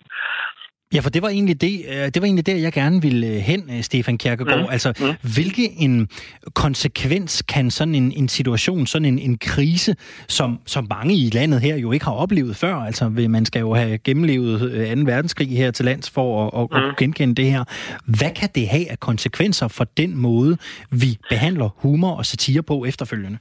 Ja, 0.94 1.00
for 1.00 1.10
det 1.10 1.22
var 1.22 1.30
egentlig 1.30 1.62
det, 1.62 1.86
øh, 1.90 1.96
det 1.96 2.22
var 2.22 2.26
egentlig 2.26 2.46
der, 2.46 2.56
jeg 2.56 2.74
gerne 2.74 3.02
ville 3.02 3.28
øh, 3.28 3.34
hen, 3.34 3.70
øh, 3.70 3.84
Stefan 3.84 4.18
Kierkegaard. 4.18 4.60
Mm. 4.60 4.68
Altså, 4.72 4.94
mm. 5.00 5.32
hvilke 5.34 5.72
en 5.72 6.10
konsekvens 6.54 7.42
kan 7.42 7.72
sådan 7.72 7.96
en, 7.96 8.12
en 8.12 8.30
situation, 8.30 8.88
sådan 8.88 9.06
en, 9.06 9.20
en 9.20 9.38
krise, 9.38 9.96
som, 10.28 10.60
som 10.66 10.88
mange 10.90 11.16
i 11.16 11.30
landet 11.30 11.62
her 11.62 11.76
jo 11.76 11.92
ikke 11.92 12.06
har 12.06 12.12
oplevet 12.12 12.56
før, 12.56 12.76
altså 12.76 13.10
man 13.10 13.46
skal 13.46 13.60
jo 13.60 13.74
have 13.74 13.98
gennemlevet 13.98 14.60
2. 14.98 15.02
verdenskrig 15.06 15.50
her 15.50 15.72
til 15.72 15.86
lands 15.86 16.10
for 16.10 16.48
at, 16.48 16.68
at, 16.78 16.84
mm. 16.84 16.96
genkende 16.98 17.36
det 17.36 17.52
her. 17.52 17.64
Hvad 18.06 18.32
kan 18.32 18.50
det 18.56 18.68
have 18.68 18.92
af 18.92 19.00
konsekvenser 19.00 19.68
for 19.68 19.84
den 19.84 20.18
måde, 20.18 20.58
vi 20.92 21.18
behandler 21.30 21.70
humor 21.78 22.12
og 22.12 22.26
satire 22.26 22.64
på 22.64 22.86
efterfølgende? 22.86 23.38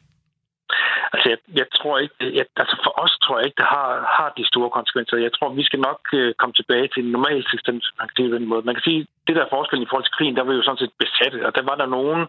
Altså, 1.12 1.26
jeg, 1.32 1.38
jeg 1.60 1.66
tror 1.76 1.98
ikke, 1.98 2.14
jeg, 2.38 2.46
altså 2.62 2.76
for 2.84 2.92
os 3.04 3.14
tror 3.22 3.38
jeg 3.38 3.46
ikke, 3.46 3.60
det 3.62 3.68
har, 3.76 3.88
har 4.18 4.28
de 4.38 4.44
store 4.52 4.70
konsekvenser. 4.70 5.16
Jeg 5.16 5.32
tror, 5.32 5.48
vi 5.60 5.64
skal 5.68 5.80
nok 5.88 6.00
øh, 6.12 6.34
komme 6.40 6.54
tilbage 6.56 6.88
til 6.88 7.04
en 7.04 7.12
normal 7.16 7.44
tilstand, 7.50 7.76
man 7.98 8.08
kan 8.08 8.16
sige 8.16 8.34
den 8.38 8.48
måde. 8.50 8.62
Man 8.68 8.75
kan 8.75 8.86
sige, 8.88 9.06
det 9.26 9.36
der 9.36 9.52
forskel 9.54 9.82
i 9.82 9.88
forhold 9.88 10.06
til 10.06 10.16
krigen, 10.18 10.36
der 10.36 10.44
var 10.44 10.54
jo 10.54 10.62
sådan 10.62 10.82
set 10.82 10.94
besatte, 11.02 11.46
og 11.46 11.54
der 11.56 11.62
var 11.70 11.76
der 11.82 11.94
nogen, 11.96 12.22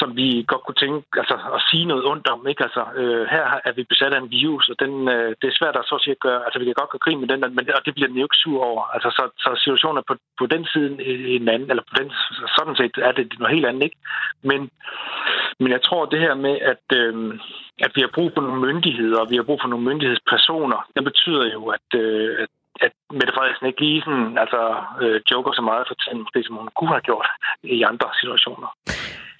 som 0.00 0.08
vi 0.20 0.44
godt 0.50 0.64
kunne 0.64 0.80
tænke, 0.84 1.02
altså 1.20 1.36
at 1.56 1.60
sige 1.70 1.84
noget 1.90 2.04
ondt 2.12 2.28
om, 2.34 2.40
ikke? 2.46 2.62
Altså, 2.68 2.82
øh, 3.00 3.22
her 3.34 3.44
er 3.68 3.72
vi 3.72 3.82
besat 3.92 4.14
af 4.14 4.20
en 4.20 4.30
virus, 4.30 4.68
og 4.72 4.76
den, 4.84 4.92
øh, 5.14 5.30
det 5.40 5.46
er 5.48 5.58
svært 5.58 5.76
at 5.76 5.88
så 5.90 5.96
at 6.10 6.20
gøre, 6.26 6.40
altså 6.46 6.58
vi 6.58 6.64
kan 6.64 6.80
godt 6.80 6.90
gøre 6.90 7.04
krig 7.06 7.18
med 7.18 7.28
den, 7.28 7.40
men 7.56 7.64
og 7.78 7.82
det 7.86 7.94
bliver 7.94 8.08
den 8.08 8.18
jo 8.18 8.26
ikke 8.26 8.42
sur 8.42 8.60
over. 8.70 8.82
Altså, 8.94 9.08
så, 9.16 9.22
så 9.42 9.48
situationen 9.64 9.98
er 9.98 10.06
på, 10.10 10.14
på 10.40 10.46
den 10.54 10.64
side 10.72 10.88
en 11.36 11.48
anden, 11.54 11.70
eller 11.70 11.84
på 11.90 11.94
den, 12.00 12.08
sådan 12.56 12.76
set 12.80 12.94
er 13.08 13.12
det 13.12 13.38
noget 13.38 13.54
helt 13.54 13.66
andet, 13.66 13.82
ikke? 13.82 13.98
Men, 14.50 14.60
men 15.60 15.72
jeg 15.72 15.82
tror, 15.82 16.04
det 16.04 16.20
her 16.20 16.34
med, 16.34 16.56
at, 16.72 16.86
øh, 17.00 17.14
at 17.86 17.92
vi 17.94 18.00
har 18.00 18.10
brug 18.14 18.30
for 18.34 18.40
nogle 18.40 18.60
myndigheder, 18.60 19.20
og 19.20 19.30
vi 19.30 19.36
har 19.36 19.42
brug 19.42 19.58
for 19.62 19.68
nogle 19.68 19.84
myndighedspersoner, 19.84 20.88
det 20.96 21.04
betyder 21.04 21.52
jo, 21.52 21.66
at, 21.66 21.88
øh, 22.00 22.42
at 22.42 22.48
at 22.80 22.92
Mette 23.18 23.32
Frederiksen 23.34 23.66
ikke 23.66 23.80
lige 23.80 24.02
sådan, 24.06 24.38
altså, 24.38 24.60
øh, 25.02 25.20
joker 25.30 25.52
så 25.52 25.62
meget 25.62 25.84
for 25.88 25.94
tiden, 25.94 26.20
måske 26.24 26.42
som 26.42 26.56
hun 26.56 26.68
kunne 26.76 26.94
have 26.96 27.08
gjort 27.10 27.28
i 27.62 27.82
andre 27.82 28.08
situationer. 28.20 28.68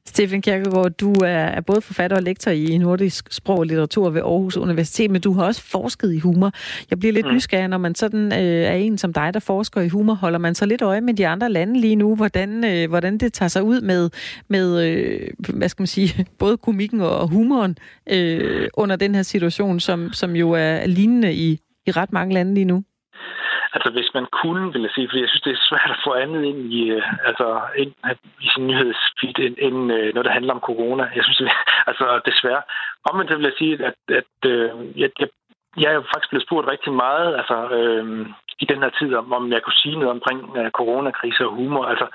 Stefan 0.07 0.43
Kierkegaard, 0.43 0.91
du 0.91 1.15
er 1.25 1.61
både 1.61 1.81
forfatter 1.81 2.17
og 2.17 2.23
lektor 2.23 2.51
i 2.51 2.79
nordisk 2.79 3.33
sprog 3.33 3.59
og 3.59 3.67
litteratur 3.67 4.11
ved 4.11 4.21
Aarhus 4.21 4.57
Universitet, 4.57 5.11
men 5.11 5.21
du 5.21 5.33
har 5.33 5.45
også 5.45 5.63
forsket 5.63 6.13
i 6.13 6.19
humor. 6.19 6.53
Jeg 6.91 6.99
bliver 6.99 7.13
lidt 7.13 7.27
mm. 7.27 7.35
nysgerrig, 7.35 7.69
når 7.69 7.79
man 7.79 7.95
sådan 7.95 8.33
øh, 8.33 8.65
er 8.65 8.73
en 8.73 8.99
som 8.99 9.13
dig, 9.13 9.35
der 9.35 9.41
forsker 9.41 9.81
i 9.81 9.89
humor. 9.89 10.15
Holder 10.15 10.39
man 10.39 10.55
så 10.55 10.67
lidt 10.67 10.83
øje 10.83 11.01
med 11.01 11.15
de 11.15 11.27
andre 11.27 11.53
lande 11.53 11.81
lige 11.81 11.97
nu, 11.97 12.17
hvordan, 12.17 12.65
øh, 12.65 12.89
hvordan 12.89 13.19
det 13.19 13.33
tager 13.33 13.49
sig 13.49 13.63
ud 13.63 13.81
med, 13.81 14.11
med 14.49 14.87
øh, 14.89 15.31
hvad 15.55 15.69
skal 15.69 15.83
man 15.83 15.87
sige, 15.87 16.27
både 16.39 16.57
komikken 16.57 17.01
og 17.01 17.29
humoren 17.29 17.79
øh, 18.11 18.69
under 18.75 18.97
den 18.97 19.15
her 19.15 19.23
situation, 19.23 19.81
som, 19.81 20.13
som 20.13 20.37
jo 20.37 20.53
er 20.53 20.87
lignende 20.87 21.35
i, 21.35 21.61
i 21.87 21.91
ret 21.91 22.13
mange 22.13 22.35
lande 22.35 22.55
lige 22.55 22.65
nu? 22.65 22.83
Altså, 23.77 23.91
hvis 23.97 24.11
man 24.19 24.27
kunne, 24.41 24.73
vil 24.73 24.87
jeg 24.87 24.95
sige, 24.95 25.09
fordi 25.09 25.21
jeg 25.25 25.31
synes, 25.31 25.47
det 25.47 25.53
er 25.55 25.69
svært 25.69 25.91
at 25.95 26.03
få 26.07 26.13
andet 26.25 26.43
ind 26.51 26.61
i, 26.81 26.83
øh, 26.97 27.29
altså, 27.29 27.47
ind, 27.83 27.93
i 28.45 28.49
sin 28.55 28.67
nyhedsfeed, 28.67 29.39
end, 29.47 29.57
end 29.67 29.79
når 29.87 30.13
noget, 30.15 30.29
der 30.29 30.39
handler 30.39 30.55
om 30.55 30.67
corona. 30.69 31.05
Jeg 31.17 31.25
synes, 31.25 31.39
det, 31.39 31.49
altså, 31.91 32.07
desværre. 32.31 32.63
Omvendt 33.11 33.31
vil 33.39 33.51
jeg 33.51 33.59
sige, 33.59 33.75
at, 33.91 33.99
at 34.21 34.51
øh, 34.53 34.71
jeg, 35.03 35.11
jeg, 35.21 35.29
jeg 35.83 35.91
er 35.93 36.11
faktisk 36.13 36.31
blevet 36.31 36.47
spurgt 36.47 36.71
rigtig 36.75 36.93
meget, 36.93 37.29
altså, 37.41 37.57
øh, 37.79 38.27
i 38.63 38.65
den 38.65 38.83
her 38.83 38.93
tid, 38.99 39.15
om, 39.15 39.33
om 39.33 39.53
jeg 39.53 39.63
kunne 39.63 39.83
sige 39.85 39.99
noget 39.99 40.17
omkring 40.17 40.41
øh, 40.59 40.71
coronakrise 40.71 41.47
og 41.47 41.53
humor. 41.59 41.85
Altså, 41.85 42.07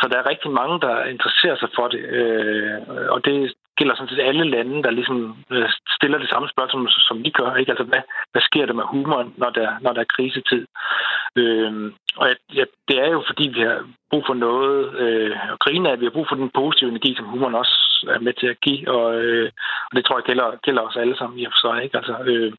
så 0.00 0.04
der 0.10 0.18
er 0.18 0.30
rigtig 0.32 0.50
mange, 0.50 0.80
der 0.80 1.04
interesserer 1.14 1.56
sig 1.56 1.70
for 1.76 1.86
det. 1.88 2.00
Øh, 2.18 2.78
og 3.14 3.24
det, 3.24 3.54
gælder 3.78 3.94
sådan 3.94 4.08
set 4.08 4.28
alle 4.28 4.44
lande, 4.54 4.82
der 4.82 4.90
ligesom 4.90 5.18
øh, 5.50 5.68
stiller 5.96 6.18
det 6.18 6.30
samme 6.30 6.48
spørgsmål, 6.48 6.90
som 7.08 7.24
vi 7.24 7.30
gør. 7.30 7.54
Ikke? 7.54 7.72
Altså, 7.72 7.84
hvad, 7.84 8.02
hvad 8.32 8.42
sker 8.42 8.66
der 8.66 8.74
med 8.80 8.84
humoren, 8.92 9.34
når 9.36 9.50
der, 9.50 9.68
når 9.80 9.92
der 9.92 10.00
er 10.00 10.14
krisetid? 10.16 10.64
Øhm, 11.36 11.94
og 12.20 12.26
ja, 12.58 12.64
det 12.88 12.96
er 13.04 13.10
jo, 13.16 13.22
fordi 13.26 13.44
vi 13.56 13.60
har 13.68 13.78
brug 14.10 14.22
for 14.26 14.34
noget 14.34 14.76
øh, 15.02 15.52
at 15.52 15.58
grine 15.58 15.90
af. 15.90 16.00
Vi 16.00 16.06
har 16.06 16.16
brug 16.16 16.26
for 16.28 16.36
den 16.36 16.50
positive 16.60 16.90
energi, 16.90 17.14
som 17.16 17.30
humoren 17.32 17.54
også 17.62 17.76
er 18.14 18.20
med 18.26 18.34
til 18.40 18.46
at 18.46 18.60
give, 18.66 18.90
og, 18.96 19.06
øh, 19.22 19.50
og 19.88 19.92
det 19.96 20.04
tror 20.04 20.18
jeg 20.18 20.28
gælder, 20.30 20.48
gælder 20.66 20.82
os 20.82 20.96
alle 20.96 21.16
sammen 21.16 21.38
i 21.38 21.44
og 21.46 21.52
for 21.54 21.60
sig. 21.66 21.84
Ikke? 21.84 21.96
Altså, 22.00 22.14
øh, 22.30 22.52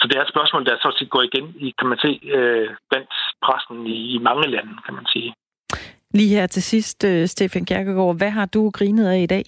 så 0.00 0.04
det 0.08 0.16
er 0.16 0.22
et 0.22 0.34
spørgsmål, 0.34 0.66
der 0.66 0.76
så 0.76 1.06
går 1.10 1.22
igen 1.22 1.46
i, 1.66 1.74
kan 1.78 1.88
man 1.88 1.98
se, 2.04 2.20
øh, 2.36 2.68
blandt 2.90 3.12
pressen 3.44 3.86
i, 3.86 3.98
i 4.14 4.18
mange 4.18 4.46
lande, 4.54 4.74
kan 4.86 4.94
man 4.94 5.06
sige. 5.14 5.34
Lige 6.14 6.36
her 6.36 6.46
til 6.46 6.62
sidst, 6.62 7.04
øh, 7.04 7.26
Stefan 7.26 7.64
Kierkegaard, 7.64 8.16
hvad 8.16 8.30
har 8.30 8.46
du 8.54 8.70
grinet 8.70 9.08
af 9.08 9.18
i 9.18 9.26
dag? 9.26 9.44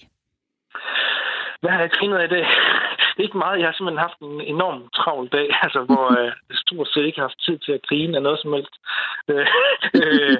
Hvad 1.61 1.71
har 1.71 1.79
jeg 1.79 1.91
grinet 1.91 2.17
af 2.17 2.25
i 2.25 2.27
dag? 2.27 2.47
ikke 3.23 3.37
meget. 3.37 3.59
Jeg 3.59 3.67
har 3.67 3.75
simpelthen 3.75 4.05
haft 4.07 4.19
en 4.19 4.41
enorm 4.53 4.81
travl 4.99 5.27
dag, 5.37 5.47
altså, 5.65 5.79
hvor 5.89 6.05
øh, 6.19 6.31
jeg 6.49 6.57
stort 6.65 6.87
set 6.89 7.05
ikke 7.05 7.19
har 7.19 7.27
haft 7.29 7.45
tid 7.45 7.57
til 7.57 7.71
at 7.71 7.85
grine 7.87 8.17
af 8.17 8.23
noget 8.23 8.39
som 8.39 8.53
helst. 8.53 8.75
Øh, 9.31 9.47
øh, 10.01 10.37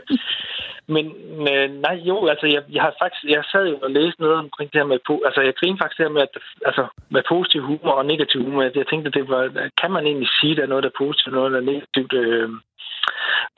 men 0.95 1.05
øh, 1.51 1.67
nej, 1.85 1.95
jo, 2.09 2.27
altså, 2.27 2.45
jeg, 2.55 2.63
jeg 2.75 2.81
har 2.83 2.93
faktisk, 3.01 3.23
jeg 3.35 3.43
sad 3.51 3.65
jo 3.71 3.77
og 3.85 3.91
læste 3.91 4.21
noget 4.21 4.37
omkring 4.45 4.67
det 4.71 4.79
her 4.81 4.91
med, 4.91 4.99
altså, 5.25 5.41
jeg 5.41 5.55
griner 5.59 5.77
faktisk 5.81 5.99
her 5.99 6.15
med, 6.15 6.21
at, 6.21 6.33
altså, 6.65 6.83
med 7.09 7.23
positiv 7.29 7.61
humor 7.61 7.91
og 7.91 8.05
negativ 8.05 8.43
humor. 8.43 8.61
Jeg 8.61 8.87
tænkte, 8.87 9.17
det 9.17 9.29
var, 9.29 9.69
kan 9.81 9.91
man 9.91 10.05
egentlig 10.05 10.29
sige, 10.39 10.51
at 10.51 10.57
der 10.57 10.63
er 10.63 10.71
noget, 10.73 10.83
der 10.83 10.89
er 10.89 11.03
positivt, 11.03 11.35
noget, 11.35 11.51
der 11.51 11.57
er 11.57 11.71
negativt? 11.73 12.13
Øh, 12.13 12.49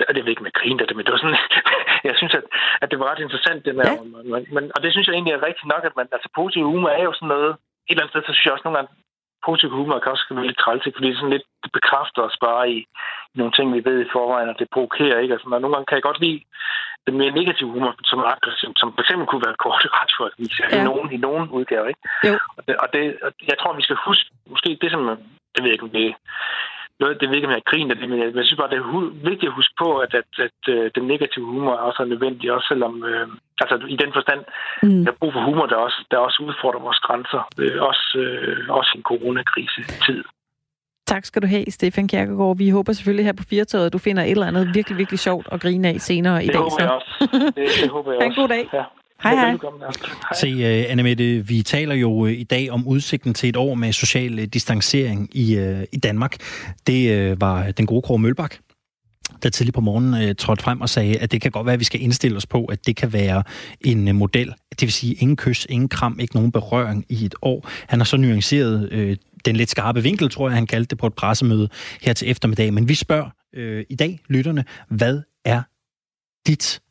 og 0.07 0.15
det 0.15 0.23
ved 0.23 0.31
ikke 0.31 0.47
med 0.47 0.57
grin 0.59 0.79
det, 0.79 0.95
men 0.95 1.05
det 1.05 1.11
var 1.11 1.17
sådan, 1.17 1.37
jeg 2.09 2.15
synes, 2.19 2.33
at, 2.39 2.45
at 2.81 2.87
det 2.91 2.99
var 2.99 3.07
ret 3.11 3.25
interessant, 3.25 3.65
det 3.65 3.75
med, 3.75 3.85
ja. 3.85 4.03
men, 4.33 4.43
men, 4.55 4.63
og 4.75 4.79
det 4.83 4.91
synes 4.91 5.07
jeg 5.07 5.15
egentlig 5.15 5.33
er 5.33 5.47
rigtigt 5.47 5.71
nok, 5.73 5.83
at 5.89 5.95
man, 5.99 6.07
altså 6.15 6.29
positiv 6.39 6.63
humor 6.71 6.89
er 6.89 7.03
jo 7.09 7.13
sådan 7.13 7.33
noget, 7.35 7.51
et 7.51 7.57
eller 7.89 8.03
andet 8.03 8.13
sted, 8.13 8.21
så 8.23 8.33
synes 8.33 8.45
jeg 8.45 8.53
også 8.53 8.65
nogle 8.67 8.77
gange, 8.77 8.91
positiv 9.45 9.69
humor 9.69 9.99
kan 9.99 10.11
også 10.11 10.25
være 10.29 10.47
lidt 10.47 10.61
træls, 10.63 10.83
fordi 10.83 11.07
det, 11.07 11.17
sådan 11.17 11.35
lidt, 11.35 11.47
det 11.63 11.71
bekræfter 11.77 12.21
os 12.27 12.37
bare 12.47 12.63
i, 12.75 12.77
i 13.33 13.35
nogle 13.39 13.53
ting, 13.53 13.67
vi 13.75 13.85
ved 13.89 13.97
i 14.01 14.11
forvejen, 14.15 14.49
og 14.49 14.55
det 14.59 14.73
provokerer 14.73 15.19
ikke. 15.19 15.33
Altså, 15.33 15.47
nogle 15.49 15.73
gange 15.75 15.87
kan 15.87 15.97
jeg 15.97 16.07
godt 16.09 16.23
lide 16.25 16.39
den 17.07 17.17
mere 17.17 17.37
negative 17.39 17.71
humor, 17.75 17.93
som 18.09 18.19
er 18.19 18.27
aggressiv, 18.35 18.71
som 18.81 18.93
for 18.95 19.01
eksempel 19.01 19.27
kunne 19.27 19.45
være 19.47 19.61
kort 19.65 19.83
radioavis 19.99 20.59
ja. 20.59 20.67
i 20.77 20.83
nogen, 20.89 21.07
i 21.17 21.17
nogen 21.17 21.49
udgaver. 21.57 21.87
Ikke? 21.87 22.01
Jo. 22.27 22.33
Og, 22.57 22.61
det, 22.67 22.75
og 22.83 22.87
det, 22.93 23.03
jeg 23.49 23.57
tror, 23.59 23.73
vi 23.73 23.87
skal 23.87 23.97
huske, 24.07 24.25
måske 24.53 24.77
det 24.81 24.91
som, 24.91 25.01
det 25.53 25.59
ved 25.61 25.69
jeg 25.69 25.77
ikke, 25.77 25.89
om 25.89 25.95
det 25.97 26.15
noget, 27.01 27.19
det 27.19 27.27
ved 27.27 27.35
ikke, 27.37 27.49
om 27.49 27.57
jeg 27.57 27.69
griner 27.71 27.95
det, 27.95 28.09
men 28.09 28.19
jeg, 28.19 28.29
jeg 28.39 28.45
synes 28.45 28.61
bare, 28.61 28.71
det 28.73 28.79
er 28.79 29.29
vigtigt 29.31 29.51
at 29.51 29.57
huske 29.59 29.75
på, 29.83 29.89
at, 30.05 30.13
at, 30.21 30.29
at, 30.45 30.55
at 30.67 30.73
øh, 30.73 30.91
den 30.97 31.05
negative 31.13 31.45
humor 31.51 31.73
også 31.87 31.99
er 32.03 32.11
nødvendig, 32.13 32.45
også 32.55 32.67
selvom, 32.71 32.93
øh, 33.11 33.27
altså 33.61 33.75
i 33.95 33.97
den 34.03 34.11
forstand, 34.17 34.41
mm. 34.83 35.03
der 35.03 35.11
er 35.11 35.19
brug 35.21 35.33
for 35.33 35.43
humor, 35.49 35.65
der 35.71 35.75
også, 35.87 35.99
der 36.11 36.17
også 36.17 36.39
udfordrer 36.47 36.85
vores 36.87 37.01
grænser, 37.07 37.41
øh, 37.63 37.77
også, 37.89 38.07
øh, 38.25 38.57
også 38.77 38.89
i 38.93 38.97
en 38.97 39.07
coronakrise-tid. 39.11 40.23
Tak 41.13 41.25
skal 41.25 41.41
du 41.41 41.47
have, 41.47 41.65
Stefan 41.77 42.07
Kierkegaard. 42.07 42.57
Vi 42.57 42.69
håber 42.69 42.91
selvfølgelig 42.93 43.25
her 43.25 43.33
på 43.33 43.43
Firtoget, 43.49 43.85
at 43.85 43.93
du 43.93 43.97
finder 43.97 44.23
et 44.23 44.31
eller 44.31 44.47
andet 44.47 44.63
virkelig, 44.73 44.97
virkelig 44.97 45.19
sjovt 45.19 45.47
at 45.51 45.61
grine 45.61 45.87
af 45.87 46.01
senere 46.09 46.43
i 46.43 46.47
det 46.47 46.53
dag. 46.53 46.61
Håber 46.61 46.77
så. 46.79 46.83
Jeg 46.83 46.91
også. 46.91 47.11
Det, 47.57 47.67
det 47.81 47.89
håber 47.89 48.11
jeg 48.11 48.17
også. 48.17 48.23
Ha' 48.23 48.29
en 48.29 48.35
god 48.41 48.47
dag. 48.47 48.69
Ja. 48.73 48.83
Hej, 49.23 49.35
hej. 49.35 49.57
Se, 50.35 50.53
uh, 50.53 50.91
Annemette, 50.91 51.47
vi 51.47 51.61
taler 51.61 51.95
jo 51.95 52.11
uh, 52.11 52.31
i 52.31 52.43
dag 52.43 52.71
om 52.71 52.87
udsigten 52.87 53.33
til 53.33 53.49
et 53.49 53.55
år 53.55 53.73
med 53.73 53.93
social 53.93 54.39
uh, 54.39 54.43
distancering 54.43 55.29
i, 55.37 55.59
uh, 55.59 55.83
i 55.91 55.97
Danmark. 55.97 56.37
Det 56.87 57.31
uh, 57.31 57.41
var 57.41 57.71
den 57.71 57.85
gode 57.85 58.01
Kåre 58.01 58.19
Mølbak, 58.19 58.55
der 59.43 59.49
tidligt 59.49 59.75
på 59.75 59.81
morgenen 59.81 60.23
øh, 60.23 60.35
trådte 60.35 60.63
frem 60.63 60.81
og 60.81 60.89
sagde, 60.89 61.17
at 61.17 61.31
det 61.31 61.41
kan 61.41 61.51
godt 61.51 61.65
være, 61.65 61.73
at 61.73 61.79
vi 61.79 61.85
skal 61.85 62.01
indstille 62.01 62.37
os 62.37 62.45
på, 62.45 62.65
at 62.65 62.85
det 62.85 62.95
kan 62.95 63.13
være 63.13 63.43
en 63.81 64.07
øh, 64.07 64.15
model. 64.15 64.53
Det 64.69 64.81
vil 64.81 64.91
sige 64.91 65.13
ingen 65.13 65.37
kys, 65.37 65.67
ingen 65.69 65.89
kram, 65.89 66.19
ikke 66.19 66.35
nogen 66.35 66.51
berøring 66.51 67.05
i 67.09 67.25
et 67.25 67.35
år. 67.41 67.69
Han 67.87 67.99
har 67.99 68.05
så 68.05 68.17
nuanceret 68.17 68.89
øh, 68.91 69.17
den 69.45 69.55
lidt 69.55 69.69
skarpe 69.69 70.03
vinkel, 70.03 70.29
tror 70.29 70.49
jeg, 70.49 70.55
han 70.55 70.67
kaldte 70.67 70.89
det 70.89 70.97
på 70.97 71.07
et 71.07 71.13
pressemøde 71.13 71.69
her 72.01 72.13
til 72.13 72.31
eftermiddag. 72.31 72.73
Men 72.73 72.89
vi 72.89 72.95
spørger 72.95 73.29
øh, 73.53 73.85
i 73.89 73.95
dag 73.95 74.19
lytterne, 74.29 74.65
hvad 74.89 75.21
er 75.45 75.61
dit 76.47 76.81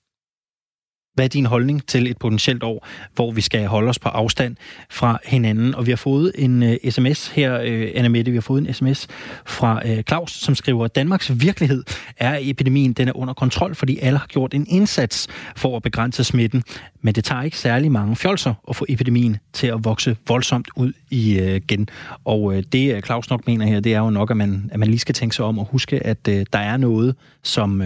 hvad 1.21 1.27
er 1.27 1.29
din 1.29 1.47
holdning 1.47 1.87
til 1.87 2.11
et 2.11 2.17
potentielt 2.17 2.63
år, 2.63 2.87
hvor 3.15 3.33
vi 3.33 3.41
skal 3.41 3.67
holde 3.67 3.89
os 3.89 3.99
på 3.99 4.09
afstand 4.09 4.57
fra 4.91 5.19
hinanden? 5.25 5.75
Og 5.75 5.87
vi 5.87 5.91
har 5.91 5.97
fået 5.97 6.33
en 6.39 6.63
øh, 6.63 6.77
uh, 6.85 6.91
sms 6.91 7.29
her, 7.29 7.61
uh, 7.61 7.89
Anna 7.95 8.09
Mette, 8.09 8.31
vi 8.31 8.37
har 8.37 8.43
fået 8.43 8.69
en 8.69 8.75
sms 8.75 9.07
fra 9.47 9.83
uh, 9.85 10.01
Claus, 10.09 10.33
som 10.33 10.55
skriver, 10.55 10.85
at 10.85 10.95
Danmarks 10.95 11.33
virkelighed 11.41 11.85
er, 12.17 12.31
at 12.31 12.49
epidemien 12.49 12.93
den 12.93 13.09
er 13.09 13.17
under 13.17 13.35
kontrol, 13.35 13.75
fordi 13.75 13.99
alle 13.99 14.19
har 14.19 14.27
gjort 14.27 14.55
en 14.55 14.67
indsats 14.69 15.29
for 15.57 15.77
at 15.77 15.83
begrænse 15.83 16.25
smitten. 16.25 16.63
Men 17.01 17.15
det 17.15 17.25
tager 17.25 17.43
ikke 17.43 17.59
særlig 17.59 17.93
mange 17.93 18.17
fjolser 18.17 18.55
at 18.69 18.77
få 18.77 18.87
epidemien 18.89 19.37
til 19.53 19.67
at 19.67 19.85
vokse 19.85 20.17
voldsomt 20.29 20.69
ud 20.77 20.93
igen. 21.11 21.89
Og 22.25 22.55
det 22.73 23.05
Claus 23.05 23.31
nok 23.31 23.47
mener 23.47 23.67
her, 23.67 23.81
det 23.81 23.95
er 23.95 23.99
jo 23.99 24.11
nok, 24.11 24.31
at 24.31 24.37
man, 24.37 24.71
at 24.73 24.79
man 24.79 24.89
lige 24.89 24.99
skal 24.99 25.15
tænke 25.15 25.37
sig 25.37 25.45
om 25.45 25.59
og 25.59 25.69
huske, 25.71 26.07
at 26.07 26.29
uh, 26.29 26.35
der 26.53 26.59
er 26.59 26.77
noget, 26.77 27.15
som 27.43 27.83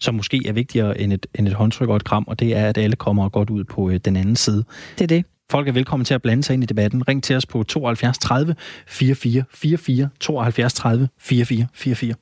som 0.00 0.14
måske 0.14 0.42
er 0.48 0.52
vigtigere 0.52 1.00
end 1.00 1.12
et, 1.12 1.26
end 1.38 1.48
et 1.48 1.54
håndtryk 1.54 1.88
og 1.88 1.96
et 1.96 2.04
kram, 2.04 2.24
og 2.28 2.40
det 2.40 2.56
er, 2.56 2.68
at 2.68 2.78
alle 2.78 2.96
kommer 2.96 3.28
godt 3.28 3.50
ud 3.50 3.64
på 3.64 3.90
øh, 3.90 3.96
den 4.04 4.16
anden 4.16 4.36
side. 4.36 4.64
Det 4.98 5.02
er 5.02 5.06
det. 5.06 5.24
Folk 5.50 5.68
er 5.68 5.72
velkommen 5.72 6.04
til 6.04 6.14
at 6.14 6.22
blande 6.22 6.42
sig 6.42 6.54
ind 6.54 6.62
i 6.62 6.66
debatten. 6.66 7.08
Ring 7.08 7.22
til 7.22 7.36
os 7.36 7.46
på 7.46 7.62
72 7.62 8.18
30 8.18 8.54
44 8.86 9.44
44 9.54 10.10
72 10.20 10.74
30 10.74 11.08
44 11.20 11.66
44. 11.74 12.14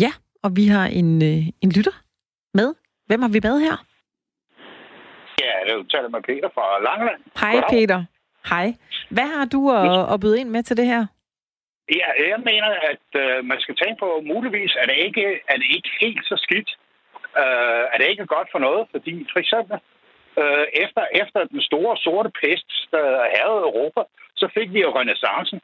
Ja, 0.00 0.12
og 0.42 0.50
vi 0.56 0.66
har 0.66 0.86
en, 0.86 1.22
øh, 1.22 1.42
en 1.64 1.70
lytter 1.76 1.96
med. 2.54 2.74
Hvem 3.06 3.22
har 3.22 3.28
vi 3.28 3.40
med 3.42 3.60
her? 3.66 3.76
Ja, 5.42 5.52
det 5.64 5.70
er 5.72 5.76
jo 5.80 5.84
taler 5.94 6.08
med 6.08 6.22
Peter 6.28 6.48
fra 6.56 6.66
Langeland. 6.86 7.20
Hej 7.42 7.54
Goddag. 7.54 7.70
Peter. 7.70 8.04
Hej. 8.52 8.66
Hvad 9.16 9.28
har 9.36 9.44
du 9.54 9.60
at, 9.70 10.12
at 10.12 10.20
byde 10.20 10.40
ind 10.40 10.50
med 10.56 10.62
til 10.62 10.76
det 10.76 10.86
her? 10.86 11.02
Ja, 12.00 12.08
jeg 12.32 12.40
mener, 12.50 12.70
at 12.92 13.06
øh, 13.22 13.44
man 13.50 13.58
skal 13.60 13.74
tænke 13.82 13.98
på, 14.04 14.08
muligvis 14.32 14.72
er 14.82 14.86
det 14.90 14.96
ikke, 15.06 15.24
er 15.52 15.56
det 15.60 15.68
ikke 15.76 15.90
helt 16.00 16.24
så 16.30 16.36
skidt, 16.46 16.70
øh, 17.40 17.84
er 17.92 17.96
det 17.98 18.08
ikke 18.08 18.26
godt 18.26 18.48
for 18.52 18.58
noget, 18.58 18.88
fordi 18.90 19.14
for 19.32 19.38
eksempel 19.44 19.76
øh, 20.40 20.66
efter, 20.84 21.02
efter 21.22 21.40
den 21.44 21.60
store 21.68 21.96
sorte 21.96 22.30
pest, 22.40 22.68
der 22.90 23.04
havde 23.36 23.56
Europa, 23.68 24.00
så 24.36 24.46
fik 24.54 24.72
vi 24.74 24.80
jo 24.80 24.90
renaissancen. 24.98 25.60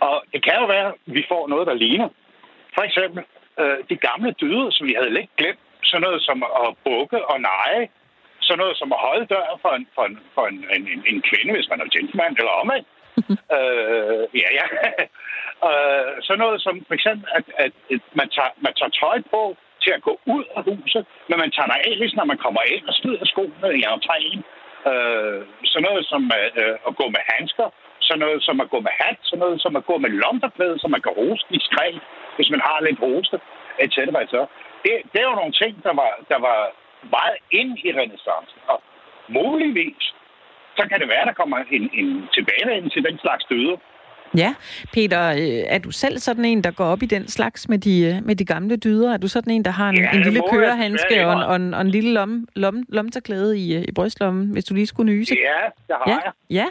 Og 0.00 0.16
det 0.32 0.44
kan 0.44 0.56
jo 0.60 0.66
være, 0.66 0.88
at 0.88 0.94
vi 1.06 1.22
får 1.28 1.48
noget, 1.48 1.66
der 1.66 1.74
ligner. 1.74 2.08
For 2.74 2.82
eksempel 2.82 3.24
øh, 3.60 3.78
de 3.90 3.96
gamle 3.96 4.32
dyder, 4.40 4.70
som 4.70 4.86
vi 4.88 4.94
havde 4.98 5.14
lidt 5.18 5.30
glemt, 5.36 5.58
sådan 5.82 6.02
noget 6.02 6.22
som 6.22 6.42
at 6.42 6.68
bukke 6.84 7.20
og 7.30 7.40
neje, 7.40 7.88
sådan 8.40 8.58
noget 8.58 8.76
som 8.76 8.92
at 8.92 8.98
holde 9.06 9.26
dør 9.26 9.58
for 9.62 9.72
en, 9.78 9.86
for 9.94 10.04
en, 10.04 10.18
for 10.34 10.46
en, 10.46 10.58
en, 10.76 11.02
en 11.10 11.22
kvinde, 11.28 11.52
hvis 11.54 11.68
man 11.70 11.80
er 11.80 11.94
gentleman, 11.96 12.36
eller 12.38 12.54
omvendt. 12.62 12.88
øh, 13.56 14.24
ja, 14.42 14.48
ja. 14.58 14.66
øh, 15.68 16.12
sådan 16.22 16.42
noget 16.44 16.62
som 16.62 16.74
for 16.88 16.94
eksempel, 16.94 17.26
at, 17.38 17.44
at, 17.64 17.72
at 17.94 18.02
man, 18.12 18.28
tager, 18.36 18.52
man 18.64 18.74
tager 18.74 18.92
tøj 19.02 19.18
på, 19.30 19.56
til 19.88 19.98
at 19.98 20.06
gå 20.08 20.14
ud 20.34 20.44
af 20.56 20.62
huset, 20.70 21.02
men 21.28 21.36
man 21.42 21.50
tager 21.56 21.78
af, 21.88 21.92
hvis 21.98 22.14
når 22.18 22.26
man 22.32 22.38
kommer 22.44 22.62
ind 22.74 22.84
og 22.90 22.94
smider 22.98 23.24
skoene 23.32 23.68
i 23.80 23.82
entréen. 23.94 24.40
Øh, 24.90 25.40
sådan 25.70 25.86
noget 25.88 26.04
som 26.12 26.22
øh, 26.60 26.76
at 26.88 26.92
gå 27.00 27.06
med 27.16 27.22
handsker, 27.32 27.68
sådan 28.06 28.22
noget 28.24 28.40
som 28.46 28.56
at 28.64 28.70
gå 28.74 28.78
med 28.86 28.94
hat, 29.00 29.18
sådan 29.22 29.42
noget 29.44 29.58
som 29.64 29.72
at 29.80 29.86
gå 29.90 29.94
med 30.04 30.10
lomterklæde, 30.22 30.76
så 30.78 30.86
man 30.94 31.02
kan 31.04 31.12
hoste 31.20 31.50
i 31.58 31.60
skræk, 31.68 31.94
hvis 32.36 32.50
man 32.54 32.62
har 32.68 32.78
lidt 32.86 32.98
hoste, 33.06 33.36
etc. 33.84 33.96
Så 34.34 34.40
det, 34.82 34.92
det 35.12 35.18
er 35.20 35.28
jo 35.30 35.40
nogle 35.40 35.54
ting, 35.62 35.72
der 35.86 35.94
var, 36.00 36.10
der 36.32 36.38
var 36.48 36.58
meget 37.16 37.38
ind 37.60 37.72
i 37.86 37.88
renaissancen. 37.98 38.60
Og 38.72 38.78
muligvis, 39.38 40.04
så 40.78 40.82
kan 40.90 41.00
det 41.00 41.08
være, 41.08 41.28
der 41.30 41.40
kommer 41.40 41.58
en, 41.76 41.84
en 42.00 42.10
tilbagevendelse 42.36 42.94
til 42.96 43.06
den 43.08 43.18
slags 43.24 43.44
døde, 43.52 43.74
Ja, 44.36 44.54
Peter, 44.92 45.30
øh, 45.30 45.74
er 45.74 45.78
du 45.78 45.90
selv 45.90 46.18
sådan 46.18 46.44
en, 46.44 46.64
der 46.64 46.70
går 46.70 46.84
op 46.84 47.02
i 47.02 47.06
den 47.06 47.28
slags 47.28 47.68
med 47.68 47.78
de, 47.78 48.04
øh, 48.06 48.26
med 48.26 48.36
de 48.36 48.44
gamle 48.44 48.76
dyder? 48.76 49.12
Er 49.12 49.16
du 49.16 49.28
sådan 49.28 49.52
en, 49.52 49.64
der 49.64 49.70
har 49.70 49.88
en, 49.88 49.96
ja, 49.96 50.10
en 50.10 50.22
lille 50.22 50.42
kørehandske 50.50 51.26
og 51.26 51.32
en, 51.32 51.42
og, 51.42 51.56
en, 51.56 51.74
og 51.74 51.80
en 51.80 51.90
lille 51.90 52.12
lom, 52.12 52.48
lom, 52.56 52.82
lomterklæde 52.88 53.58
i, 53.58 53.76
øh, 53.76 53.82
i 53.88 53.92
brystlommen, 53.92 54.52
hvis 54.52 54.64
du 54.64 54.74
lige 54.74 54.86
skulle 54.86 55.12
nyse? 55.12 55.34
Ja, 55.34 55.60
det 55.88 55.96
har 56.00 56.04
ja. 56.06 56.18
jeg. 56.24 56.32
Ja? 56.50 56.66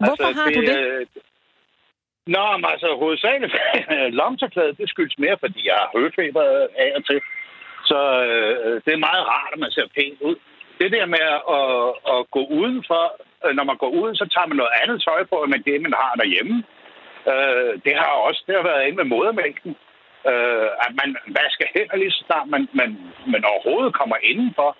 Hvorfor 0.00 0.26
altså, 0.26 0.42
har 0.42 0.48
det, 0.48 0.56
du 0.56 0.60
det? 0.60 0.78
Øh, 0.78 1.06
Nå, 2.26 2.56
men 2.56 2.64
altså 2.74 2.88
hovedsageligt 3.02 3.54
lomterklæde, 4.20 4.76
det 4.78 4.88
skyldes 4.88 5.18
mere, 5.18 5.36
fordi 5.40 5.60
jeg 5.66 5.74
har 5.74 5.90
høfeber 5.98 6.42
af 6.84 6.92
og 6.96 7.04
til. 7.06 7.20
Så 7.84 8.00
øh, 8.28 8.82
det 8.84 8.92
er 8.92 9.06
meget 9.08 9.26
rart, 9.32 9.52
at 9.52 9.58
man 9.58 9.70
ser 9.70 9.86
pænt 9.96 10.20
ud. 10.20 10.36
Det 10.80 10.92
der 10.92 11.06
med 11.06 11.26
at, 11.58 12.14
at 12.14 12.30
gå 12.30 12.42
udenfor, 12.60 13.04
når 13.58 13.64
man 13.64 13.76
går 13.76 13.90
ud, 14.00 14.14
så 14.14 14.24
tager 14.34 14.46
man 14.46 14.56
noget 14.56 14.76
andet 14.82 15.02
tøj 15.02 15.20
på, 15.24 15.36
end 15.42 15.64
det, 15.64 15.82
man 15.82 15.94
har 16.02 16.14
derhjemme. 16.20 16.56
Øh, 17.32 17.72
det 17.84 17.94
har 18.00 18.10
også 18.28 18.40
det 18.46 18.54
har 18.56 18.62
været 18.70 18.84
inde 18.86 18.96
med 18.96 19.04
modermælken. 19.14 19.76
Øh, 20.30 20.68
at 20.84 20.92
man 21.00 21.10
vasker 21.26 21.66
hænder 21.74 21.96
lige 21.96 22.10
så 22.10 22.22
snart 22.26 22.48
man, 22.48 22.68
man, 22.80 22.90
man 23.26 23.44
overhovedet 23.44 23.94
kommer 23.94 24.16
indenfor. 24.22 24.70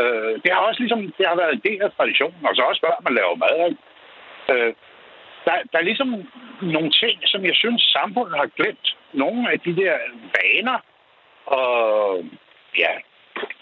Øh, 0.00 0.34
det 0.42 0.50
har 0.52 0.60
også 0.68 0.80
ligesom, 0.80 1.00
det 1.18 1.26
har 1.26 1.36
været 1.36 1.52
en 1.54 1.66
del 1.68 1.82
af 1.82 1.90
traditionen, 1.96 2.46
og 2.48 2.56
så 2.56 2.62
også 2.62 2.80
før 2.86 3.04
man 3.06 3.14
laver 3.14 3.34
mad. 3.44 3.76
Øh, 4.52 4.72
der, 5.44 5.54
der 5.72 5.78
er 5.78 5.88
ligesom 5.90 6.08
nogle 6.62 6.90
ting, 6.90 7.16
som 7.24 7.44
jeg 7.44 7.56
synes, 7.56 7.82
samfundet 7.82 8.36
har 8.36 8.48
glemt. 8.56 8.96
Nogle 9.12 9.52
af 9.52 9.60
de 9.60 9.76
der 9.76 9.94
vaner 10.36 10.78
og 11.46 12.24
ja, 12.78 12.92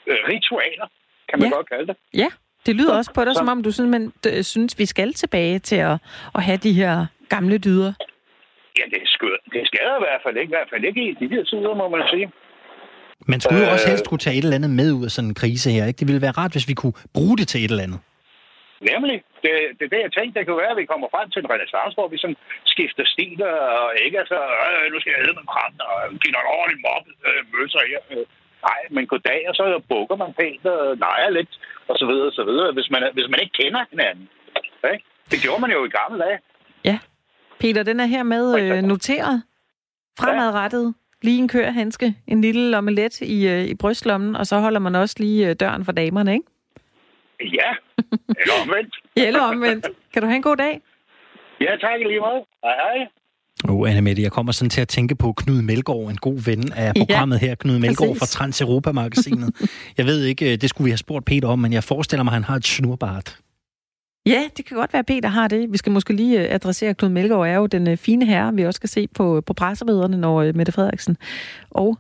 ritualer, 0.07 0.87
kan 1.29 1.39
man 1.39 1.49
ja. 1.49 1.55
godt 1.55 1.69
kalde 1.69 1.87
det. 1.87 1.97
Ja, 2.15 2.29
det 2.69 2.77
lyder 2.77 2.95
også 3.01 3.13
på 3.15 3.25
dig, 3.25 3.35
som 3.37 3.49
om 3.49 3.63
du 3.67 3.71
synes, 3.77 3.91
man, 3.97 4.05
synes, 4.53 4.79
vi 4.79 4.87
skal 4.87 5.11
tilbage 5.23 5.59
til 5.59 5.77
at, 5.91 5.97
at 6.35 6.43
have 6.49 6.59
de 6.67 6.73
her 6.73 6.95
gamle 7.35 7.59
dyder. 7.59 7.93
Ja, 8.79 8.85
det, 8.95 9.03
skal, 9.15 9.33
det 9.55 9.63
skal 9.71 9.81
i 10.01 10.03
hvert 10.07 10.23
fald 10.25 10.37
ikke, 10.43 10.51
i 10.53 10.57
hvert 10.57 10.71
fald 10.73 10.85
ikke 10.91 11.03
i 11.11 11.13
de 11.21 11.27
her 11.35 11.45
tider, 11.51 11.75
må 11.83 11.87
man 11.97 12.03
sige. 12.13 12.27
Man 13.33 13.41
skulle 13.41 13.63
jo 13.65 13.71
også 13.75 13.87
øh. 13.87 13.91
helst 13.93 14.07
kunne 14.09 14.23
tage 14.25 14.37
et 14.39 14.45
eller 14.45 14.59
andet 14.61 14.73
med 14.81 14.89
ud 14.99 15.05
af 15.09 15.13
sådan 15.17 15.31
en 15.31 15.41
krise 15.43 15.69
her. 15.77 15.85
Ikke? 15.87 15.99
Det 16.01 16.09
ville 16.09 16.25
være 16.27 16.39
rart, 16.41 16.53
hvis 16.55 16.69
vi 16.71 16.75
kunne 16.81 16.97
bruge 17.17 17.37
det 17.41 17.47
til 17.49 17.59
et 17.65 17.71
eller 17.71 17.87
andet. 17.87 18.01
Nemlig. 18.91 19.17
Det, 19.45 19.53
det 19.79 19.85
er 19.87 19.93
det, 19.95 20.03
jeg 20.07 20.13
tænkte, 20.15 20.35
det 20.39 20.47
kan 20.47 20.63
være, 20.63 20.75
at 20.75 20.81
vi 20.83 20.91
kommer 20.93 21.09
frem 21.15 21.27
til 21.31 21.41
en 21.43 21.51
renaissance, 21.55 21.95
hvor 21.99 22.09
vi 22.13 22.19
sådan 22.23 22.41
skifter 22.73 23.05
stil, 23.15 23.39
og 23.83 23.89
ikke 24.05 24.19
altså, 24.23 24.39
øh, 24.69 24.85
nu 24.93 24.97
skal 24.99 25.13
jeg 25.13 25.21
æde 25.25 25.37
med 25.39 25.47
krampen, 25.55 25.81
og 25.93 25.99
give 26.23 26.35
noget 26.37 26.49
ordentligt 26.59 26.85
mobbet 26.87 27.15
øh, 27.29 27.41
møsser 27.55 27.83
her. 27.91 28.01
Øh, 28.13 28.25
nej, 28.63 28.81
men 28.91 29.07
goddag, 29.07 29.45
og 29.49 29.55
så 29.55 29.83
bukker 29.89 30.17
man 30.17 30.33
pænt 30.39 30.67
og 30.67 30.97
leger 30.97 31.31
lidt, 31.31 31.61
og 31.89 31.97
så 31.99 32.07
videre, 32.07 32.27
og 32.27 32.33
så 32.33 32.45
videre, 32.45 32.73
hvis 32.73 32.91
man, 32.91 33.03
hvis 33.13 33.29
man 33.31 33.41
ikke 33.41 33.53
kender 33.63 33.85
hinanden. 33.91 34.29
Ikke? 34.93 35.05
Det 35.31 35.39
gjorde 35.43 35.61
man 35.61 35.71
jo 35.71 35.85
i 35.85 35.89
gamle 35.89 36.25
dage. 36.25 36.39
Ja. 36.85 36.99
Peter, 37.61 37.83
den 37.83 38.01
er 38.01 38.07
her 38.07 38.23
med 38.23 38.61
øh, 38.61 38.83
noteret. 38.83 39.43
Fremadrettet. 40.21 40.87
Ja. 40.87 40.93
Lige 41.23 41.39
en 41.39 41.49
kørehandske, 41.49 42.15
en 42.27 42.41
lille 42.41 42.71
lommelet 42.71 43.21
i, 43.21 43.49
øh, 43.49 43.65
i 43.65 43.75
brystlommen, 43.75 44.37
og 44.37 44.47
så 44.47 44.59
holder 44.59 44.81
man 44.81 44.95
også 44.95 45.17
lige 45.19 45.49
øh, 45.49 45.57
døren 45.61 45.85
for 45.85 45.93
damerne, 45.93 46.33
ikke? 46.33 46.47
Ja, 47.41 47.71
eller 48.29 48.55
omvendt. 48.63 48.97
ja, 49.17 49.27
eller 49.29 49.41
omvendt. 49.41 49.87
Kan 50.13 50.23
du 50.23 50.29
have 50.29 50.37
en 50.37 50.43
god 50.43 50.57
dag? 50.57 50.81
Ja, 51.61 51.77
tak 51.81 52.01
lige 52.01 52.21
meget. 52.21 52.45
Hej, 52.65 52.75
hej. 52.75 53.09
Oh, 53.69 53.91
Anna 53.91 54.01
Mette, 54.01 54.23
jeg 54.23 54.33
kommer 54.33 54.53
sådan 54.53 54.71
til 54.71 54.81
at 54.81 54.89
tænke 54.89 55.15
på 55.15 55.33
Knud 55.33 55.63
Melgaard, 55.63 56.11
en 56.11 56.17
god 56.17 56.45
ven 56.45 56.73
af 56.73 56.95
programmet 56.95 57.43
ja, 57.43 57.47
her. 57.47 57.55
Knud 57.55 57.79
Melgaard 57.79 58.17
fra 58.17 58.27
Trans-Europa-magasinet. 58.27 59.51
jeg 59.99 60.07
ved 60.07 60.25
ikke, 60.25 60.53
øh, 60.53 60.61
det 60.61 60.71
skulle 60.71 60.85
vi 60.85 60.91
have 60.91 60.99
spurgt 60.99 61.25
Peter 61.25 61.49
om, 61.49 61.59
men 61.59 61.73
jeg 61.73 61.85
forestiller 61.85 62.23
mig, 62.23 62.31
at 62.31 62.35
han 62.35 62.45
har 62.45 62.57
et 62.57 62.67
snurbart. 62.67 63.39
Ja, 64.27 64.43
det 64.57 64.65
kan 64.65 64.77
godt 64.77 64.93
være, 64.93 65.01
at 65.01 65.07
Peter 65.07 65.29
har 65.29 65.49
det. 65.49 65.73
Vi 65.73 65.77
skal 65.77 65.93
måske 65.93 66.13
lige 66.13 66.41
øh, 66.41 66.55
adressere, 66.55 66.91
at 66.91 66.97
Knud 66.97 67.11
Melgaard 67.11 67.47
er 67.47 67.55
jo 67.55 67.67
den 67.67 67.89
øh, 67.89 67.97
fine 67.97 68.27
herre, 68.27 68.55
vi 68.55 68.65
også 68.65 68.77
skal 68.77 68.89
se 68.89 69.09
på, 69.15 69.43
på 69.47 69.53
pressemøderne, 69.53 70.17
når 70.17 70.53
Mette 70.53 70.73
Frederiksen 70.73 71.17
og 71.71 71.99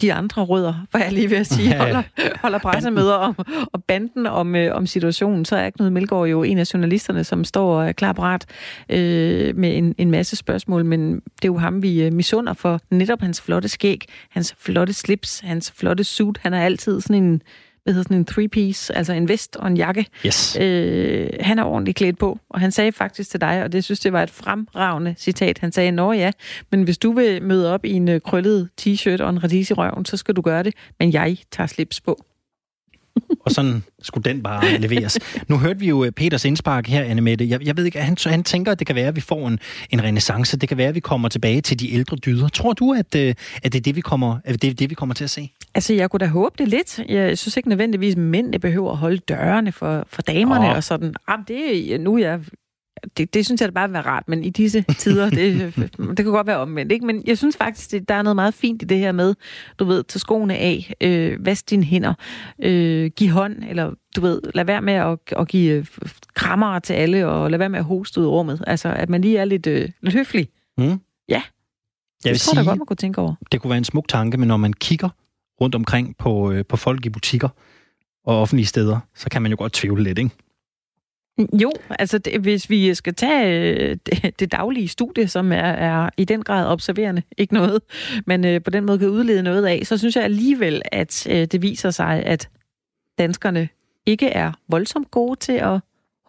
de 0.00 0.12
andre 0.12 0.44
rødder, 0.44 0.86
var 0.92 1.00
jeg 1.00 1.12
lige 1.12 1.30
ved 1.30 1.36
at 1.36 1.46
sige, 1.46 1.78
holder, 1.78 2.02
holder 2.42 2.58
pressemøder 2.58 3.14
om, 3.14 3.34
om 3.72 3.82
banden 3.88 4.26
om, 4.26 4.54
øh, 4.56 4.76
om 4.76 4.86
situationen, 4.86 5.44
så 5.44 5.56
er 5.56 5.70
Knud 5.70 5.90
Melgaard 5.90 6.26
jo 6.26 6.42
en 6.42 6.58
af 6.58 6.74
journalisterne, 6.74 7.24
som 7.24 7.44
står 7.44 7.80
øh, 7.80 7.94
klar 7.94 8.12
parat 8.12 8.46
øh, 8.88 9.56
med 9.56 9.76
en, 9.76 9.94
en 9.98 10.10
masse 10.10 10.36
spørgsmål, 10.36 10.84
men 10.84 11.14
det 11.14 11.44
er 11.44 11.48
jo 11.48 11.58
ham, 11.58 11.82
vi 11.82 12.02
øh, 12.02 12.12
misunder 12.12 12.52
for 12.52 12.80
netop 12.90 13.20
hans 13.20 13.40
flotte 13.40 13.68
skæg, 13.68 14.00
hans 14.30 14.54
flotte 14.58 14.92
slips, 14.92 15.40
hans 15.40 15.72
flotte 15.76 16.04
suit. 16.04 16.38
Han 16.38 16.54
er 16.54 16.60
altid 16.60 17.00
sådan 17.00 17.22
en 17.22 17.42
hvad 17.84 17.94
hedder 17.94 18.02
sådan 18.02 18.16
en 18.16 18.26
three-piece, 18.30 18.92
altså 18.94 19.12
en 19.12 19.28
vest 19.28 19.56
og 19.56 19.68
en 19.68 19.76
jakke. 19.76 20.06
Yes. 20.26 20.56
Øh, 20.60 21.30
han 21.40 21.58
er 21.58 21.64
ordentligt 21.64 21.96
klædt 21.96 22.18
på, 22.18 22.38
og 22.50 22.60
han 22.60 22.72
sagde 22.72 22.92
faktisk 22.92 23.30
til 23.30 23.40
dig, 23.40 23.62
og 23.62 23.72
det 23.72 23.84
synes 23.84 24.00
det 24.00 24.12
var 24.12 24.22
et 24.22 24.30
fremragende 24.30 25.14
citat, 25.18 25.58
han 25.58 25.72
sagde, 25.72 25.90
nå 25.90 26.12
ja, 26.12 26.30
men 26.70 26.82
hvis 26.82 26.98
du 26.98 27.12
vil 27.12 27.42
møde 27.42 27.72
op 27.72 27.84
i 27.84 27.92
en 27.92 28.08
øh, 28.08 28.20
krøllet 28.20 28.68
t-shirt 28.80 29.22
og 29.22 29.30
en 29.30 29.44
radis 29.44 29.70
i 29.70 29.72
røven, 29.72 30.04
så 30.04 30.16
skal 30.16 30.36
du 30.36 30.40
gøre 30.40 30.62
det, 30.62 30.74
men 30.98 31.12
jeg 31.12 31.36
tager 31.52 31.66
slips 31.66 32.00
på. 32.00 32.24
og 33.40 33.50
sådan 33.50 33.82
skulle 34.02 34.24
den 34.24 34.42
bare 34.42 34.78
leveres. 34.78 35.18
Nu 35.48 35.58
hørte 35.58 35.80
vi 35.80 35.88
jo 35.88 36.04
øh, 36.04 36.12
Peters 36.12 36.44
indspark 36.44 36.86
her, 36.86 37.04
Anne 37.04 37.22
Mette. 37.22 37.48
Jeg, 37.48 37.66
jeg 37.66 37.76
ved 37.76 37.84
ikke, 37.84 38.00
han, 38.00 38.16
han 38.26 38.44
tænker, 38.44 38.72
at 38.72 38.78
det 38.78 38.86
kan 38.86 38.96
være, 38.96 39.08
at 39.08 39.16
vi 39.16 39.20
får 39.20 39.48
en, 39.48 39.58
en 39.90 40.02
renaissance. 40.02 40.56
Det 40.56 40.68
kan 40.68 40.78
være, 40.78 40.88
at 40.88 40.94
vi 40.94 41.00
kommer 41.00 41.28
tilbage 41.28 41.60
til 41.60 41.80
de 41.80 41.92
ældre 41.92 42.16
dyder. 42.16 42.48
Tror 42.48 42.72
du, 42.72 42.92
at, 42.92 43.14
øh, 43.14 43.34
at 43.62 43.72
det 43.72 43.78
er 43.78 43.82
det, 43.82 43.96
vi 43.96 44.00
kommer, 44.00 44.38
at 44.44 44.62
det 44.62 44.70
er 44.70 44.74
det, 44.74 44.90
vi 44.90 44.94
kommer 44.94 45.14
til 45.14 45.24
at 45.24 45.30
se? 45.30 45.50
Altså, 45.74 45.94
jeg 45.94 46.10
kunne 46.10 46.20
da 46.20 46.26
håbe 46.26 46.54
det 46.58 46.68
lidt. 46.68 46.98
Jeg 47.08 47.38
synes 47.38 47.56
ikke 47.56 47.68
nødvendigvis, 47.68 48.14
at 48.14 48.18
mændene 48.18 48.58
behøver 48.58 48.90
at 48.90 48.96
holde 48.96 49.18
dørene 49.18 49.72
for, 49.72 50.04
for 50.08 50.22
damerne 50.22 50.70
oh. 50.70 50.76
og 50.76 50.84
sådan. 50.84 51.14
Jamen, 51.28 51.44
det, 51.48 52.00
nu 52.00 52.14
er 52.14 52.18
jeg 52.18 52.40
det, 53.16 53.34
det 53.34 53.44
synes 53.44 53.60
jeg 53.60 53.68
da 53.68 53.72
bare 53.72 53.88
vil 53.88 53.92
være 53.92 54.02
rart, 54.02 54.28
men 54.28 54.44
i 54.44 54.50
disse 54.50 54.84
tider, 54.98 55.30
det, 55.30 55.74
det 56.16 56.16
kan 56.16 56.24
godt 56.24 56.46
være 56.46 56.56
omvendt. 56.56 56.92
Ikke? 56.92 57.06
Men 57.06 57.22
jeg 57.26 57.38
synes 57.38 57.56
faktisk, 57.56 57.90
det, 57.90 58.08
der 58.08 58.14
er 58.14 58.22
noget 58.22 58.36
meget 58.36 58.54
fint 58.54 58.82
i 58.82 58.84
det 58.84 58.98
her 58.98 59.12
med, 59.12 59.34
du 59.78 59.84
ved, 59.84 60.04
tage 60.04 60.20
skoene 60.20 60.56
af, 60.56 60.94
øh, 61.00 61.46
vask 61.46 61.70
dine 61.70 61.84
hænder, 61.84 62.14
øh, 62.62 63.10
give 63.16 63.30
hånd, 63.30 63.56
eller 63.68 63.92
du 64.16 64.20
ved, 64.20 64.40
lad 64.54 64.64
være 64.64 64.82
med 64.82 64.94
at, 64.94 65.18
at 65.36 65.48
give 65.48 65.72
øh, 65.72 65.86
krammer 66.34 66.78
til 66.78 66.94
alle, 66.94 67.26
og 67.28 67.50
lad 67.50 67.58
være 67.58 67.68
med 67.68 67.78
at 67.78 67.84
hoste 67.84 68.20
ud 68.20 68.24
i 68.24 68.28
rummet. 68.28 68.64
Altså, 68.66 68.88
at 68.88 69.08
man 69.08 69.20
lige 69.20 69.38
er 69.38 69.44
lidt, 69.44 69.66
øh, 69.66 69.88
lidt 70.02 70.14
høflig. 70.14 70.48
Mm. 70.78 70.84
Ja. 70.84 70.92
Jeg 71.28 71.42
det 72.24 72.30
vil 72.30 72.38
tror 72.38 72.54
sige, 72.54 72.64
godt, 72.64 72.78
man 72.78 72.86
kunne 72.86 72.96
tænke 72.96 73.20
over. 73.20 73.34
Det 73.52 73.60
kunne 73.60 73.68
være 73.70 73.78
en 73.78 73.84
smuk 73.84 74.08
tanke, 74.08 74.38
men 74.38 74.48
når 74.48 74.56
man 74.56 74.72
kigger 74.72 75.08
rundt 75.60 75.74
omkring 75.74 76.16
på, 76.16 76.52
øh, 76.52 76.64
på 76.64 76.76
folk 76.76 77.06
i 77.06 77.10
butikker 77.10 77.48
og 78.24 78.40
offentlige 78.40 78.66
steder, 78.66 79.00
så 79.14 79.30
kan 79.30 79.42
man 79.42 79.50
jo 79.50 79.56
godt 79.58 79.72
tvivle 79.72 80.02
lidt, 80.02 80.18
ikke? 80.18 80.30
Jo, 81.38 81.72
altså 81.90 82.18
det, 82.18 82.40
hvis 82.40 82.70
vi 82.70 82.94
skal 82.94 83.14
tage 83.14 83.74
øh, 83.74 83.96
det, 84.06 84.40
det 84.40 84.52
daglige 84.52 84.88
studie, 84.88 85.28
som 85.28 85.52
er, 85.52 85.56
er 85.56 86.10
i 86.16 86.24
den 86.24 86.42
grad 86.42 86.66
observerende, 86.66 87.22
ikke 87.38 87.54
noget, 87.54 87.82
men 88.26 88.44
øh, 88.44 88.62
på 88.62 88.70
den 88.70 88.84
måde 88.84 88.98
kan 88.98 89.08
udlede 89.08 89.42
noget 89.42 89.66
af, 89.66 89.80
så 89.84 89.98
synes 89.98 90.16
jeg 90.16 90.24
alligevel, 90.24 90.82
at 90.92 91.26
øh, 91.30 91.46
det 91.46 91.62
viser 91.62 91.90
sig, 91.90 92.22
at 92.22 92.48
danskerne 93.18 93.68
ikke 94.06 94.28
er 94.28 94.52
voldsomt 94.68 95.10
gode 95.10 95.40
til 95.40 95.52
at 95.52 95.80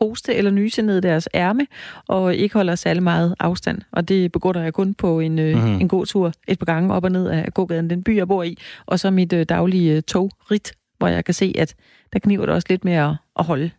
hoste 0.02 0.36
eller 0.36 0.52
nyse 0.52 0.82
ned 0.82 1.02
deres 1.02 1.30
ærme, 1.34 1.68
og 2.08 2.36
ikke 2.36 2.54
holder 2.54 2.76
særlig 2.76 3.04
meget 3.04 3.36
afstand. 3.40 3.82
Og 3.92 4.10
det 4.10 4.32
begrunder 4.32 4.64
jeg 4.64 4.74
kun 4.74 4.94
på 4.94 5.20
en, 5.20 5.40
øh, 5.40 5.56
mm-hmm. 5.56 5.82
en 5.82 5.88
god 5.88 6.06
tur 6.06 6.32
et 6.48 6.60
par 6.60 6.66
gange 6.66 6.94
op 6.94 7.04
og 7.04 7.12
ned 7.12 7.28
af 7.28 7.54
gågaden, 7.54 7.90
den 7.90 8.04
by, 8.04 8.18
jeg 8.18 8.28
bor 8.28 8.44
i, 8.44 8.58
og 8.86 9.00
så 9.00 9.12
mit 9.12 9.34
øh, 9.34 9.46
daglige 9.50 9.96
øh, 9.96 10.02
togrit, 10.02 10.74
hvor 10.98 11.08
jeg 11.08 11.26
kan 11.26 11.34
se, 11.34 11.54
at 11.58 11.76
der 12.14 12.20
kniver 12.20 12.46
det 12.46 12.56
også 12.56 12.68
lidt 12.70 12.86
med 12.86 12.94
at, 12.94 13.12
at 13.40 13.46
holde 13.46 13.72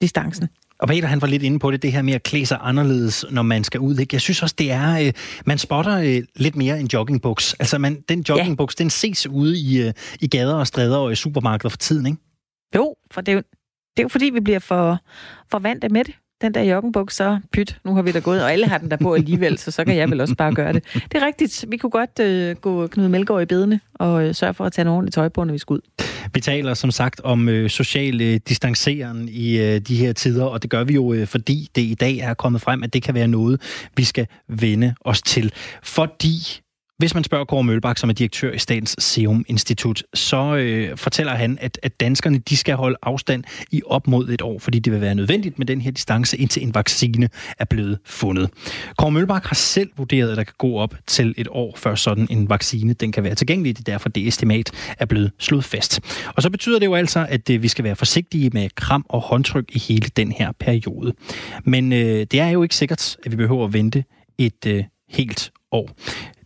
distancen. 0.00 0.48
Og 0.78 0.88
Peter, 0.88 1.08
han 1.08 1.20
var 1.20 1.26
lidt 1.26 1.42
inde 1.42 1.58
på 1.58 1.70
det, 1.70 1.82
det 1.82 1.92
her 1.92 2.02
med 2.02 2.12
at 2.12 2.22
klæde 2.22 2.46
sig 2.46 2.58
anderledes, 2.60 3.24
når 3.30 3.42
man 3.42 3.64
skal 3.64 3.80
ud. 3.80 3.98
Ikke? 3.98 4.14
Jeg 4.14 4.20
synes 4.20 4.42
også, 4.42 4.54
det 4.58 4.70
er, 4.70 5.06
øh, 5.06 5.12
man 5.46 5.58
spotter 5.58 5.98
øh, 5.98 6.22
lidt 6.36 6.56
mere 6.56 6.80
en 6.80 6.88
joggingbuks. 6.92 7.54
Altså, 7.54 7.78
man, 7.78 8.04
den 8.08 8.24
joggingbuks, 8.28 8.74
ja. 8.78 8.82
den 8.82 8.90
ses 8.90 9.26
ude 9.26 9.58
i, 9.58 9.82
øh, 9.82 9.92
i 10.20 10.26
gader 10.26 10.54
og 10.54 10.66
stræder 10.66 10.96
og 10.96 11.12
i 11.12 11.14
supermarkeder 11.14 11.68
for 11.68 11.76
tiden, 11.76 12.06
ikke? 12.06 12.18
Jo, 12.74 12.94
for 13.10 13.20
det 13.20 13.32
er 13.32 13.36
jo, 13.36 13.42
det 13.96 14.02
er 14.02 14.04
jo 14.04 14.08
fordi, 14.08 14.30
vi 14.30 14.40
bliver 14.40 14.58
for, 14.58 14.98
for 15.50 15.58
vant 15.58 15.92
med 15.92 16.04
det 16.04 16.14
den 16.40 16.54
der 16.54 16.62
joggenbuk, 16.62 17.10
så 17.10 17.40
pyt, 17.52 17.78
nu 17.84 17.94
har 17.94 18.02
vi 18.02 18.12
da 18.12 18.18
gået, 18.18 18.42
og 18.42 18.52
alle 18.52 18.66
har 18.66 18.78
den 18.78 18.90
der 18.90 18.96
på 18.96 19.14
alligevel, 19.14 19.58
så 19.58 19.70
så 19.70 19.84
kan 19.84 19.96
jeg 19.96 20.10
vel 20.10 20.20
også 20.20 20.34
bare 20.34 20.54
gøre 20.54 20.72
det. 20.72 20.84
Det 20.94 21.14
er 21.22 21.26
rigtigt. 21.26 21.64
Vi 21.68 21.76
kunne 21.76 21.90
godt 21.90 22.18
øh, 22.20 22.56
gå 22.56 22.86
Knud 22.86 23.08
Melgaard 23.08 23.42
i 23.42 23.46
bedene 23.46 23.80
og 23.94 24.24
øh, 24.24 24.34
sørge 24.34 24.54
for 24.54 24.64
at 24.64 24.72
tage 24.72 24.82
en 24.82 24.88
ordentlig 24.88 25.12
tøj 25.12 25.28
på, 25.28 25.44
når 25.44 25.52
vi 25.52 25.58
skal 25.58 25.74
ud. 25.74 25.80
Vi 26.34 26.40
taler 26.40 26.74
som 26.74 26.90
sagt 26.90 27.20
om 27.24 27.48
øh, 27.48 27.70
social 27.70 28.20
øh, 28.20 28.40
distanceren 28.48 29.28
i 29.28 29.58
øh, 29.58 29.80
de 29.80 29.96
her 29.96 30.12
tider, 30.12 30.44
og 30.44 30.62
det 30.62 30.70
gør 30.70 30.84
vi 30.84 30.94
jo, 30.94 31.12
øh, 31.12 31.26
fordi 31.26 31.68
det 31.74 31.82
i 31.82 31.94
dag 31.94 32.18
er 32.18 32.34
kommet 32.34 32.60
frem, 32.60 32.82
at 32.82 32.92
det 32.92 33.02
kan 33.02 33.14
være 33.14 33.28
noget, 33.28 33.60
vi 33.96 34.04
skal 34.04 34.26
vende 34.48 34.94
os 35.00 35.22
til. 35.22 35.52
Fordi 35.82 36.60
hvis 36.98 37.14
man 37.14 37.24
spørger 37.24 37.44
Kåre 37.44 37.64
Mølbak, 37.64 37.98
som 37.98 38.10
er 38.10 38.14
direktør 38.14 38.52
i 38.52 38.58
Statens 38.58 38.96
Serum 38.98 39.44
Institut, 39.48 40.02
så 40.14 40.56
øh, 40.56 40.96
fortæller 40.96 41.34
han, 41.34 41.58
at, 41.60 41.78
at 41.82 42.00
danskerne 42.00 42.38
de 42.38 42.56
skal 42.56 42.74
holde 42.74 42.96
afstand 43.02 43.44
i 43.70 43.82
op 43.86 44.06
mod 44.06 44.28
et 44.28 44.42
år, 44.42 44.58
fordi 44.58 44.78
det 44.78 44.92
vil 44.92 45.00
være 45.00 45.14
nødvendigt 45.14 45.58
med 45.58 45.66
den 45.66 45.80
her 45.80 45.90
distance, 45.90 46.38
indtil 46.38 46.62
en 46.62 46.74
vaccine 46.74 47.28
er 47.58 47.64
blevet 47.64 47.98
fundet. 48.04 48.50
Kåre 48.98 49.10
Mølbak 49.10 49.44
har 49.46 49.54
selv 49.54 49.90
vurderet, 49.96 50.30
at 50.30 50.36
der 50.36 50.44
kan 50.44 50.54
gå 50.58 50.78
op 50.78 50.94
til 51.06 51.34
et 51.36 51.48
år, 51.50 51.76
før 51.76 51.94
sådan 51.94 52.26
en 52.30 52.48
vaccine 52.48 52.92
den 52.92 53.12
kan 53.12 53.24
være 53.24 53.34
tilgængelig. 53.34 53.78
Det 53.78 53.88
er 53.88 53.92
derfor, 53.92 54.08
det 54.08 54.28
estimat 54.28 54.70
er 54.98 55.04
blevet 55.04 55.32
slået 55.38 55.64
fast. 55.64 56.00
Og 56.36 56.42
så 56.42 56.50
betyder 56.50 56.78
det 56.78 56.86
jo 56.86 56.94
altså, 56.94 57.26
at 57.28 57.50
øh, 57.50 57.62
vi 57.62 57.68
skal 57.68 57.84
være 57.84 57.96
forsigtige 57.96 58.50
med 58.52 58.68
kram 58.74 59.06
og 59.08 59.20
håndtryk 59.20 59.64
i 59.68 59.78
hele 59.78 60.08
den 60.16 60.32
her 60.32 60.52
periode. 60.52 61.12
Men 61.64 61.92
øh, 61.92 62.26
det 62.30 62.40
er 62.40 62.48
jo 62.48 62.62
ikke 62.62 62.76
sikkert, 62.76 63.16
at 63.24 63.30
vi 63.30 63.36
behøver 63.36 63.66
at 63.66 63.72
vente 63.72 64.04
et 64.38 64.66
øh, 64.66 64.84
helt 65.08 65.52
år. 65.72 65.90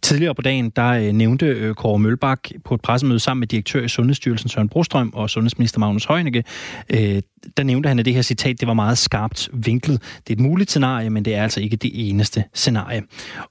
Tidligere 0.02 0.34
på 0.34 0.42
dagen, 0.42 0.70
der 0.70 0.88
øh, 0.88 1.12
nævnte 1.12 1.46
øh, 1.46 1.74
Kåre 1.74 1.98
Mølbak 1.98 2.48
på 2.64 2.74
et 2.74 2.80
pressemøde 2.80 3.20
sammen 3.20 3.40
med 3.40 3.48
direktør 3.48 3.82
i 3.82 3.88
Sundhedsstyrelsen 3.88 4.48
Søren 4.48 4.68
Brostrøm 4.68 5.10
og 5.14 5.30
sundhedsminister 5.30 5.78
Magnus 5.78 6.04
Heunicke, 6.04 6.44
øh, 6.90 7.22
der 7.56 7.62
nævnte 7.62 7.88
han, 7.88 7.98
at 7.98 8.04
det 8.04 8.14
her 8.14 8.22
citat 8.22 8.60
det 8.60 8.68
var 8.68 8.74
meget 8.74 8.98
skarpt 8.98 9.48
vinklet. 9.52 10.02
Det 10.02 10.32
er 10.32 10.36
et 10.36 10.40
muligt 10.40 10.70
scenarie, 10.70 11.10
men 11.10 11.24
det 11.24 11.34
er 11.34 11.42
altså 11.42 11.60
ikke 11.60 11.76
det 11.76 11.90
eneste 11.94 12.44
scenarie. 12.54 13.02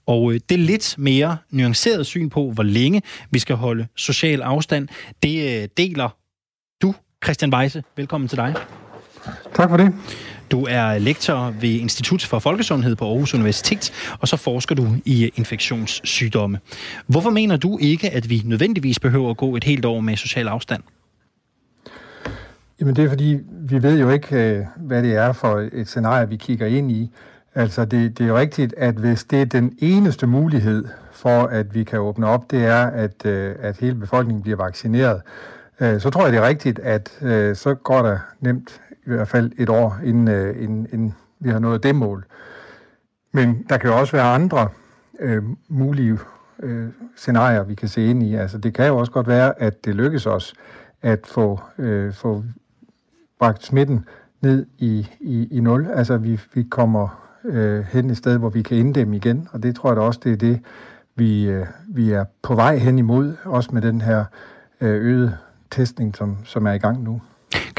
Og 0.05 0.33
det 0.49 0.59
lidt 0.59 0.95
mere 0.97 1.37
nuanceret 1.49 2.05
syn 2.05 2.29
på, 2.29 2.51
hvor 2.51 2.63
længe 2.63 3.01
vi 3.31 3.39
skal 3.39 3.55
holde 3.55 3.87
social 3.95 4.41
afstand, 4.41 4.87
det 5.23 5.77
deler 5.77 6.09
du, 6.81 6.95
Christian 7.23 7.53
Weise. 7.53 7.83
Velkommen 7.97 8.27
til 8.27 8.37
dig. 8.37 8.55
Tak 9.53 9.69
for 9.69 9.77
det. 9.77 9.93
Du 10.51 10.65
er 10.69 10.97
lektor 10.97 11.53
ved 11.61 11.69
Institut 11.69 12.21
for 12.21 12.39
Folkesundhed 12.39 12.95
på 12.95 13.05
Aarhus 13.05 13.33
Universitet, 13.33 13.91
og 14.19 14.27
så 14.27 14.37
forsker 14.37 14.75
du 14.75 14.87
i 15.05 15.31
infektionssygdomme. 15.35 16.59
Hvorfor 17.07 17.29
mener 17.29 17.57
du 17.57 17.77
ikke, 17.81 18.09
at 18.09 18.29
vi 18.29 18.41
nødvendigvis 18.45 18.99
behøver 18.99 19.29
at 19.29 19.37
gå 19.37 19.55
et 19.55 19.63
helt 19.63 19.85
år 19.85 19.99
med 19.99 20.17
social 20.17 20.47
afstand? 20.47 20.83
Jamen 22.79 22.95
det 22.95 23.05
er 23.05 23.09
fordi, 23.09 23.37
vi 23.49 23.83
ved 23.83 23.99
jo 23.99 24.09
ikke, 24.09 24.35
øh, 24.35 24.65
hvad 24.77 25.03
det 25.03 25.15
er 25.15 25.33
for 25.33 25.69
et 25.73 25.87
scenarie, 25.87 26.29
vi 26.29 26.35
kigger 26.35 26.67
ind 26.67 26.91
i. 26.91 27.11
Altså 27.55 27.85
det, 27.85 28.17
det 28.17 28.23
er 28.23 28.27
jo 28.27 28.37
rigtigt, 28.37 28.73
at 28.77 28.95
hvis 28.95 29.23
det 29.23 29.41
er 29.41 29.45
den 29.45 29.77
eneste 29.79 30.27
mulighed 30.27 30.85
for, 31.11 31.43
at 31.43 31.75
vi 31.75 31.83
kan 31.83 31.99
åbne 31.99 32.27
op, 32.27 32.51
det 32.51 32.65
er, 32.65 32.85
at, 32.85 33.25
øh, 33.25 33.55
at 33.59 33.77
hele 33.77 33.95
befolkningen 33.95 34.41
bliver 34.41 34.57
vaccineret, 34.57 35.21
øh, 35.79 36.01
så 36.01 36.09
tror 36.09 36.23
jeg, 36.23 36.33
det 36.33 36.39
er 36.39 36.47
rigtigt, 36.47 36.79
at 36.79 37.09
så 37.57 37.75
går 37.83 38.01
der 38.01 38.17
nemt 38.39 38.81
i 39.05 39.09
hvert 39.09 39.27
fald 39.27 39.51
et 39.57 39.69
år, 39.69 39.99
inden, 40.03 40.27
øh, 40.27 40.63
inden, 40.63 40.87
inden 40.93 41.15
vi 41.39 41.49
har 41.49 41.59
nået 41.59 41.83
det 41.83 41.95
mål. 41.95 42.25
Men 43.31 43.65
der 43.69 43.77
kan 43.77 43.89
jo 43.89 43.99
også 43.99 44.11
være 44.11 44.33
andre 44.33 44.69
øh, 45.19 45.43
mulige 45.67 46.19
øh, 46.59 46.87
scenarier, 47.15 47.63
vi 47.63 47.75
kan 47.75 47.87
se 47.87 48.05
ind 48.05 48.23
i. 48.23 48.35
Altså, 48.35 48.57
det 48.57 48.73
kan 48.73 48.87
jo 48.87 48.97
også 48.97 49.11
godt 49.11 49.27
være, 49.27 49.61
at 49.61 49.85
det 49.85 49.95
lykkes 49.95 50.25
os 50.25 50.53
at 51.01 51.27
få, 51.27 51.59
øh, 51.77 52.13
få 52.13 52.43
bragt 53.39 53.63
smitten 53.63 54.05
ned 54.41 54.65
i, 54.77 55.07
i, 55.19 55.47
i 55.51 55.59
nul. 55.59 55.87
Altså, 55.93 56.17
vi, 56.17 56.39
vi 56.53 56.63
kommer 56.63 57.31
øh, 57.43 57.83
hen 57.83 58.09
et 58.09 58.17
sted, 58.17 58.37
hvor 58.37 58.49
vi 58.49 58.61
kan 58.61 58.77
inddæmme 58.77 59.15
igen, 59.15 59.47
og 59.51 59.63
det 59.63 59.75
tror 59.75 59.89
jeg 59.89 59.95
da 59.95 60.01
også, 60.01 60.19
det 60.23 60.31
er 60.31 60.37
det, 60.37 60.61
vi, 61.15 61.49
øh, 61.49 61.65
vi 61.87 62.11
er 62.11 62.25
på 62.41 62.55
vej 62.55 62.77
hen 62.77 62.99
imod, 62.99 63.33
også 63.43 63.69
med 63.73 63.81
den 63.81 64.01
her 64.01 64.25
øh, 64.81 65.05
øgede 65.05 65.37
testning, 65.71 66.15
som, 66.15 66.37
som 66.43 66.67
er 66.67 66.71
i 66.71 66.77
gang 66.77 67.03
nu. 67.03 67.21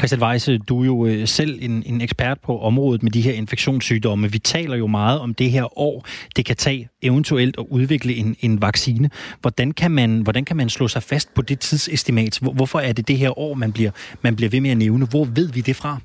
Christian 0.03 0.21
Weisse, 0.21 0.57
du 0.57 0.81
er 0.81 0.85
jo 0.85 1.05
øh, 1.05 1.27
selv 1.27 1.59
en, 1.61 1.83
en 1.85 2.01
ekspert 2.01 2.39
på 2.39 2.59
området 2.59 3.03
med 3.03 3.11
de 3.11 3.21
her 3.21 3.33
infektionssygdomme. 3.33 4.31
Vi 4.31 4.39
taler 4.39 4.75
jo 4.75 4.87
meget 4.87 5.19
om 5.19 5.33
det 5.33 5.51
her 5.51 5.79
år, 5.79 6.05
det 6.35 6.45
kan 6.45 6.55
tage 6.55 6.89
eventuelt 7.01 7.55
at 7.59 7.65
udvikle 7.69 8.13
en, 8.13 8.35
en 8.39 8.61
vaccine. 8.61 9.09
Hvordan 9.41 9.71
kan, 9.71 9.91
man, 9.91 10.21
hvordan 10.21 10.45
kan 10.45 10.57
man 10.57 10.69
slå 10.69 10.87
sig 10.87 11.03
fast 11.03 11.33
på 11.33 11.41
det 11.41 11.59
tidsestimat? 11.59 12.39
Hvorfor 12.41 12.79
er 12.79 12.93
det 12.93 13.07
det 13.07 13.17
her 13.17 13.39
år, 13.39 13.53
man 13.53 13.71
bliver, 13.71 13.91
man 14.21 14.35
bliver 14.35 14.49
ved 14.49 14.61
med 14.61 14.69
at 14.69 14.77
nævne? 14.77 15.05
Hvor 15.05 15.25
ved 15.25 15.51
vi 15.51 15.61
det 15.61 15.75
fra? 15.75 15.97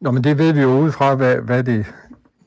Nå, 0.00 0.10
men 0.10 0.24
det 0.24 0.38
ved 0.38 0.52
vi 0.52 0.60
jo 0.60 0.78
udefra, 0.80 1.14
hvad, 1.14 1.36
hvad 1.36 1.64
det 1.64 1.86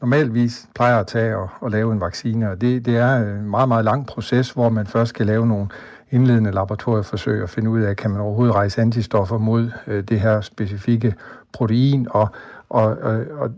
normalvis 0.02 0.68
plejer 0.76 1.00
at 1.00 1.08
tage 1.08 1.36
at, 1.36 1.50
at 1.66 1.72
lave 1.72 1.94
en 1.94 2.02
vaccine. 2.02 2.52
Og 2.52 2.62
det, 2.62 2.86
det 2.86 2.98
er 2.98 3.16
en 3.16 3.50
meget, 3.50 3.68
meget 3.68 3.86
lang 3.86 4.06
proces, 4.06 4.52
hvor 4.52 4.70
man 4.70 4.88
først 4.88 5.10
skal 5.10 5.26
lave 5.26 5.48
nogle 5.48 5.68
indledende 6.12 6.52
laboratorieforsøg 6.52 7.44
at 7.44 7.50
finde 7.50 7.70
ud 7.70 7.82
af, 7.82 7.96
kan 7.96 8.12
man 8.12 8.22
overhovedet 8.22 8.56
rejse 8.56 8.82
antistoffer 8.82 9.38
mod 9.38 9.72
øh, 9.88 10.04
det 10.04 10.20
her 10.20 10.42
specifikke 10.42 11.16
protein, 11.54 12.08
og, 12.10 12.28
og, 12.70 12.86
og, 12.86 13.24
og 13.38 13.52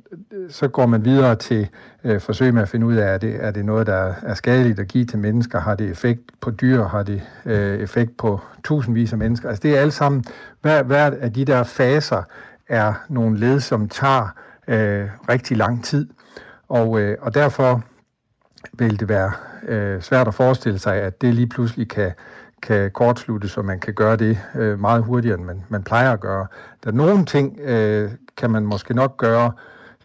så 0.49 0.67
går 0.67 0.85
man 0.85 1.05
videre 1.05 1.35
til 1.35 1.67
øh, 2.03 2.21
forsøg 2.21 2.53
med 2.53 2.61
at 2.61 2.69
finde 2.69 2.85
ud 2.85 2.95
af, 2.95 3.13
er 3.13 3.17
det, 3.17 3.37
er 3.39 3.51
det 3.51 3.65
noget, 3.65 3.87
der 3.87 4.13
er 4.21 4.33
skadeligt 4.33 4.79
at 4.79 4.87
give 4.87 5.05
til 5.05 5.19
mennesker? 5.19 5.59
Har 5.59 5.75
det 5.75 5.89
effekt 5.89 6.21
på 6.41 6.51
dyr? 6.51 6.83
Har 6.83 7.03
det 7.03 7.21
øh, 7.45 7.79
effekt 7.79 8.17
på 8.17 8.39
tusindvis 8.63 9.11
af 9.11 9.17
mennesker? 9.17 9.49
Altså 9.49 9.61
det 9.63 9.77
er 9.77 9.81
alt 9.81 9.93
sammen, 9.93 10.23
hver, 10.61 10.83
hver 10.83 11.11
af 11.21 11.33
de 11.33 11.45
der 11.45 11.63
faser 11.63 12.23
er 12.69 12.93
nogle 13.09 13.39
led, 13.39 13.59
som 13.59 13.89
tager 13.89 14.35
øh, 14.67 15.07
rigtig 15.29 15.57
lang 15.57 15.83
tid. 15.83 16.07
Og, 16.69 17.01
øh, 17.01 17.17
og 17.21 17.33
derfor 17.33 17.83
vil 18.73 18.99
det 18.99 19.09
være 19.09 19.31
øh, 19.67 20.01
svært 20.01 20.27
at 20.27 20.33
forestille 20.33 20.79
sig, 20.79 20.95
at 20.95 21.21
det 21.21 21.33
lige 21.33 21.47
pludselig 21.47 21.89
kan 21.89 22.11
kan 22.61 22.91
kortslutte, 22.91 23.47
så 23.47 23.61
man 23.61 23.79
kan 23.79 23.93
gøre 23.93 24.15
det 24.15 24.39
øh, 24.55 24.79
meget 24.79 25.03
hurtigere, 25.03 25.37
end 25.37 25.45
man, 25.45 25.63
man 25.69 25.83
plejer 25.83 26.11
at 26.11 26.19
gøre. 26.19 26.47
Der 26.83 26.89
er 26.89 26.95
nogle 26.95 27.25
ting, 27.25 27.59
øh, 27.59 28.11
kan 28.37 28.51
man 28.51 28.65
måske 28.65 28.93
nok 28.93 29.17
gøre 29.17 29.51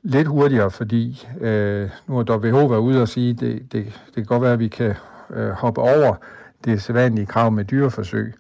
lidt 0.03 0.29
hurtigere, 0.29 0.71
fordi 0.71 1.29
øh, 1.41 1.91
nu 2.07 2.17
har 2.17 2.39
WHO 2.39 2.67
været 2.67 2.81
ude 2.81 3.03
og 3.03 3.09
sige, 3.09 3.35
det, 3.35 3.73
det, 3.73 3.85
det 4.07 4.15
kan 4.15 4.25
godt 4.25 4.43
være, 4.43 4.53
at 4.53 4.59
vi 4.59 4.69
kan 4.69 4.95
øh, 5.31 5.51
hoppe 5.51 5.81
over 5.81 6.15
det 6.65 6.83
sædvanlige 6.83 7.27
krav 7.27 7.51
med 7.53 7.65
dyreforsøg. 7.65 8.35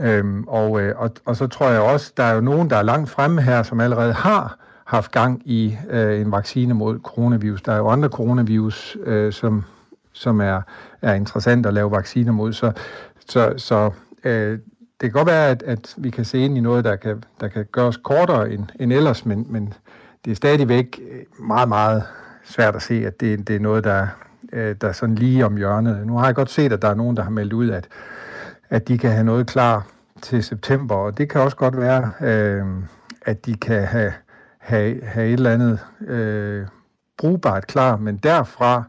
Øhm, 0.00 0.44
og, 0.48 0.80
øh, 0.80 0.94
og, 0.96 1.10
og 1.24 1.36
så 1.36 1.46
tror 1.46 1.68
jeg 1.70 1.80
også, 1.80 2.12
der 2.16 2.22
er 2.22 2.34
jo 2.34 2.40
nogen, 2.40 2.70
der 2.70 2.76
er 2.76 2.82
langt 2.82 3.10
fremme 3.10 3.42
her, 3.42 3.62
som 3.62 3.80
allerede 3.80 4.12
har 4.12 4.58
haft 4.90 5.12
gang 5.12 5.42
i 5.44 5.76
øh, 5.90 6.20
en 6.20 6.32
vaccine 6.32 6.74
mod 6.74 7.00
coronavirus. 7.00 7.62
Der 7.62 7.72
er 7.72 7.76
jo 7.76 7.88
andre 7.88 8.08
coronavirus, 8.08 8.96
øh, 9.04 9.32
som, 9.32 9.64
som 10.12 10.40
er, 10.40 10.62
er 11.02 11.14
interessant 11.14 11.66
at 11.66 11.74
lave 11.74 11.90
vacciner 11.90 12.32
mod. 12.32 12.52
Så, 12.52 12.72
så, 13.28 13.54
så 13.56 13.90
øh, 14.24 14.52
det 15.00 15.00
kan 15.00 15.10
godt 15.10 15.26
være, 15.26 15.48
at, 15.48 15.62
at 15.62 15.94
vi 15.96 16.10
kan 16.10 16.24
se 16.24 16.38
ind 16.38 16.56
i 16.56 16.60
noget, 16.60 16.84
der 16.84 16.96
kan, 16.96 17.24
der 17.40 17.48
kan 17.48 17.66
gøres 17.72 17.96
kortere 17.96 18.50
end, 18.52 18.64
end 18.80 18.92
ellers, 18.92 19.26
men, 19.26 19.46
men 19.48 19.74
det 20.24 20.30
er 20.30 20.34
stadigvæk 20.34 21.00
øh, 21.10 21.46
meget, 21.46 21.68
meget 21.68 22.02
svært 22.44 22.76
at 22.76 22.82
se, 22.82 23.06
at 23.06 23.20
det, 23.20 23.48
det 23.48 23.56
er 23.56 23.60
noget, 23.60 23.84
der, 23.84 24.06
øh, 24.52 24.76
der 24.80 24.88
er 24.88 24.92
sådan 24.92 25.14
lige 25.14 25.46
om 25.46 25.56
hjørnet. 25.56 26.06
Nu 26.06 26.16
har 26.16 26.26
jeg 26.26 26.34
godt 26.34 26.50
set, 26.50 26.72
at 26.72 26.82
der 26.82 26.88
er 26.88 26.94
nogen, 26.94 27.16
der 27.16 27.22
har 27.22 27.30
meldt 27.30 27.52
ud, 27.52 27.70
at, 27.70 27.88
at 28.70 28.88
de 28.88 28.98
kan 28.98 29.10
have 29.10 29.24
noget 29.24 29.46
klar 29.46 29.86
til 30.22 30.44
september, 30.44 30.94
og 30.94 31.18
det 31.18 31.30
kan 31.30 31.40
også 31.40 31.56
godt 31.56 31.76
være, 31.76 32.10
øh, 32.20 32.66
at 33.22 33.46
de 33.46 33.54
kan 33.54 33.82
have, 33.82 34.12
have, 34.60 35.04
have 35.04 35.26
et 35.26 35.32
eller 35.32 35.50
andet 35.50 35.78
øh, 36.00 36.66
brugbart 37.18 37.66
klar, 37.66 37.96
men 37.96 38.16
derfra, 38.16 38.82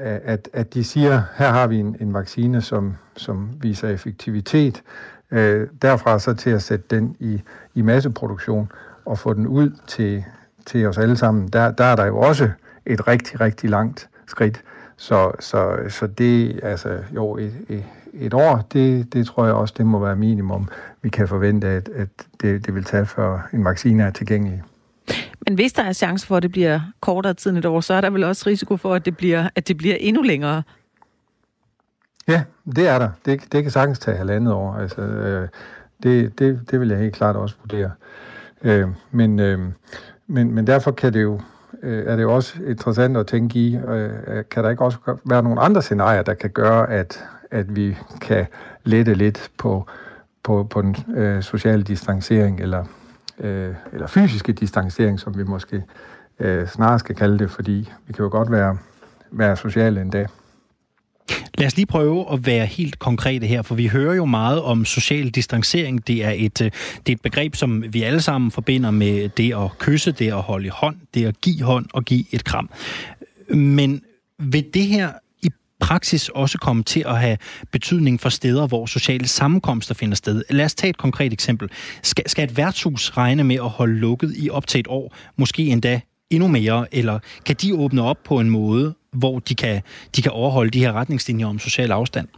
at, 0.00 0.48
at 0.52 0.74
de 0.74 0.84
siger, 0.84 1.22
her 1.36 1.50
har 1.50 1.66
vi 1.66 1.76
en, 1.76 1.96
en 2.00 2.14
vaccine, 2.14 2.62
som, 2.62 2.96
som 3.16 3.50
viser 3.60 3.88
effektivitet, 3.88 4.82
øh, 5.30 5.68
derfra 5.82 6.18
så 6.18 6.34
til 6.34 6.50
at 6.50 6.62
sætte 6.62 6.84
den 6.90 7.16
i, 7.18 7.42
i 7.74 7.82
masseproduktion 7.82 8.72
og 9.04 9.18
få 9.18 9.34
den 9.34 9.46
ud 9.46 9.70
til, 9.86 10.24
til 10.66 10.86
os 10.86 10.98
alle 10.98 11.16
sammen, 11.16 11.48
der, 11.48 11.70
der 11.70 11.84
er 11.84 11.96
der 11.96 12.04
jo 12.04 12.18
også 12.18 12.50
et 12.86 13.08
rigtig, 13.08 13.40
rigtig 13.40 13.70
langt 13.70 14.08
skridt. 14.26 14.62
Så, 14.96 15.32
så, 15.40 15.76
så 15.88 16.06
det, 16.06 16.60
altså 16.62 16.98
jo, 17.14 17.36
et, 17.36 17.52
et, 17.68 17.84
et 18.12 18.34
år, 18.34 18.66
det, 18.72 19.12
det 19.12 19.26
tror 19.26 19.44
jeg 19.44 19.54
også, 19.54 19.74
det 19.76 19.86
må 19.86 19.98
være 19.98 20.16
minimum, 20.16 20.68
vi 21.02 21.08
kan 21.08 21.28
forvente, 21.28 21.66
at, 21.66 21.88
at 21.88 22.08
det, 22.40 22.66
det 22.66 22.74
vil 22.74 22.84
tage, 22.84 23.06
for 23.06 23.42
en 23.52 23.64
vaccine 23.64 24.02
er 24.02 24.10
tilgængelig. 24.10 24.62
Men 25.46 25.54
hvis 25.54 25.72
der 25.72 25.82
er 25.82 25.92
chance 25.92 26.26
for, 26.26 26.36
at 26.36 26.42
det 26.42 26.52
bliver 26.52 26.80
kortere 27.00 27.34
tid 27.34 27.50
end 27.50 27.58
et 27.58 27.66
år, 27.66 27.80
så 27.80 27.94
er 27.94 28.00
der 28.00 28.10
vel 28.10 28.24
også 28.24 28.44
risiko 28.46 28.76
for, 28.76 28.94
at 28.94 29.04
det 29.04 29.16
bliver, 29.16 29.48
at 29.54 29.68
det 29.68 29.76
bliver 29.76 29.96
endnu 30.00 30.22
længere? 30.22 30.62
Ja, 32.28 32.42
det 32.76 32.88
er 32.88 32.98
der. 32.98 33.10
Det, 33.24 33.52
det 33.52 33.62
kan 33.62 33.72
sagtens 33.72 33.98
tage 33.98 34.16
halvandet 34.16 34.54
år. 34.54 34.74
Altså, 34.74 35.00
øh, 35.00 35.48
det, 36.02 36.38
det, 36.38 36.60
det 36.70 36.80
vil 36.80 36.88
jeg 36.88 36.98
helt 36.98 37.14
klart 37.14 37.36
også 37.36 37.54
vurdere. 37.62 37.90
Øh, 38.62 38.88
men, 39.10 39.40
øh, 39.40 39.58
men, 40.26 40.54
men 40.54 40.66
derfor 40.66 40.90
kan 40.90 41.12
det 41.12 41.22
jo, 41.22 41.40
øh, 41.82 42.06
er 42.06 42.16
det 42.16 42.22
jo 42.22 42.34
også 42.34 42.54
interessant 42.66 43.16
at 43.16 43.26
tænke 43.26 43.58
i, 43.58 43.76
øh, 43.76 44.10
øh 44.26 44.44
kan 44.50 44.64
der 44.64 44.70
ikke 44.70 44.84
også 44.84 44.98
være 45.24 45.42
nogle 45.42 45.60
andre 45.60 45.82
scenarier, 45.82 46.22
der 46.22 46.34
kan 46.34 46.50
gøre, 46.50 46.90
at, 46.90 47.24
at 47.50 47.76
vi 47.76 47.96
kan 48.20 48.46
lette 48.84 49.14
lidt 49.14 49.50
på, 49.58 49.86
på, 50.42 50.64
på 50.64 50.82
den 50.82 50.96
øh, 51.16 51.42
sociale 51.42 51.82
distancering, 51.82 52.60
eller, 52.60 52.84
øh, 53.40 53.74
eller 53.92 54.06
fysiske 54.06 54.52
distancering, 54.52 55.20
som 55.20 55.38
vi 55.38 55.42
måske 55.42 55.82
øh, 56.40 56.68
snarere 56.68 56.98
skal 56.98 57.14
kalde 57.14 57.38
det, 57.38 57.50
fordi 57.50 57.88
vi 58.06 58.12
kan 58.12 58.22
jo 58.22 58.28
godt 58.30 58.50
være, 58.50 58.78
være 59.30 59.56
sociale 59.56 60.00
en 60.00 60.10
dag. 60.10 60.26
Lad 61.58 61.66
os 61.66 61.76
lige 61.76 61.86
prøve 61.86 62.32
at 62.32 62.46
være 62.46 62.66
helt 62.66 62.98
konkrete 62.98 63.46
her, 63.46 63.62
for 63.62 63.74
vi 63.74 63.86
hører 63.86 64.14
jo 64.14 64.24
meget 64.24 64.62
om 64.62 64.84
social 64.84 65.30
distancering. 65.30 66.06
Det 66.06 66.24
er 66.24 66.30
et, 66.30 66.62
øh, 66.62 66.70
det 67.06 67.12
er 67.12 67.16
et 67.16 67.22
begreb, 67.22 67.54
som 67.54 67.84
vi 67.92 68.02
alle 68.02 68.20
sammen 68.20 68.50
forbinder 68.50 68.90
med 68.90 69.28
det 69.28 69.54
at 69.54 69.78
kysse, 69.78 70.12
det 70.12 70.32
at 70.32 70.42
holde 70.42 70.66
i 70.66 70.70
hånd, 70.72 70.96
det 71.14 71.26
at 71.26 71.40
give 71.40 71.62
hånd 71.62 71.86
og 71.92 72.04
give 72.04 72.24
et 72.30 72.44
kram. 72.44 72.70
Men 73.48 74.02
vil 74.38 74.74
det 74.74 74.86
her 74.86 75.10
praksis 75.80 76.28
også 76.28 76.58
komme 76.58 76.82
til 76.82 77.04
at 77.06 77.18
have 77.20 77.36
betydning 77.72 78.20
for 78.20 78.28
steder, 78.28 78.66
hvor 78.66 78.86
sociale 78.86 79.28
sammenkomster 79.28 79.94
finder 79.94 80.16
sted. 80.16 80.42
Lad 80.50 80.64
os 80.64 80.74
tage 80.74 80.90
et 80.90 80.98
konkret 80.98 81.32
eksempel. 81.32 81.70
Skal, 82.02 82.28
skal 82.28 82.44
et 82.44 82.56
værtshus 82.56 83.10
regne 83.16 83.44
med 83.44 83.56
at 83.56 83.68
holde 83.68 83.94
lukket 83.94 84.34
i 84.36 84.50
op 84.50 84.66
til 84.66 84.80
et 84.80 84.86
år, 84.88 85.14
måske 85.36 85.66
endda 85.66 86.00
endnu 86.30 86.48
mere, 86.48 86.86
eller 86.92 87.18
kan 87.46 87.56
de 87.56 87.74
åbne 87.74 88.02
op 88.02 88.16
på 88.24 88.40
en 88.40 88.50
måde, 88.50 88.94
hvor 89.12 89.38
de 89.38 89.54
kan, 89.54 89.82
de 90.16 90.22
kan 90.22 90.32
overholde 90.32 90.70
de 90.70 90.78
her 90.78 90.92
retningslinjer 90.92 91.46
om 91.46 91.58
social 91.58 91.92
afstand? 91.92 92.28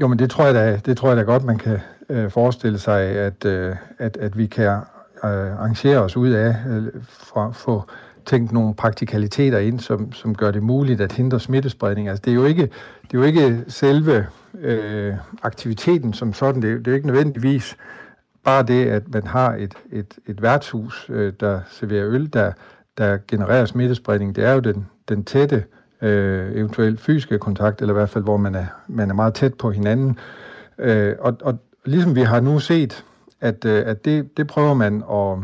Jo, 0.00 0.08
men 0.08 0.18
det 0.18 0.30
tror 0.30 0.44
jeg 0.44 0.54
da, 0.54 0.80
det 0.86 0.96
tror 0.96 1.08
jeg 1.08 1.16
da 1.16 1.22
godt, 1.22 1.44
man 1.44 1.58
kan 1.58 1.78
øh, 2.08 2.30
forestille 2.30 2.78
sig, 2.78 3.02
at, 3.02 3.44
øh, 3.44 3.76
at, 3.98 4.16
at 4.16 4.38
vi 4.38 4.46
kan 4.46 4.66
øh, 4.66 4.80
arrangere 5.22 5.98
os 5.98 6.16
ud 6.16 6.30
af, 6.30 6.54
øh, 6.68 7.02
for 7.08 7.52
få 7.52 7.82
tænkt 8.28 8.52
nogle 8.52 8.74
praktikaliteter 8.74 9.58
ind, 9.58 9.80
som, 9.80 10.12
som 10.12 10.34
gør 10.34 10.50
det 10.50 10.62
muligt 10.62 11.00
at 11.00 11.12
hindre 11.12 11.40
smittespredning. 11.40 12.08
Altså, 12.08 12.22
det 12.24 12.30
er 12.30 12.34
jo 12.34 12.44
ikke, 12.44 12.62
det 13.02 13.14
er 13.14 13.18
jo 13.18 13.22
ikke 13.22 13.64
selve 13.68 14.26
øh, 14.60 15.14
aktiviteten 15.42 16.12
som 16.12 16.32
sådan, 16.32 16.62
det 16.62 16.70
er, 16.70 16.76
det 16.76 16.86
er 16.86 16.90
jo 16.90 16.94
ikke 16.94 17.06
nødvendigvis 17.06 17.76
bare 18.44 18.62
det, 18.62 18.86
at 18.86 19.02
man 19.12 19.26
har 19.26 19.54
et, 19.54 19.74
et, 19.92 20.14
et 20.26 20.42
værtshus, 20.42 21.06
øh, 21.08 21.32
der 21.40 21.60
serverer 21.70 22.08
øl, 22.08 22.32
der, 22.32 22.52
der 22.98 23.18
genererer 23.28 23.64
smittespredning, 23.64 24.36
det 24.36 24.44
er 24.44 24.52
jo 24.52 24.60
den, 24.60 24.86
den 25.08 25.24
tætte, 25.24 25.64
øh, 26.02 26.52
eventuelt 26.52 27.00
fysiske 27.00 27.38
kontakt, 27.38 27.80
eller 27.80 27.94
i 27.94 27.98
hvert 27.98 28.10
fald, 28.10 28.24
hvor 28.24 28.36
man 28.36 28.54
er, 28.54 28.66
man 28.88 29.10
er 29.10 29.14
meget 29.14 29.34
tæt 29.34 29.54
på 29.54 29.70
hinanden. 29.70 30.18
Øh, 30.78 31.14
og, 31.20 31.36
og 31.42 31.58
ligesom 31.84 32.14
vi 32.14 32.22
har 32.22 32.40
nu 32.40 32.58
set, 32.58 33.04
at, 33.40 33.64
øh, 33.64 33.82
at 33.86 34.04
det, 34.04 34.36
det 34.36 34.46
prøver 34.46 34.74
man 34.74 35.02
at, 35.10 35.38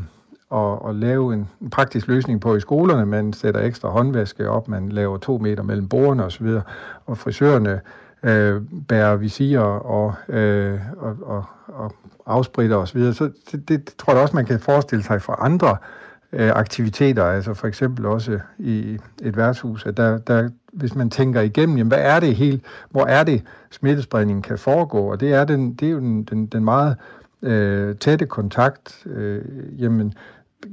at, 0.54 0.88
at 0.88 0.94
lave 0.94 1.34
en, 1.34 1.48
en 1.60 1.70
praktisk 1.70 2.06
løsning 2.06 2.40
på 2.40 2.56
i 2.56 2.60
skolerne. 2.60 3.06
Man 3.06 3.32
sætter 3.32 3.60
ekstra 3.60 3.88
håndvaske 3.88 4.50
op, 4.50 4.68
man 4.68 4.88
laver 4.88 5.18
to 5.18 5.38
meter 5.38 5.62
mellem 5.62 5.88
bordene 5.88 6.24
osv., 6.24 6.46
og 7.06 7.18
frisørerne 7.18 7.80
øh, 8.22 8.62
bærer 8.88 9.16
visir 9.16 9.60
og, 9.60 10.14
øh, 10.28 10.78
og, 10.96 11.16
og, 11.22 11.44
og 11.68 11.92
afspritter 12.26 12.76
osv. 12.76 13.12
Så 13.12 13.30
det, 13.52 13.68
det 13.68 13.94
tror 13.98 14.12
jeg 14.12 14.22
også, 14.22 14.36
man 14.36 14.46
kan 14.46 14.60
forestille 14.60 15.04
sig 15.04 15.22
for 15.22 15.32
andre 15.32 15.76
øh, 16.32 16.50
aktiviteter, 16.50 17.24
altså 17.24 17.54
for 17.54 17.66
eksempel 17.66 18.06
også 18.06 18.38
i 18.58 18.98
et 19.22 19.36
værtshus, 19.36 19.86
at 19.86 19.96
der, 19.96 20.18
der, 20.18 20.48
hvis 20.72 20.94
man 20.94 21.10
tænker 21.10 21.40
igennem, 21.40 21.76
jamen, 21.76 21.88
hvad 21.88 22.02
er 22.02 22.20
det 22.20 22.34
helt, 22.34 22.64
hvor 22.90 23.06
er 23.06 23.24
det 23.24 23.42
smittespredningen 23.70 24.42
kan 24.42 24.58
foregå, 24.58 24.98
og 24.98 25.20
det 25.20 25.32
er, 25.32 25.44
den, 25.44 25.74
det 25.74 25.88
er 25.88 25.92
jo 25.92 25.98
den, 25.98 26.22
den, 26.22 26.46
den 26.46 26.64
meget 26.64 26.96
øh, 27.42 27.96
tætte 27.96 28.26
kontakt, 28.26 29.06
øh, 29.06 29.42
jamen 29.78 30.14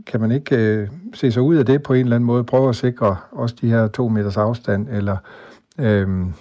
kan 0.08 0.22
man 0.22 0.32
ikke 0.32 0.56
øh, 0.56 0.88
se 1.14 1.32
sig 1.32 1.42
ud 1.42 1.56
af 1.56 1.66
det 1.66 1.84
på 1.84 1.94
en 1.94 2.00
eller 2.00 2.16
anden 2.16 2.28
måde, 2.28 2.44
prøve 2.44 2.70
at 2.70 2.76
sikre 2.76 3.18
også 3.32 3.56
de 3.62 3.70
her 3.70 3.88
to 3.88 4.08
meters 4.08 4.38
afstand, 4.38 4.88
eller 4.90 5.18
øhm, 5.80 6.28
øh, 6.28 6.32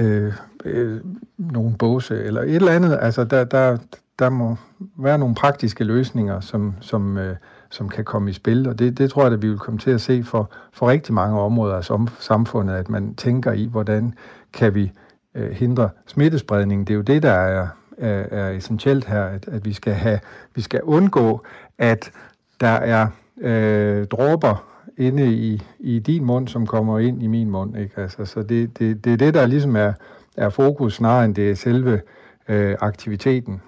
øh, 0.00 0.32
øh, 0.64 1.00
nogle 1.38 1.74
båse, 1.78 2.24
eller 2.24 2.42
et 2.42 2.54
eller 2.54 2.72
andet, 2.72 2.98
altså 3.00 3.24
der, 3.24 3.44
der, 3.44 3.78
der 4.18 4.30
må 4.30 4.56
være 4.96 5.18
nogle 5.18 5.34
praktiske 5.34 5.84
løsninger, 5.84 6.40
som, 6.40 6.74
som, 6.80 7.18
øh, 7.18 7.36
som 7.70 7.88
kan 7.88 8.04
komme 8.04 8.30
i 8.30 8.32
spil, 8.32 8.68
og 8.68 8.78
det, 8.78 8.98
det 8.98 9.10
tror 9.10 9.22
jeg, 9.22 9.32
at 9.32 9.42
vi 9.42 9.48
vil 9.48 9.58
komme 9.58 9.78
til 9.78 9.90
at 9.90 10.00
se 10.00 10.22
for, 10.22 10.50
for 10.72 10.88
rigtig 10.88 11.14
mange 11.14 11.40
områder 11.40 11.74
af 11.74 11.84
samfundet, 12.20 12.74
at 12.74 12.88
man 12.88 13.14
tænker 13.14 13.52
i, 13.52 13.68
hvordan 13.70 14.14
kan 14.52 14.74
vi 14.74 14.92
øh, 15.34 15.50
hindre 15.50 15.88
smittespredning. 16.06 16.86
Det 16.86 16.92
er 16.92 16.96
jo 16.96 17.02
det, 17.02 17.22
der 17.22 17.32
er, 17.32 17.68
er, 17.98 18.24
er 18.30 18.50
essentielt 18.50 19.04
her, 19.04 19.24
at, 19.24 19.48
at 19.48 19.64
vi, 19.64 19.72
skal 19.72 19.92
have, 19.92 20.20
vi 20.54 20.60
skal 20.60 20.82
undgå, 20.82 21.42
at 21.78 22.10
der 22.60 22.68
er 22.68 23.06
øh, 23.40 24.06
dråber 24.06 24.64
inde 24.98 25.34
i, 25.34 25.62
i 25.80 25.98
din 25.98 26.24
mund, 26.24 26.48
som 26.48 26.66
kommer 26.66 26.98
ind 26.98 27.22
i 27.22 27.26
min 27.26 27.50
mund. 27.50 27.78
Ikke? 27.78 28.00
Altså, 28.00 28.24
så 28.24 28.42
det, 28.42 28.78
det, 28.78 29.04
det 29.04 29.12
er 29.12 29.16
det, 29.16 29.34
der 29.34 29.46
ligesom 29.46 29.76
er, 29.76 29.92
er 30.36 30.50
fokus, 30.50 30.94
snarere 30.94 31.24
end 31.24 31.34
det 31.34 31.50
er 31.50 31.54
selve 31.54 32.00
øh, 32.48 32.76
aktiviteten. 32.80 33.60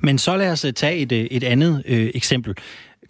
Men 0.00 0.18
så 0.18 0.36
lad 0.36 0.52
os 0.52 0.64
øh, 0.64 0.72
tage 0.72 0.96
et, 0.96 1.12
øh, 1.12 1.18
et 1.18 1.44
andet 1.44 1.82
øh, 1.86 2.10
eksempel. 2.14 2.54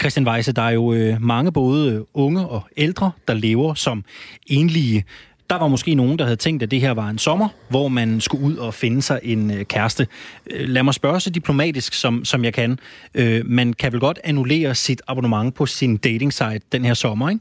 Christian 0.00 0.29
Weisse, 0.29 0.53
der 0.53 0.62
er 0.62 0.70
jo 0.70 0.92
øh, 0.92 1.22
mange 1.22 1.53
både 1.53 1.92
øh, 1.92 2.00
unge 2.14 2.46
og 2.46 2.62
ældre, 2.77 3.11
der 3.29 3.35
lever 3.35 3.74
som 3.74 4.05
enlige. 4.46 5.05
Der 5.50 5.59
var 5.59 5.68
måske 5.68 5.94
nogen, 5.94 6.18
der 6.18 6.24
havde 6.24 6.37
tænkt, 6.37 6.62
at 6.62 6.70
det 6.70 6.80
her 6.80 6.90
var 6.90 7.09
en 7.09 7.18
sommer, 7.18 7.48
hvor 7.68 7.88
man 7.88 8.20
skulle 8.20 8.44
ud 8.44 8.57
og 8.57 8.74
finde 8.74 9.02
sig 9.02 9.20
en 9.22 9.50
øh, 9.50 9.64
kæreste. 9.64 10.07
Øh, 10.50 10.68
lad 10.68 10.83
mig 10.83 10.94
spørge 10.94 11.20
så 11.20 11.30
diplomatisk, 11.30 11.94
som, 11.94 12.24
som 12.24 12.44
jeg 12.44 12.54
kan. 12.54 12.78
Øh, 13.14 13.42
man 13.46 13.72
kan 13.72 13.92
vel 13.92 14.00
godt 14.00 14.18
annullere 14.24 14.74
sit 14.74 15.02
abonnement 15.07 15.54
på 15.54 15.66
sin 15.66 15.96
dating 15.96 16.33
site 16.33 16.61
den 16.72 16.85
her 16.85 16.94
sommer, 16.94 17.28
ikke? 17.28 17.40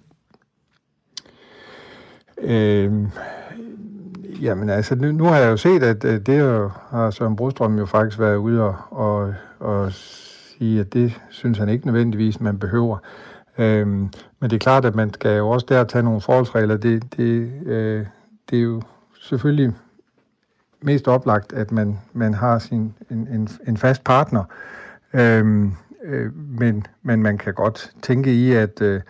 Øh, 2.37 2.91
Jamen 4.41 4.69
altså, 4.69 4.95
nu, 4.95 5.11
nu 5.11 5.23
har 5.23 5.37
jeg 5.37 5.49
jo 5.49 5.57
set, 5.57 5.83
at 5.83 6.03
det 6.03 6.69
har 6.89 7.11
Søren 7.11 7.35
Brostrøm 7.35 7.77
jo 7.77 7.85
faktisk 7.85 8.19
været 8.19 8.35
ude 8.35 8.61
og, 8.61 8.75
og, 8.91 9.33
og 9.59 9.93
sige, 9.93 10.79
at 10.79 10.93
det 10.93 11.21
synes 11.29 11.57
han 11.57 11.69
ikke 11.69 11.85
nødvendigvis, 11.85 12.39
man 12.39 12.59
behøver. 12.59 12.97
Øhm, 13.57 14.09
men 14.43 14.49
det 14.49 14.55
er 14.55 14.59
klart, 14.59 14.85
at 14.85 14.95
man 14.95 15.13
skal 15.13 15.37
jo 15.37 15.49
også 15.49 15.65
der 15.69 15.83
tage 15.83 16.03
nogle 16.03 16.21
forholdsregler. 16.21 16.77
Det, 16.77 17.17
det, 17.17 17.51
øh, 17.65 18.05
det 18.49 18.57
er 18.57 18.63
jo 18.63 18.81
selvfølgelig 19.21 19.73
mest 20.81 21.07
oplagt, 21.07 21.53
at 21.53 21.71
man, 21.71 21.99
man 22.13 22.33
har 22.33 22.59
sin, 22.59 22.93
en, 23.11 23.27
en, 23.31 23.49
en 23.67 23.77
fast 23.77 24.03
partner. 24.03 24.43
Øhm, 25.13 25.73
øh, 26.03 26.35
men, 26.35 26.85
men 27.01 27.21
man 27.21 27.37
kan 27.37 27.53
godt 27.53 27.91
tænke 28.01 28.33
i, 28.33 28.51
at, 28.51 28.81
øh, 28.81 29.01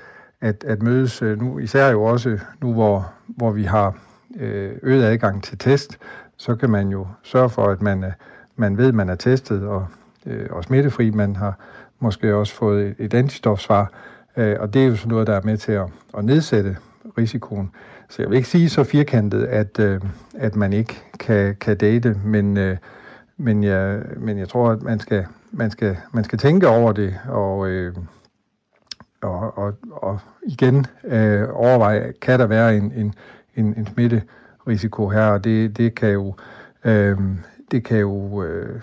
at, 0.41 0.63
at 0.63 0.81
mødes 0.81 1.21
øh, 1.21 1.41
nu, 1.41 1.59
især 1.59 1.89
jo 1.89 2.03
også 2.03 2.39
nu, 2.61 2.73
hvor, 2.73 3.11
hvor 3.25 3.51
vi 3.51 3.63
har 3.63 3.97
øh, 4.39 4.71
øget 4.83 5.03
adgang 5.03 5.43
til 5.43 5.57
test, 5.57 5.97
så 6.37 6.55
kan 6.55 6.69
man 6.69 6.89
jo 6.89 7.07
sørge 7.23 7.49
for, 7.49 7.65
at 7.65 7.81
man, 7.81 8.03
øh, 8.03 8.11
man 8.55 8.77
ved, 8.77 8.87
at 8.87 8.95
man 8.95 9.09
er 9.09 9.15
testet 9.15 9.67
og, 9.67 9.87
øh, 10.25 10.47
og 10.51 10.63
smittefri. 10.63 11.09
Man 11.09 11.35
har 11.35 11.57
måske 11.99 12.35
også 12.35 12.53
fået 12.53 12.95
et 12.99 13.13
antistofsvar, 13.13 13.91
Øh, 14.37 14.55
og 14.59 14.73
det 14.73 14.83
er 14.83 14.87
jo 14.87 14.95
sådan 14.95 15.09
noget, 15.09 15.27
der 15.27 15.35
er 15.35 15.41
med 15.43 15.57
til 15.57 15.71
at, 15.71 15.87
at 16.17 16.25
nedsætte 16.25 16.77
risikoen. 17.17 17.71
så 18.09 18.21
jeg 18.21 18.29
vil 18.29 18.35
ikke 18.35 18.49
sige 18.49 18.69
så 18.69 18.83
firkantet, 18.83 19.43
at, 19.43 19.79
øh, 19.79 20.01
at 20.33 20.55
man 20.55 20.73
ikke 20.73 21.01
kan, 21.19 21.55
kan 21.55 21.77
date, 21.77 22.15
men, 22.25 22.57
øh, 22.57 22.77
men, 23.37 23.63
jeg, 23.63 24.01
men 24.17 24.37
jeg 24.37 24.49
tror, 24.49 24.69
at 24.69 24.81
man 24.81 24.99
skal, 24.99 25.25
man 25.51 25.71
skal, 25.71 25.97
man 26.11 26.23
skal 26.23 26.39
tænke 26.39 26.67
over 26.67 26.91
det, 26.91 27.15
og, 27.27 27.67
øh, 27.67 27.95
og, 29.21 29.57
og, 29.57 29.73
og 29.91 30.19
igen 30.47 30.85
øh, 31.03 31.47
overveje, 31.51 32.13
kan 32.21 32.39
der 32.39 32.45
være 32.45 32.77
en, 32.77 32.91
en, 32.95 33.13
en, 33.55 33.73
en 33.77 33.87
smitterisiko 33.87 35.09
her, 35.09 35.25
og 35.25 35.43
det, 35.43 35.77
det 35.77 35.95
kan 35.95 36.09
jo, 36.09 36.35
øh, 36.85 37.17
det 37.71 37.83
kan 37.83 37.97
jo 37.97 38.43
øh, 38.43 38.81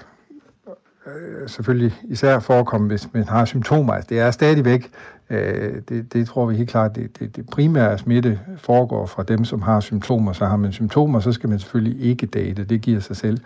øh, 1.07 1.48
selvfølgelig 1.48 1.94
især 2.05 2.38
forekomme, 2.38 2.86
hvis 2.86 3.09
man 3.12 3.24
har 3.24 3.44
symptomer. 3.44 3.92
Altså, 3.92 4.09
det 4.09 4.20
er 4.20 4.30
stadigvæk, 4.30 4.90
øh, 5.30 5.74
det, 5.88 6.12
det 6.12 6.26
tror 6.26 6.46
vi 6.46 6.57
helt 6.57 6.70
klart, 6.70 6.96
det, 6.96 7.18
det, 7.18 7.36
det 7.36 7.46
primære 7.51 7.98
smitte 7.98 8.40
foregår 8.57 9.07
fra 9.07 9.22
dem, 9.22 9.44
som 9.44 9.62
har 9.62 9.80
symptomer. 9.80 10.32
Så 10.32 10.46
har 10.46 10.57
man 10.57 10.72
symptomer, 10.72 11.20
så 11.20 11.32
skal 11.32 11.48
man 11.48 11.59
selvfølgelig 11.59 12.03
ikke 12.03 12.26
date. 12.26 12.64
Det 12.64 12.80
giver 12.80 13.01
sig 13.01 13.16
selv. 13.16 13.38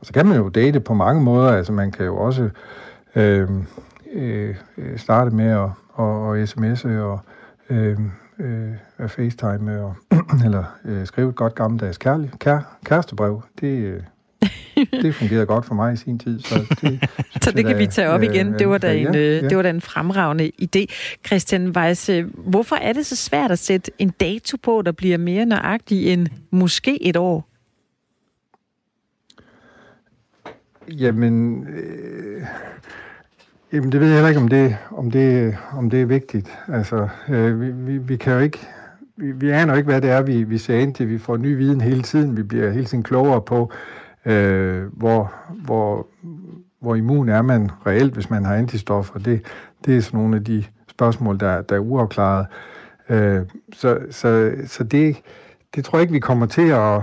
Og 0.00 0.06
så 0.06 0.12
kan 0.12 0.26
man 0.26 0.36
jo 0.36 0.48
date 0.48 0.80
på 0.80 0.94
mange 0.94 1.22
måder. 1.22 1.52
Altså 1.52 1.72
man 1.72 1.90
kan 1.90 2.06
jo 2.06 2.16
også 2.16 2.50
øh, 3.14 3.48
øh, 4.12 4.54
starte 4.96 5.30
med 5.30 5.50
at 5.50 5.70
og, 6.00 6.28
og 6.28 6.42
sms'e 6.42 6.88
og 6.88 7.20
øh, 7.70 7.98
øh, 8.38 8.74
FaceTime 9.08 9.82
og, 9.82 9.94
eller 10.44 10.64
øh, 10.84 11.06
skrive 11.06 11.28
et 11.28 11.36
godt 11.36 11.54
gammeldags 11.54 11.98
kærlig, 11.98 12.32
kær, 12.38 12.78
kærestebrev. 12.84 13.42
Det, 13.60 13.78
øh, 13.78 14.02
det 14.92 15.14
fungerede 15.20 15.46
godt 15.46 15.64
for 15.64 15.74
mig 15.74 15.92
i 15.92 15.96
sin 15.96 16.18
tid. 16.18 16.40
Så 16.40 16.76
det, 16.80 17.08
så 17.42 17.50
det 17.50 17.66
kan 17.66 17.78
vi 17.78 17.86
tage 17.86 18.08
op 18.08 18.22
igen. 18.22 18.52
Det 18.58 18.68
var, 18.68 18.78
da 18.78 18.94
en, 18.94 19.14
ja, 19.14 19.20
ja. 19.20 19.48
det 19.48 19.56
var 19.56 19.62
da 19.62 19.70
en 19.70 19.80
fremragende 19.80 20.50
idé. 20.62 20.86
Christian 21.26 21.76
Weiss, 21.76 22.10
hvorfor 22.36 22.76
er 22.76 22.92
det 22.92 23.06
så 23.06 23.16
svært 23.16 23.50
at 23.50 23.58
sætte 23.58 23.90
en 23.98 24.10
dato 24.10 24.56
på, 24.62 24.82
der 24.82 24.92
bliver 24.92 25.18
mere 25.18 25.46
nøjagtig 25.46 26.12
end 26.12 26.26
måske 26.50 27.02
et 27.02 27.16
år? 27.16 27.46
Jamen, 30.88 31.66
øh, 31.68 32.42
jamen 33.72 33.92
det 33.92 34.00
ved 34.00 34.06
jeg 34.06 34.16
heller 34.16 34.28
ikke, 34.28 34.40
om 34.40 34.48
det, 34.48 34.76
om 34.90 35.10
det, 35.10 35.56
om 35.72 35.90
det 35.90 36.02
er 36.02 36.06
vigtigt. 36.06 36.58
Altså, 36.68 37.08
øh, 37.28 37.60
vi, 37.60 37.70
vi, 37.70 37.98
vi 37.98 38.16
kan 38.16 38.32
jo 38.32 38.38
ikke, 38.38 38.58
vi, 39.16 39.32
vi 39.32 39.50
aner 39.50 39.72
jo 39.72 39.76
ikke, 39.76 39.90
hvad 39.90 40.00
det 40.00 40.10
er, 40.10 40.22
vi, 40.22 40.42
vi 40.42 40.58
ser 40.58 40.78
ind 40.78 40.94
til. 40.94 41.08
Vi 41.08 41.18
får 41.18 41.36
ny 41.36 41.56
viden 41.56 41.80
hele 41.80 42.02
tiden. 42.02 42.36
Vi 42.36 42.42
bliver 42.42 42.70
hele 42.70 42.84
tiden 42.84 43.02
klogere 43.02 43.42
på, 43.42 43.72
øh, 43.72 43.99
øh, 44.24 44.84
hvor, 44.92 45.32
hvor, 45.64 46.06
hvor 46.80 46.94
immun 46.94 47.28
er 47.28 47.42
man 47.42 47.70
reelt, 47.86 48.14
hvis 48.14 48.30
man 48.30 48.44
har 48.44 48.54
antistoffer. 48.54 49.18
Det, 49.18 49.42
det 49.84 49.96
er 49.96 50.00
sådan 50.00 50.20
nogle 50.20 50.36
af 50.36 50.44
de 50.44 50.64
spørgsmål, 50.88 51.40
der, 51.40 51.62
der 51.62 51.74
er 51.76 51.80
uafklaret. 51.80 52.46
Øh, 53.08 53.40
så 53.72 53.98
så, 54.10 54.52
så 54.66 54.84
det, 54.84 55.16
det 55.74 55.84
tror 55.84 55.98
jeg 55.98 56.02
ikke, 56.02 56.12
vi 56.12 56.20
kommer 56.20 56.46
til 56.46 56.68
at, 56.68 56.96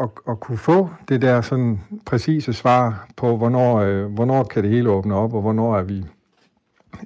at, 0.00 0.08
at 0.28 0.40
kunne 0.40 0.58
få 0.58 0.90
det 1.08 1.22
der 1.22 1.40
sådan 1.40 1.80
præcise 2.06 2.52
svar 2.52 3.08
på, 3.16 3.36
hvornår, 3.36 3.76
øh, 3.76 4.06
hvornår 4.06 4.44
kan 4.44 4.62
det 4.62 4.70
hele 4.70 4.90
åbne 4.90 5.14
op, 5.14 5.34
og 5.34 5.40
hvornår 5.40 5.76
er 5.76 5.82
vi, 5.82 6.04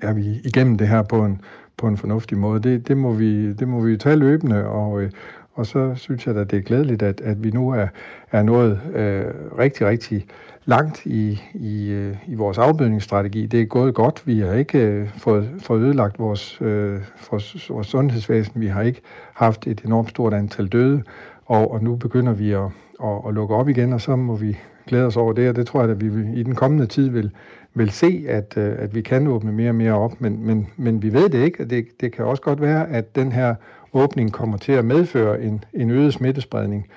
er 0.02 0.12
vi 0.12 0.40
igennem 0.44 0.78
det 0.78 0.88
her 0.88 1.02
på 1.02 1.24
en, 1.24 1.40
på 1.76 1.86
en 1.86 1.96
fornuftig 1.96 2.38
måde. 2.38 2.62
Det, 2.62 2.88
det, 2.88 2.96
må 2.96 3.12
vi, 3.12 3.52
det 3.52 3.68
må 3.68 3.80
vi 3.80 3.96
tage 3.96 4.16
løbende, 4.16 4.66
og, 4.66 5.02
øh, 5.02 5.10
og 5.54 5.66
så 5.66 5.94
synes 5.94 6.26
jeg 6.26 6.34
da, 6.34 6.44
det 6.44 6.58
er 6.58 6.62
glædeligt, 6.62 7.02
at, 7.02 7.20
at 7.20 7.44
vi 7.44 7.50
nu 7.50 7.70
er, 7.70 7.86
er 8.32 8.42
nået 8.42 8.80
øh, 8.94 9.24
rigtig, 9.58 9.86
rigtig 9.86 10.26
langt 10.64 11.06
i, 11.06 11.42
i, 11.54 11.90
øh, 11.90 12.16
i 12.26 12.34
vores 12.34 12.58
afbødningsstrategi. 12.58 13.46
Det 13.46 13.60
er 13.60 13.64
gået 13.64 13.94
godt. 13.94 14.22
Vi 14.26 14.40
har 14.40 14.52
ikke 14.52 14.78
øh, 14.78 15.08
fået, 15.18 15.50
fået 15.58 15.80
ødelagt 15.80 16.18
vores, 16.18 16.58
øh, 16.60 17.00
vores, 17.30 17.70
vores 17.70 17.86
sundhedsvæsen. 17.86 18.60
Vi 18.60 18.66
har 18.66 18.82
ikke 18.82 19.00
haft 19.34 19.66
et 19.66 19.80
enormt 19.80 20.10
stort 20.10 20.34
antal 20.34 20.68
døde, 20.68 21.02
og, 21.46 21.72
og 21.72 21.82
nu 21.82 21.96
begynder 21.96 22.32
vi 22.32 22.52
at, 22.52 22.64
at, 23.04 23.18
at 23.28 23.34
lukke 23.34 23.54
op 23.54 23.68
igen, 23.68 23.92
og 23.92 24.00
så 24.00 24.16
må 24.16 24.36
vi 24.36 24.58
glæde 24.86 25.06
os 25.06 25.16
over 25.16 25.32
det, 25.32 25.48
og 25.48 25.56
det 25.56 25.66
tror 25.66 25.80
jeg, 25.80 25.90
at 25.90 26.00
vi 26.00 26.40
i 26.40 26.42
den 26.42 26.54
kommende 26.54 26.86
tid 26.86 27.08
vil, 27.08 27.30
vil 27.74 27.90
se, 27.90 28.24
at, 28.28 28.54
øh, 28.56 28.74
at 28.78 28.94
vi 28.94 29.00
kan 29.00 29.26
åbne 29.26 29.52
mere 29.52 29.70
og 29.70 29.74
mere 29.74 29.92
op, 29.92 30.20
men, 30.20 30.46
men, 30.46 30.68
men 30.76 31.02
vi 31.02 31.12
ved 31.12 31.28
det 31.28 31.38
ikke, 31.38 31.62
og 31.62 31.70
det, 31.70 31.86
det 32.00 32.12
kan 32.12 32.24
også 32.24 32.42
godt 32.42 32.60
være, 32.60 32.88
at 32.88 33.16
den 33.16 33.32
her 33.32 33.54
åbning 33.92 34.32
kommer 34.32 34.58
til 34.58 34.72
at 34.72 34.84
medføre 34.84 35.42
en, 35.42 35.64
en 35.74 35.90
øget 35.90 36.14
smittespredning 36.14 36.88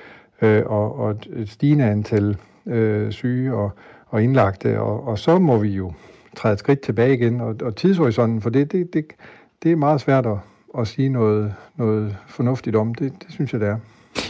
øh, 0.41 0.63
og, 0.65 0.99
og 0.99 1.11
et 1.11 1.49
stigende 1.49 1.85
antal 1.85 2.37
øh, 2.65 3.11
syge 3.11 3.53
og, 3.53 3.71
og 4.07 4.23
indlagte, 4.23 4.79
og, 4.79 5.07
og 5.07 5.19
så 5.19 5.39
må 5.39 5.57
vi 5.57 5.69
jo 5.69 5.93
træde 6.35 6.53
et 6.53 6.59
skridt 6.59 6.81
tilbage 6.81 7.13
igen, 7.13 7.41
og, 7.41 7.55
og 7.61 7.75
tidshorisonten 7.75 8.41
for 8.41 8.49
det, 8.49 8.71
det, 8.71 8.93
det, 8.93 9.05
det 9.63 9.71
er 9.71 9.75
meget 9.75 10.01
svært 10.01 10.25
at, 10.25 10.37
at 10.79 10.87
sige 10.87 11.09
noget, 11.09 11.53
noget 11.75 12.17
fornuftigt 12.27 12.75
om. 12.75 12.95
Det, 12.95 13.13
det 13.19 13.27
synes 13.29 13.53
jeg, 13.53 13.61
det 13.61 13.67
er. 13.67 13.77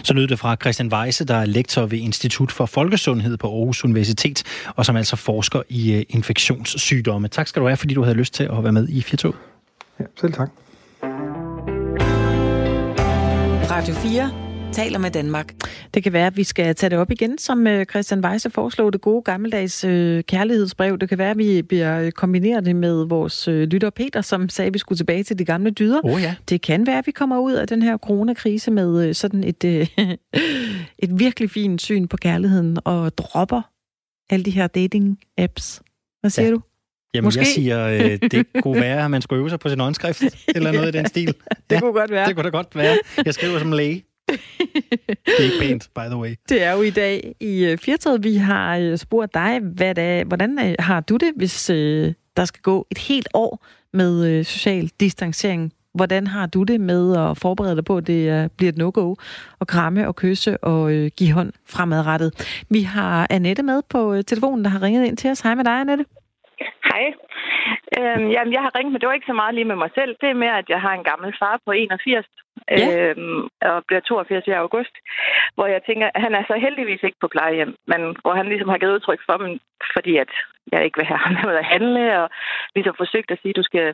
Så 0.04 0.14
lød 0.14 0.28
det 0.28 0.40
fra 0.40 0.56
Christian 0.56 0.94
Weisse, 0.94 1.26
der 1.26 1.36
er 1.36 1.46
lektor 1.46 1.86
ved 1.86 1.98
Institut 1.98 2.52
for 2.52 2.66
Folkesundhed 2.66 3.38
på 3.38 3.48
Aarhus 3.48 3.84
Universitet, 3.84 4.44
og 4.76 4.86
som 4.86 4.96
altså 4.96 5.16
forsker 5.16 5.62
i 5.70 5.94
øh, 5.94 6.04
infektionssygdomme. 6.10 7.28
Tak 7.28 7.48
skal 7.48 7.62
du 7.62 7.68
have, 7.68 7.78
fordi 7.78 7.94
du 7.94 8.04
havde 8.04 8.18
lyst 8.18 8.34
til 8.34 8.44
at 8.44 8.64
være 8.64 8.72
med 8.72 8.90
i 8.90 9.02
4 9.02 9.34
Ja, 10.00 10.06
selv 10.20 10.34
tak. 10.34 10.50
Radio 13.72 13.94
4 13.94 14.32
taler 14.74 15.00
med 15.00 15.12
Danmark. 15.12 15.54
Det 15.94 16.04
kan 16.04 16.14
være, 16.14 16.28
at 16.28 16.38
vi 16.38 16.44
skal 16.44 16.76
tage 16.76 16.90
det 16.90 16.98
op 17.00 17.12
igen, 17.12 17.38
som 17.38 17.68
øh, 17.68 17.86
Christian 17.86 18.26
Weisse 18.26 18.50
foreslog, 18.50 18.94
det 18.94 19.02
gode 19.02 19.22
gammeldags 19.22 19.84
øh, 19.84 20.24
kærlighedsbrev. 20.24 20.98
Det 20.98 21.10
kan 21.10 21.18
være, 21.18 21.32
at 21.32 21.38
vi 21.38 21.62
bliver 21.62 22.12
kombineret 22.12 22.66
det 22.66 22.76
med 22.76 23.06
vores 23.06 23.48
øh, 23.48 23.64
lytter 23.64 23.90
Peter, 23.90 24.22
som 24.22 24.50
sagde, 24.50 24.68
at 24.68 24.74
vi 24.74 24.80
skulle 24.80 25.00
tilbage 25.00 25.24
til 25.24 25.40
de 25.40 25.46
gamle 25.46 25.72
dyder. 25.72 26.02
Oh, 26.04 26.22
ja. 26.22 26.36
Det 26.50 26.62
kan 26.62 26.88
være, 26.88 26.98
at 26.98 27.08
vi 27.08 27.12
kommer 27.12 27.40
ud 27.40 27.54
af 27.54 27.68
den 27.68 27.82
her 27.82 27.98
coronakrise 27.98 28.72
med 28.72 29.14
sådan 29.14 29.44
et, 29.44 29.64
et 31.06 31.20
virkelig 31.20 31.50
fint 31.50 31.82
syn 31.82 32.08
på 32.08 32.18
kærligheden 32.18 32.78
og 32.86 33.18
dropper 33.18 33.62
alle 34.30 34.46
de 34.46 34.52
her 34.52 34.68
dating-apps. 34.68 35.80
Hvad 36.22 36.30
siger 36.30 36.46
ja. 36.46 36.52
du? 36.52 36.62
Jamen, 37.16 37.28
Måske. 37.28 37.40
jeg 37.40 37.48
siger, 37.48 37.88
øh, 37.88 38.30
det 38.32 38.46
kunne 38.62 38.82
være, 38.82 39.06
at 39.06 39.12
man 39.12 39.22
skulle 39.22 39.40
øve 39.40 39.50
sig 39.50 39.60
på 39.60 39.70
sin 39.70 39.82
åndskrift, 39.82 40.24
eller 40.56 40.72
noget 40.72 40.96
i 40.96 40.98
den 40.98 41.06
stil. 41.06 41.28
det 41.28 41.36
ja, 41.72 41.80
kunne 41.80 41.94
godt 41.94 42.12
være. 42.12 42.28
Det 42.28 42.36
kunne 42.36 42.44
da 42.44 42.50
godt 42.50 42.76
være. 42.76 42.98
Jeg 43.26 43.34
skriver 43.34 43.60
som 43.60 43.72
læge. 43.72 44.04
det 44.28 44.38
er 45.40 45.44
ikke 45.44 45.60
pænt, 45.62 45.90
by 45.96 46.00
the 46.00 46.18
way. 46.18 46.36
Det 46.50 46.64
er 46.64 46.72
jo 46.72 46.82
i 46.82 46.90
dag 46.90 47.36
i 47.40 47.72
uh, 47.72 47.78
Firtoget, 47.78 48.24
vi 48.24 48.36
har 48.36 48.80
uh, 48.80 48.96
spurgt 48.96 49.34
dig, 49.34 49.60
hvad 49.60 49.96
det, 49.96 50.28
hvordan 50.28 50.76
har 50.80 51.00
du 51.00 51.16
det, 51.16 51.32
hvis 51.36 51.66
der 52.38 52.46
skal 52.46 52.62
gå 52.62 52.88
et 52.92 52.98
helt 52.98 53.28
år 53.34 53.66
med 53.94 54.44
social 54.44 54.90
distancering? 55.00 55.74
Hvordan 55.94 56.28
har 56.28 56.46
du 56.46 56.64
det 56.64 56.82
med 56.82 57.18
at 57.18 57.38
forberede 57.38 57.76
dig 57.76 57.86
på, 57.86 57.98
at 57.98 58.08
det 58.08 58.52
bliver 58.52 58.72
et 58.72 58.78
no-go, 58.78 59.16
og 59.60 59.68
kramme 59.68 60.08
og 60.08 60.16
kysse 60.16 60.64
og 60.64 60.92
give 61.18 61.32
hånd 61.32 61.54
fremadrettet? 61.66 62.62
Vi 62.70 62.82
har 62.82 63.28
Annette 63.30 63.64
med 63.64 63.82
på 63.90 64.22
telefonen, 64.22 64.66
der 64.66 64.70
har 64.70 64.82
ringet 64.82 65.06
ind 65.06 65.18
til 65.18 65.30
os. 65.30 65.40
Hej 65.40 65.56
med 65.56 65.64
dig, 65.64 65.74
Annette. 65.74 66.06
Hej. 66.90 67.06
Øhm, 68.00 68.28
jamen, 68.36 68.54
jeg 68.54 68.62
har 68.62 68.72
ringet, 68.76 68.92
men 68.92 69.02
det 69.02 69.08
var 69.08 69.18
ikke 69.18 69.32
så 69.32 69.38
meget 69.42 69.56
lige 69.56 69.72
med 69.72 69.76
mig 69.84 69.92
selv. 69.96 70.12
Det 70.22 70.30
er 70.30 70.44
mere, 70.44 70.58
at 70.58 70.70
jeg 70.70 70.82
har 70.82 70.94
en 70.94 71.04
gammel 71.04 71.36
far 71.40 71.60
på 71.66 71.72
81, 71.72 72.26
ja. 72.72 73.10
øhm, 73.10 73.42
og 73.62 73.84
bliver 73.88 74.02
82 74.02 74.48
i 74.48 74.52
august, 74.52 74.96
hvor 75.56 75.68
jeg 75.68 75.82
tænker, 75.84 76.08
at 76.16 76.22
han 76.22 76.34
er 76.36 76.44
så 76.48 76.56
heldigvis 76.66 77.04
ikke 77.04 77.22
på 77.22 77.28
plejehjem, 77.28 77.76
men 77.92 78.02
hvor 78.22 78.34
han 78.40 78.48
ligesom 78.48 78.70
har 78.70 78.78
givet 78.78 78.96
udtryk 78.96 79.22
for 79.26 79.38
mig, 79.38 79.60
fordi 79.96 80.18
at 80.18 80.32
jeg 80.72 80.86
ikke 80.86 80.98
vil 80.98 81.10
have 81.12 81.24
ham 81.26 81.36
med 81.46 81.56
at 81.62 81.70
handle, 81.74 82.22
og 82.22 82.30
ligesom 82.76 82.96
forsøgt 82.98 83.32
at 83.32 83.40
sige, 83.42 83.54
at 83.54 83.60
du 83.62 83.64
skal 83.64 83.94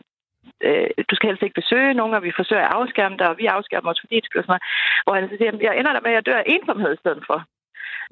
øh, 0.67 0.89
du 1.09 1.15
skal 1.15 1.30
helst 1.30 1.43
ikke 1.43 1.61
besøge 1.61 1.93
nogen, 1.93 2.13
og 2.13 2.24
vi 2.24 2.32
forsøger 2.36 2.65
at 2.65 2.74
afskærme 2.78 3.17
dig, 3.17 3.28
og 3.30 3.38
vi 3.38 3.45
afskærmer 3.45 3.89
os 3.91 4.01
fordi, 4.03 4.15
det 4.15 4.30
sådan 4.34 4.59
hvor 5.03 5.13
han 5.15 5.30
så 5.30 5.36
siger, 5.38 5.51
jeg 5.61 5.78
ender 5.80 5.93
der 5.93 6.01
med, 6.01 6.11
at 6.11 6.15
jeg 6.15 6.26
dør 6.26 6.38
af 6.38 6.43
ensomhed 6.45 6.93
i 6.93 7.01
stedet 7.03 7.24
for. 7.30 7.39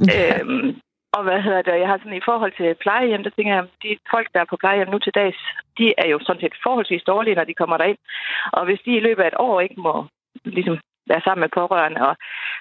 Ja. 0.07 0.39
Øhm, 0.39 0.82
og 1.16 1.24
hvad 1.24 1.41
hedder 1.41 1.62
det? 1.62 1.80
Jeg 1.80 1.88
har 1.88 1.97
sådan 1.97 2.22
i 2.22 2.28
forhold 2.30 2.53
til 2.57 2.76
plejehjem, 2.84 3.24
der 3.24 3.30
tænker 3.30 3.53
jeg, 3.53 3.64
at 3.64 3.70
de 3.84 3.97
folk, 4.14 4.28
der 4.34 4.39
er 4.41 4.49
på 4.49 4.57
plejehjem 4.62 4.89
nu 4.91 4.99
til 4.99 5.14
dags, 5.22 5.39
de 5.78 5.93
er 5.97 6.07
jo 6.07 6.20
sådan 6.22 6.41
set 6.41 6.62
forholdsvis 6.64 7.03
dårlige, 7.12 7.36
når 7.36 7.43
de 7.43 7.60
kommer 7.62 7.78
derind. 7.78 7.97
Og 8.57 8.66
hvis 8.66 8.82
de 8.86 8.91
i 8.95 9.05
løbet 9.07 9.24
af 9.24 9.28
et 9.28 9.39
år 9.47 9.62
ikke 9.62 9.82
må 9.88 10.05
ligesom 10.43 10.78
være 11.12 11.22
sammen 11.26 11.41
med 11.45 11.55
pårørende 11.60 12.01
og 12.10 12.14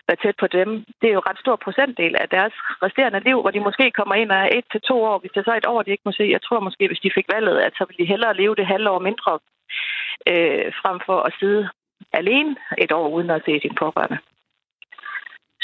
være 0.09 0.21
tæt 0.23 0.37
på 0.41 0.47
dem, 0.59 0.69
det 1.01 1.07
er 1.09 1.15
jo 1.17 1.23
en 1.23 1.29
ret 1.31 1.43
stor 1.45 1.57
procentdel 1.65 2.15
af 2.23 2.29
deres 2.29 2.55
resterende 2.85 3.21
liv, 3.29 3.41
hvor 3.41 3.51
de 3.51 3.67
måske 3.69 3.91
kommer 3.91 4.15
ind 4.15 4.33
af 4.33 4.45
et 4.59 4.67
til 4.73 4.81
to 4.81 4.97
år. 5.11 5.19
Hvis 5.19 5.35
det 5.35 5.45
så 5.45 5.51
er 5.51 5.61
et 5.61 5.73
år, 5.73 5.83
de 5.83 5.91
ikke 5.91 6.09
må 6.09 6.13
se, 6.13 6.25
jeg 6.37 6.43
tror 6.43 6.61
måske, 6.61 6.87
hvis 6.89 7.05
de 7.05 7.17
fik 7.19 7.29
valget, 7.35 7.59
at 7.67 7.73
så 7.79 7.85
ville 7.85 8.03
de 8.03 8.11
hellere 8.13 8.37
leve 8.37 8.55
det 8.57 8.67
halve 8.67 8.91
år 8.91 8.99
mindre, 9.09 9.33
øh, 10.33 10.67
frem 10.83 10.99
for 11.07 11.19
at 11.29 11.33
sidde 11.41 11.69
alene 12.13 12.57
et 12.79 12.93
år 12.93 13.09
uden 13.09 13.31
at 13.31 13.43
se 13.45 13.61
sin 13.61 13.75
pårørende. 13.75 14.19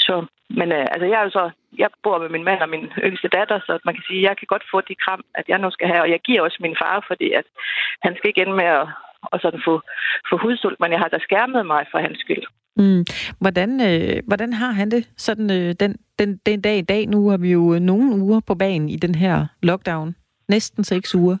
Så, 0.07 0.15
men 0.59 0.67
øh, 0.77 0.85
altså, 0.93 1.05
jeg 1.11 1.19
er 1.19 1.27
jo 1.27 1.33
så, 1.39 1.45
jeg 1.77 1.89
bor 2.03 2.17
med 2.23 2.29
min 2.29 2.47
mand 2.49 2.61
og 2.61 2.69
min 2.69 2.85
yngste 3.07 3.27
datter, 3.27 3.59
så 3.67 3.79
man 3.85 3.95
kan 3.95 4.03
sige, 4.07 4.21
at 4.21 4.27
jeg 4.29 4.37
kan 4.37 4.47
godt 4.53 4.65
få 4.71 4.81
de 4.81 4.95
kram, 5.03 5.21
at 5.39 5.45
jeg 5.51 5.59
nu 5.59 5.69
skal 5.71 5.87
have, 5.87 6.01
og 6.05 6.09
jeg 6.09 6.19
giver 6.27 6.41
også 6.41 6.59
min 6.61 6.75
far, 6.81 7.05
fordi 7.07 7.27
at 7.39 7.45
han 8.05 8.13
skal 8.15 8.27
ikke 8.29 8.41
ende 8.41 8.57
med 8.61 8.69
at 8.81 8.87
og 9.31 9.39
sådan 9.41 9.61
få, 9.67 9.81
få 10.29 10.37
hudsult, 10.37 10.79
men 10.79 10.91
jeg 10.91 10.99
har 10.99 11.07
da 11.07 11.19
skærmet 11.19 11.65
mig 11.65 11.85
for 11.91 11.99
hans 11.99 12.19
skyld. 12.19 12.45
Mm. 12.77 13.05
Hvordan, 13.41 13.69
øh, 13.89 14.23
hvordan 14.27 14.53
har 14.53 14.71
han 14.71 14.91
det 14.91 15.09
sådan 15.17 15.51
øh, 15.51 15.75
den, 15.79 15.97
den, 16.19 16.37
den 16.45 16.61
dag 16.61 16.77
i 16.77 16.81
dag? 16.81 17.07
Nu 17.07 17.29
har 17.29 17.37
vi 17.37 17.51
jo 17.51 17.79
nogle 17.79 18.15
uger 18.23 18.41
på 18.47 18.55
banen 18.55 18.89
i 18.89 18.95
den 18.95 19.15
her 19.15 19.45
lockdown. 19.63 20.15
Næsten 20.49 20.83
seks 20.83 21.15
uger. 21.15 21.37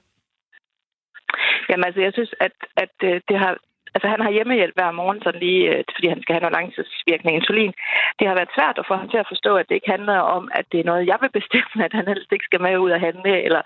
Jamen 1.69 1.85
altså, 1.85 2.01
jeg 2.01 2.13
synes, 2.13 2.33
at, 2.39 2.51
at 2.77 2.95
øh, 3.03 3.21
det 3.29 3.37
har 3.39 3.57
altså 3.95 4.07
han 4.13 4.21
har 4.21 4.31
hjemmehjælp 4.35 4.75
hver 4.77 4.91
morgen, 4.91 5.21
sådan 5.23 5.43
lige, 5.47 5.63
øh, 5.71 5.83
fordi 5.95 6.07
han 6.13 6.21
skal 6.21 6.33
have 6.33 6.43
noget 6.45 6.57
langtidsvirkning 6.59 7.35
insulin. 7.35 7.73
Det 8.19 8.27
har 8.27 8.35
været 8.39 8.55
svært 8.55 8.77
at 8.79 8.87
få 8.87 8.95
ham 9.01 9.09
til 9.09 9.19
at 9.23 9.31
forstå, 9.31 9.51
at 9.57 9.65
det 9.67 9.75
ikke 9.75 9.93
handler 9.95 10.17
om, 10.37 10.43
at 10.59 10.65
det 10.71 10.79
er 10.79 10.89
noget, 10.89 11.09
jeg 11.11 11.17
vil 11.21 11.37
bestemme, 11.39 11.77
at 11.87 11.93
han 11.99 12.07
helst 12.11 12.31
ikke 12.31 12.49
skal 12.49 12.61
med 12.61 12.77
ud 12.77 12.91
og 12.95 12.99
handle, 13.07 13.33
eller 13.47 13.61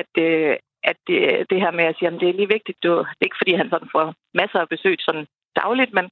at, 0.00 0.12
øh, 0.26 0.56
at 0.90 0.96
det, 1.06 1.18
det 1.50 1.58
her 1.64 1.72
med 1.78 1.84
at 1.84 1.96
sige, 1.96 2.08
at 2.08 2.20
det 2.20 2.28
er 2.28 2.40
lige 2.40 2.54
vigtigt, 2.56 2.78
du, 2.84 2.92
det 3.16 3.22
er 3.22 3.28
ikke 3.28 3.42
fordi, 3.42 3.54
han 3.60 3.70
sådan 3.70 3.94
får 3.96 4.06
masser 4.40 4.58
af 4.60 4.68
besøg 4.68 4.96
sådan 5.00 5.26
dagligt, 5.60 5.92
men, 5.98 6.06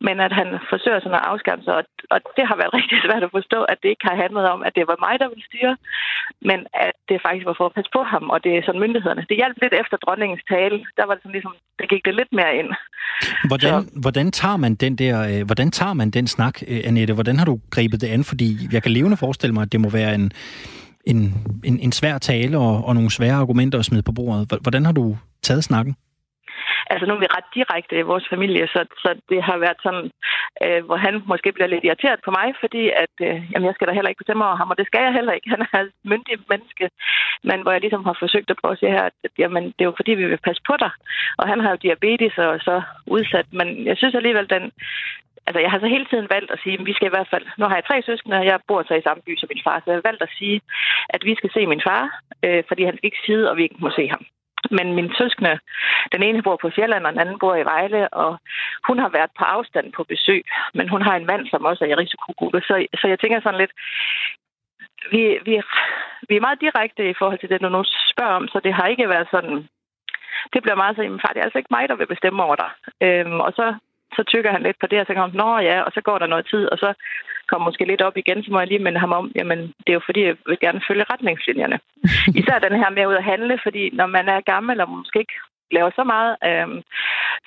men 0.00 0.16
at 0.26 0.32
han 0.40 0.48
forsøger 0.72 1.00
sådan 1.00 1.20
at 1.20 1.28
afskærme 1.30 1.62
sig, 1.64 1.74
og, 1.80 1.84
og 2.14 2.18
det 2.36 2.44
har 2.50 2.56
været 2.60 2.74
rigtig 2.78 2.98
svært 3.06 3.22
at 3.26 3.34
forstå, 3.38 3.60
at 3.72 3.78
det 3.82 3.88
ikke 3.88 4.06
har 4.10 4.16
handlet 4.24 4.44
om, 4.54 4.60
at 4.66 4.72
det 4.78 4.84
var 4.90 4.98
mig, 5.06 5.14
der 5.20 5.28
ville 5.28 5.46
styre, 5.50 5.76
men 6.48 6.58
at 6.86 6.96
det 7.08 7.24
faktisk 7.26 7.46
var 7.50 7.56
for 7.58 7.66
at 7.66 7.76
passe 7.76 7.90
på 7.96 8.02
ham, 8.12 8.24
og 8.34 8.38
det 8.44 8.52
er 8.54 8.62
sådan 8.66 8.82
myndighederne. 8.84 9.26
Det 9.28 9.36
hjalp 9.40 9.56
lidt 9.62 9.74
efter 9.82 9.96
dronningens 10.04 10.44
tale, 10.52 10.76
der 10.98 11.04
var 11.06 11.14
det 11.14 11.22
sådan 11.22 11.36
ligesom, 11.38 11.54
der 11.78 11.86
gik 11.92 12.04
det 12.08 12.14
lidt 12.20 12.32
mere 12.38 12.52
ind. 12.60 12.70
Hvordan, 13.50 13.74
hvordan, 14.04 14.26
tager 14.40 14.56
man 14.64 14.74
den 14.74 14.96
der, 15.02 15.14
øh, 15.30 15.42
hvordan 15.48 15.70
tager 15.70 15.94
man 16.00 16.10
den 16.10 16.26
snak, 16.26 16.56
øh, 16.68 16.80
Annette? 16.88 17.14
Hvordan 17.14 17.38
har 17.38 17.46
du 17.50 17.60
grebet 17.70 18.00
det 18.00 18.08
an? 18.08 18.24
Fordi 18.24 18.48
jeg 18.72 18.82
kan 18.82 18.92
levende 18.92 19.16
forestille 19.16 19.54
mig, 19.54 19.62
at 19.62 19.72
det 19.72 19.80
må 19.80 19.88
være 19.90 20.14
en, 20.14 20.32
en, 21.06 21.18
en, 21.64 21.78
en 21.80 21.92
svær 21.92 22.18
tale 22.18 22.58
og, 22.58 22.84
og 22.86 22.94
nogle 22.94 23.10
svære 23.10 23.34
argumenter 23.34 23.78
at 23.78 23.84
smide 23.84 24.02
på 24.02 24.12
bordet. 24.12 24.52
Hvordan 24.62 24.84
har 24.84 24.92
du 24.92 25.16
taget 25.42 25.64
snakken? 25.64 25.96
Altså 26.90 27.04
nu 27.06 27.14
er 27.14 27.22
vi 27.24 27.34
ret 27.36 27.48
direkte 27.54 27.98
i 27.98 28.08
vores 28.10 28.26
familie, 28.34 28.66
så, 28.66 28.80
så 29.02 29.10
det 29.30 29.42
har 29.48 29.58
været 29.64 29.80
sådan, 29.82 30.06
øh, 30.64 30.80
hvor 30.86 30.96
han 30.96 31.14
måske 31.32 31.52
bliver 31.52 31.72
lidt 31.72 31.84
irriteret 31.84 32.20
på 32.24 32.30
mig, 32.38 32.48
fordi 32.62 32.82
at, 33.04 33.14
øh, 33.28 33.36
jamen, 33.50 33.66
jeg 33.66 33.74
skal 33.74 33.86
da 33.86 33.92
heller 33.92 34.12
ikke 34.12 34.22
bestemme 34.22 34.44
over 34.44 34.56
ham, 34.60 34.70
og 34.70 34.78
det 34.78 34.86
skal 34.86 35.02
jeg 35.04 35.12
heller 35.18 35.32
ikke. 35.32 35.50
Han 35.54 35.62
er 35.72 35.80
et 35.80 35.92
myndig 36.12 36.36
menneske. 36.52 36.86
Men 37.48 37.58
hvor 37.62 37.72
jeg 37.72 37.80
ligesom 37.80 38.04
har 38.04 38.16
forsøgt 38.18 38.50
at 38.50 38.58
prøve 38.60 38.72
at 38.72 38.78
sige 38.78 38.96
her, 38.96 39.04
at 39.24 39.32
jamen, 39.38 39.64
det 39.64 39.80
er 39.80 39.90
jo 39.90 39.98
fordi, 40.00 40.12
vi 40.14 40.26
vil 40.26 40.46
passe 40.48 40.62
på 40.70 40.74
dig. 40.84 40.90
Og 41.38 41.48
han 41.48 41.60
har 41.60 41.70
jo 41.70 41.84
diabetes 41.86 42.38
og 42.38 42.60
så 42.68 42.82
udsat. 43.06 43.46
Men 43.52 43.86
jeg 43.86 43.96
synes 43.96 44.14
alligevel, 44.14 44.50
den, 44.50 44.64
altså 45.46 45.60
jeg 45.60 45.70
har 45.70 45.78
så 45.80 45.86
hele 45.86 46.06
tiden 46.10 46.28
valgt 46.30 46.50
at 46.50 46.60
sige, 46.62 46.78
at 46.78 46.86
vi 46.86 46.92
skal 46.94 47.06
i 47.06 47.14
hvert 47.16 47.30
fald, 47.32 47.46
nu 47.58 47.64
har 47.64 47.74
jeg 47.76 47.84
tre 47.84 48.02
søskende, 48.02 48.36
og 48.36 48.46
jeg 48.46 48.60
bor 48.68 48.82
så 48.82 48.94
i 48.94 49.06
samme 49.06 49.22
by 49.26 49.36
som 49.36 49.48
min 49.52 49.64
far, 49.66 49.78
så 49.78 49.86
jeg 49.86 49.96
har 49.96 50.08
valgt 50.10 50.22
at 50.22 50.34
sige, 50.38 50.60
at 51.08 51.22
vi 51.24 51.34
skal 51.34 51.50
se 51.52 51.66
min 51.66 51.82
far, 51.88 52.02
øh, 52.44 52.62
fordi 52.68 52.82
han 52.84 52.96
skal 52.96 53.06
ikke 53.06 53.26
sidde, 53.26 53.50
og 53.50 53.56
vi 53.56 53.62
ikke 53.62 53.84
må 53.84 53.90
se 53.90 54.08
ham. 54.08 54.24
Men 54.70 54.94
min 54.94 55.12
søskende, 55.18 55.58
den 56.12 56.22
ene 56.22 56.42
bor 56.42 56.56
på 56.56 56.70
Sjælland, 56.70 57.06
og 57.06 57.12
den 57.12 57.20
anden 57.20 57.38
bor 57.38 57.54
i 57.56 57.64
Vejle, 57.64 58.08
og 58.08 58.38
hun 58.88 58.98
har 58.98 59.08
været 59.08 59.30
på 59.38 59.44
afstand 59.44 59.92
på 59.92 60.04
besøg, 60.04 60.42
men 60.74 60.88
hun 60.88 61.02
har 61.02 61.16
en 61.16 61.26
mand, 61.26 61.46
som 61.46 61.64
også 61.64 61.84
er 61.84 61.88
i 61.88 61.94
risikogruppe. 61.94 62.60
Så, 62.60 62.86
så 63.00 63.08
jeg 63.08 63.18
tænker 63.20 63.40
sådan 63.40 63.60
lidt, 63.60 63.72
vi, 65.12 65.22
vi, 65.46 65.62
vi 66.28 66.36
er 66.36 66.46
meget 66.46 66.60
direkte 66.60 67.10
i 67.10 67.14
forhold 67.18 67.38
til 67.38 67.48
det, 67.48 67.60
du 67.62 67.68
nu 67.68 67.84
spørger 68.12 68.34
om, 68.40 68.48
så 68.48 68.60
det 68.64 68.74
har 68.74 68.86
ikke 68.86 69.08
været 69.08 69.28
sådan, 69.30 69.68
det 70.52 70.62
bliver 70.62 70.74
meget 70.82 70.96
sådan, 70.96 71.20
far, 71.22 71.32
det 71.32 71.40
er 71.40 71.48
altså 71.48 71.58
ikke 71.58 71.74
mig, 71.76 71.88
der 71.88 71.94
vil 71.94 72.06
bestemme 72.06 72.42
over 72.42 72.56
dig. 72.56 72.70
Øhm, 73.06 73.40
og 73.40 73.52
så 73.52 73.74
så 74.16 74.22
tykker 74.32 74.52
han 74.52 74.62
lidt 74.62 74.78
på 74.80 74.86
det, 74.86 75.00
og 75.00 75.06
så 75.06 75.12
kommer 75.14 75.28
han, 75.28 75.38
nå 75.42 75.58
ja, 75.70 75.80
og 75.80 75.92
så 75.94 76.00
går 76.00 76.18
der 76.18 76.26
noget 76.26 76.46
tid, 76.52 76.64
og 76.72 76.78
så 76.78 76.94
kommer 77.48 77.64
måske 77.64 77.84
lidt 77.84 78.02
op 78.02 78.16
igen, 78.16 78.44
så 78.44 78.50
må 78.50 78.58
jeg 78.58 78.68
lige 78.68 78.84
minde 78.84 79.00
ham 79.00 79.12
om, 79.12 79.32
jamen 79.34 79.58
det 79.58 79.90
er 79.90 79.98
jo 80.00 80.08
fordi, 80.08 80.22
jeg 80.24 80.36
vil 80.46 80.58
gerne 80.60 80.80
følge 80.88 81.04
retningslinjerne. 81.12 81.78
Især 82.40 82.58
den 82.58 82.78
her 82.80 82.90
med 82.90 83.06
ud 83.06 83.14
at 83.14 83.28
handle, 83.32 83.58
fordi 83.62 83.90
når 83.90 84.06
man 84.06 84.28
er 84.28 84.40
gammel 84.40 84.80
og 84.80 84.88
måske 84.90 85.18
ikke 85.18 85.38
laver 85.76 85.90
så 85.98 86.04
meget, 86.04 86.32
øhm, 86.48 86.78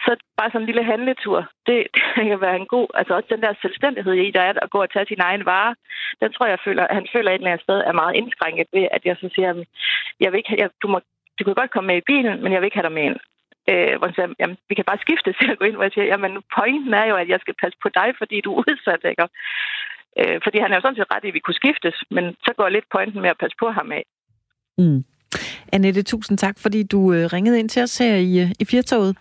så 0.06 0.12
bare 0.38 0.50
sådan 0.50 0.62
en 0.62 0.70
lille 0.72 0.84
handletur, 0.92 1.40
det, 1.68 1.78
det 2.16 2.26
kan 2.30 2.42
være 2.42 2.56
en 2.56 2.72
god, 2.76 2.88
altså 3.00 3.12
også 3.14 3.30
den 3.34 3.42
der 3.42 3.62
selvstændighed 3.62 4.14
i, 4.14 4.32
der 4.32 4.42
er 4.42 4.54
at 4.62 4.70
gå 4.70 4.80
og 4.82 4.92
tage 4.92 5.10
sin 5.10 5.22
egen 5.30 5.46
vare, 5.46 5.76
den 6.22 6.34
tror 6.34 6.46
jeg, 6.46 6.60
føler, 6.66 6.94
han 6.98 7.08
føler 7.14 7.32
et 7.32 7.36
eller 7.36 7.52
andet 7.52 7.64
sted 7.64 7.78
er 7.90 8.00
meget 8.02 8.16
indskrænket 8.16 8.68
ved, 8.74 8.88
at 8.92 9.02
jeg 9.06 9.16
så 9.22 9.30
siger, 9.36 9.64
jeg 10.20 10.32
vil 10.32 10.38
ikke, 10.38 10.56
jeg, 10.62 10.70
du, 10.82 10.88
må, 10.88 11.00
du 11.40 11.44
kan 11.44 11.54
godt 11.54 11.72
komme 11.72 11.88
med 11.88 11.98
i 11.98 12.08
bilen, 12.12 12.44
men 12.44 12.52
jeg 12.52 12.62
vil 12.62 12.68
ikke 12.68 12.80
have 12.80 12.90
dig 12.90 12.98
med 12.98 13.04
ind 13.04 13.20
øh, 13.72 13.94
hvor 13.98 14.08
han 14.08 14.16
siger, 14.16 14.28
jamen, 14.42 14.58
vi 14.70 14.76
kan 14.76 14.86
bare 14.90 15.04
skifte 15.06 15.30
til 15.40 15.50
at 15.52 15.60
gå 15.60 15.66
ind, 15.66 15.76
hvor 15.76 15.88
jeg 15.88 15.96
siger, 15.96 16.08
jamen, 16.14 16.34
pointen 16.58 16.94
er 17.02 17.06
jo, 17.12 17.16
at 17.16 17.30
jeg 17.34 17.40
skal 17.42 17.56
passe 17.62 17.78
på 17.84 17.90
dig, 18.00 18.10
fordi 18.18 18.42
du 18.42 18.50
er 18.54 18.64
udsat, 18.68 19.02
ikke? 19.12 19.28
Øh, 20.20 20.38
fordi 20.46 20.58
han 20.64 20.72
er 20.72 20.76
jo 20.76 20.82
sådan 20.82 21.00
set 21.00 21.12
ret 21.14 21.24
i, 21.24 21.28
at 21.28 21.34
vi 21.34 21.46
kunne 21.46 21.62
skiftes, 21.62 21.96
men 22.16 22.26
så 22.46 22.52
går 22.58 22.70
lidt 22.70 22.88
pointen 22.96 23.22
med 23.22 23.30
at 23.30 23.42
passe 23.42 23.58
på 23.60 23.68
ham 23.78 23.92
af. 23.92 24.04
Mm. 24.78 25.04
Annette, 25.74 26.04
tusind 26.04 26.38
tak, 26.38 26.56
fordi 26.60 26.84
du 26.84 27.14
øh, 27.14 27.24
ringede 27.34 27.60
ind 27.60 27.70
til 27.70 27.82
os 27.84 27.98
her 27.98 28.16
i, 28.16 28.34
øh, 28.44 28.50
i 28.60 28.66
Firtoget. 28.66 29.18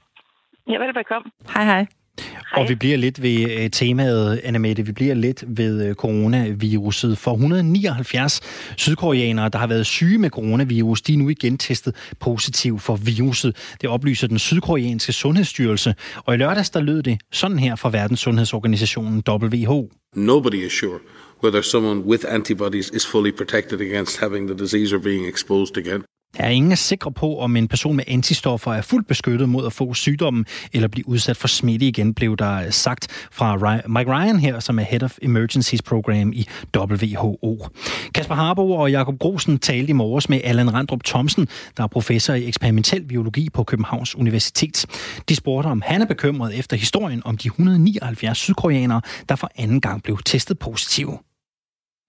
Ja, 0.71 0.79
velbekomme. 0.79 1.31
Hej, 1.55 1.65
hej. 1.65 1.87
Hej. 2.21 2.63
Og 2.63 2.69
vi 2.69 2.75
bliver 2.75 2.97
lidt 2.97 3.23
ved 3.23 3.51
øh, 3.51 3.71
temaet, 3.71 4.41
Annemette, 4.45 4.87
vi 4.87 4.93
bliver 4.93 5.15
lidt 5.15 5.45
ved 5.47 5.87
øh, 5.87 5.95
coronaviruset. 5.95 7.19
For 7.19 7.33
179 7.33 8.41
sydkoreanere, 8.77 9.49
der 9.49 9.59
har 9.59 9.67
været 9.67 9.87
syge 9.87 10.19
med 10.19 10.31
coronavirus, 10.31 11.03
de 11.03 11.13
er 11.13 11.19
nu 11.19 11.29
igen 11.29 11.59
testet 11.59 11.95
positiv 12.21 12.79
for 12.79 12.97
viruset. 12.97 13.57
Det 13.81 13.91
oplyser 13.91 14.29
den 14.29 14.39
sydkoreanske 14.39 15.13
sundhedsstyrelse. 15.13 15.95
Og 16.17 16.35
i 16.35 16.37
lørdags, 16.37 16.71
der 16.71 16.81
lød 16.81 17.03
det 17.03 17.21
sådan 17.33 17.59
her 17.59 17.77
fra 17.77 17.91
Verdens 17.91 18.21
Sundhedsorganisationen 18.21 19.23
WHO. 19.29 19.91
Nobody 20.15 20.67
is 20.67 20.73
sure 20.73 20.99
whether 21.43 21.63
someone 21.63 22.01
with 22.01 22.25
antibodies 22.29 22.91
is 22.91 23.07
fully 23.07 23.31
protected 23.31 23.81
against 23.81 24.21
having 24.21 24.49
the 24.49 24.59
disease 24.59 24.97
or 24.97 24.99
being 24.99 25.29
exposed 25.29 25.77
again. 25.77 26.03
Er 26.39 26.49
ingen 26.49 26.73
er 26.73 26.77
sikre 26.77 27.13
på, 27.13 27.39
om 27.39 27.57
en 27.57 27.69
person 27.69 27.97
med 27.97 28.05
antistoffer 28.07 28.73
er 28.73 28.83
fuldt 28.83 29.07
beskyttet 29.07 29.49
mod 29.49 29.67
at 29.67 29.73
få 29.73 29.95
sygdommen 29.95 30.47
eller 30.73 30.89
blive 30.89 31.09
udsat 31.09 31.37
for 31.37 31.49
smitte 31.49 31.87
igen, 31.87 32.15
blev 32.15 32.37
der 32.37 32.71
sagt 32.71 33.09
fra 33.31 33.57
Mike 33.89 34.11
Ryan 34.11 34.39
her, 34.39 34.61
som 34.61 34.79
er 34.79 34.83
Head 34.83 35.03
of 35.03 35.19
Emergencies 35.23 35.83
Program 35.83 36.33
i 36.33 36.49
WHO. 36.77 37.67
Kasper 38.15 38.35
Harbo 38.35 38.73
og 38.73 38.91
Jakob 38.91 39.19
Grosen 39.19 39.59
talte 39.59 39.91
i 39.91 39.93
morges 39.93 40.29
med 40.29 40.41
Allan 40.45 40.75
Randrup 40.75 41.05
Thomsen, 41.05 41.49
der 41.77 41.83
er 41.83 41.87
professor 41.87 42.35
i 42.35 42.49
eksperimentel 42.49 43.05
biologi 43.05 43.51
på 43.51 43.65
Københavns 43.65 44.17
Universitet. 44.17 44.87
De 45.29 45.37
spurgte, 45.37 45.67
om 45.69 45.83
han 45.87 46.03
er 46.03 46.07
bekymret 46.07 46.59
efter 46.59 46.77
historien 46.77 47.23
om 47.25 47.37
de 47.37 47.49
179 47.49 48.39
sydkoreanere, 48.39 49.01
der 49.29 49.37
for 49.37 49.51
anden 49.57 49.81
gang 49.81 50.03
blev 50.03 50.19
testet 50.25 50.59
positive. 50.59 51.19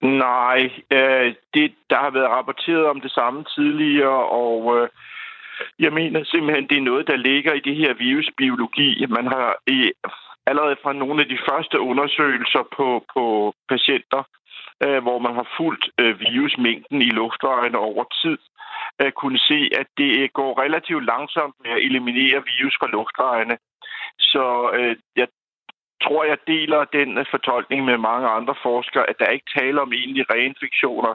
Nej, 0.01 0.71
øh, 0.91 1.35
det, 1.53 1.75
der 1.89 1.97
har 1.97 2.09
været 2.09 2.29
rapporteret 2.29 2.85
om 2.85 3.01
det 3.01 3.11
samme 3.11 3.43
tidligere, 3.55 4.23
og 4.29 4.77
øh, 4.77 4.89
jeg 5.79 5.93
mener 5.93 6.23
simpelthen, 6.23 6.69
det 6.69 6.77
er 6.77 6.89
noget, 6.91 7.07
der 7.07 7.15
ligger 7.15 7.53
i 7.53 7.59
det 7.59 7.75
her 7.75 7.93
virusbiologi. 7.93 9.05
Man 9.05 9.27
har 9.27 9.55
i, 9.67 9.91
allerede 10.45 10.77
fra 10.83 10.93
nogle 10.93 11.21
af 11.21 11.27
de 11.27 11.39
første 11.49 11.79
undersøgelser 11.79 12.63
på, 12.77 13.05
på 13.13 13.53
patienter, 13.69 14.23
øh, 14.83 15.01
hvor 15.05 15.19
man 15.19 15.35
har 15.35 15.47
fulgt 15.57 15.85
øh, 16.01 16.19
virusmængden 16.19 17.01
i 17.01 17.09
luftvejene 17.09 17.77
over 17.77 18.03
tid, 18.21 18.37
øh, 19.01 19.11
kunne 19.11 19.39
se, 19.39 19.69
at 19.79 19.87
det 19.97 20.11
øh, 20.21 20.29
går 20.33 20.61
relativt 20.61 21.05
langsomt 21.05 21.55
med 21.63 21.71
at 21.71 21.83
eliminere 21.87 22.43
virus 22.53 22.75
fra 22.79 22.87
luftvejene. 22.87 23.57
Så 24.19 24.71
øh, 24.73 24.95
jeg 25.15 25.27
tror, 26.03 26.23
jeg 26.23 26.37
deler 26.47 26.81
den 26.97 27.17
øh, 27.17 27.25
fortolkning 27.33 27.85
med 27.85 27.97
mange 27.97 28.27
andre 28.37 28.55
forskere, 28.63 29.09
at 29.09 29.19
der 29.19 29.35
ikke 29.35 29.49
taler 29.59 29.81
om 29.81 29.93
egentlig 29.93 30.25
reinfektioner, 30.33 31.13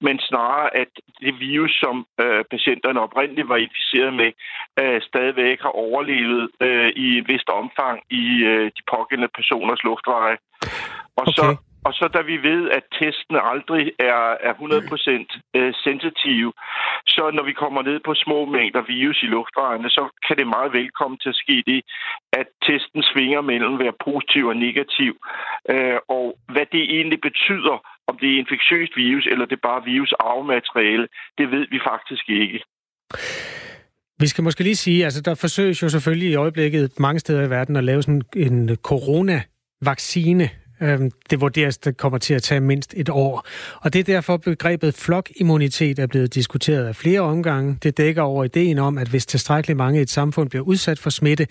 men 0.00 0.16
snarere, 0.28 0.76
at 0.76 0.92
det 1.20 1.40
virus, 1.40 1.72
som 1.84 2.06
øh, 2.20 2.44
patienterne 2.50 3.00
oprindeligt 3.00 3.48
var 3.48 3.56
inficeret 3.56 4.12
med, 4.20 4.30
øh, 4.80 5.00
stadigvæk 5.08 5.58
har 5.60 5.74
overlevet 5.86 6.50
øh, 6.60 6.88
i 7.04 7.18
et 7.18 7.28
vist 7.28 7.48
omfang 7.48 7.96
i 8.10 8.24
øh, 8.50 8.66
de 8.76 8.82
pågældende 8.92 9.30
personers 9.38 9.82
luftveje. 9.88 10.36
Og 11.20 11.26
okay. 11.26 11.32
så 11.38 11.46
og 11.86 11.92
så 11.98 12.04
da 12.16 12.20
vi 12.30 12.36
ved, 12.48 12.62
at 12.78 12.84
testene 12.98 13.40
aldrig 13.52 13.84
er, 13.98 14.22
er 14.48 14.54
100% 14.54 15.58
øh, 15.58 15.72
sensitive, 15.86 16.52
så 17.14 17.22
når 17.36 17.44
vi 17.50 17.54
kommer 17.62 17.82
ned 17.82 17.98
på 18.04 18.12
små 18.24 18.38
mængder 18.56 18.82
virus 18.96 19.18
i 19.22 19.26
luftvejene, 19.34 19.90
så 19.90 20.04
kan 20.26 20.36
det 20.38 20.54
meget 20.56 20.72
velkommen 20.72 21.18
til 21.18 21.28
at 21.34 21.40
ske 21.42 21.56
det, 21.70 21.80
at 22.40 22.46
testen 22.66 23.02
svinger 23.12 23.40
mellem 23.50 23.74
at 23.74 23.82
være 23.84 24.00
positiv 24.08 24.44
og 24.52 24.56
negativ. 24.66 25.12
Øh, 25.72 25.98
og 26.16 26.26
hvad 26.52 26.66
det 26.74 26.82
egentlig 26.96 27.20
betyder, 27.28 27.76
om 28.10 28.14
det 28.20 28.28
er 28.30 28.38
infektiøst 28.42 28.92
virus 28.96 29.26
eller 29.32 29.44
det 29.46 29.56
er 29.56 29.68
bare 29.70 29.84
virusarvemateriale, 29.92 31.06
det 31.38 31.46
ved 31.54 31.64
vi 31.74 31.78
faktisk 31.90 32.24
ikke. 32.28 32.60
Vi 34.22 34.26
skal 34.26 34.44
måske 34.44 34.62
lige 34.62 34.76
sige, 34.76 35.04
altså 35.04 35.20
der 35.22 35.34
forsøges 35.34 35.82
jo 35.82 35.88
selvfølgelig 35.88 36.30
i 36.30 36.34
øjeblikket 36.34 37.00
mange 37.00 37.20
steder 37.20 37.42
i 37.46 37.50
verden 37.50 37.76
at 37.76 37.84
lave 37.84 38.02
sådan 38.02 38.22
en 38.36 38.76
corona-vaccine, 38.76 40.50
Øhm, 40.82 41.10
det 41.30 41.40
vurderes, 41.40 41.78
det 41.78 41.96
kommer 41.96 42.18
til 42.18 42.34
at 42.34 42.42
tage 42.42 42.60
mindst 42.60 42.94
et 42.96 43.08
år. 43.08 43.46
Og 43.80 43.92
det 43.92 43.98
er 43.98 44.04
derfor 44.04 44.36
begrebet 44.36 44.94
flokimmunitet 44.94 45.98
er 45.98 46.06
blevet 46.06 46.34
diskuteret 46.34 46.86
af 46.86 46.96
flere 46.96 47.20
omgange. 47.20 47.78
Det 47.82 47.98
dækker 47.98 48.22
over 48.22 48.44
ideen 48.44 48.78
om, 48.78 48.98
at 48.98 49.08
hvis 49.08 49.26
tilstrækkeligt 49.26 49.76
mange 49.76 49.98
i 49.98 50.02
et 50.02 50.10
samfund 50.10 50.50
bliver 50.50 50.64
udsat 50.64 50.98
for 50.98 51.10
smitte, 51.10 51.46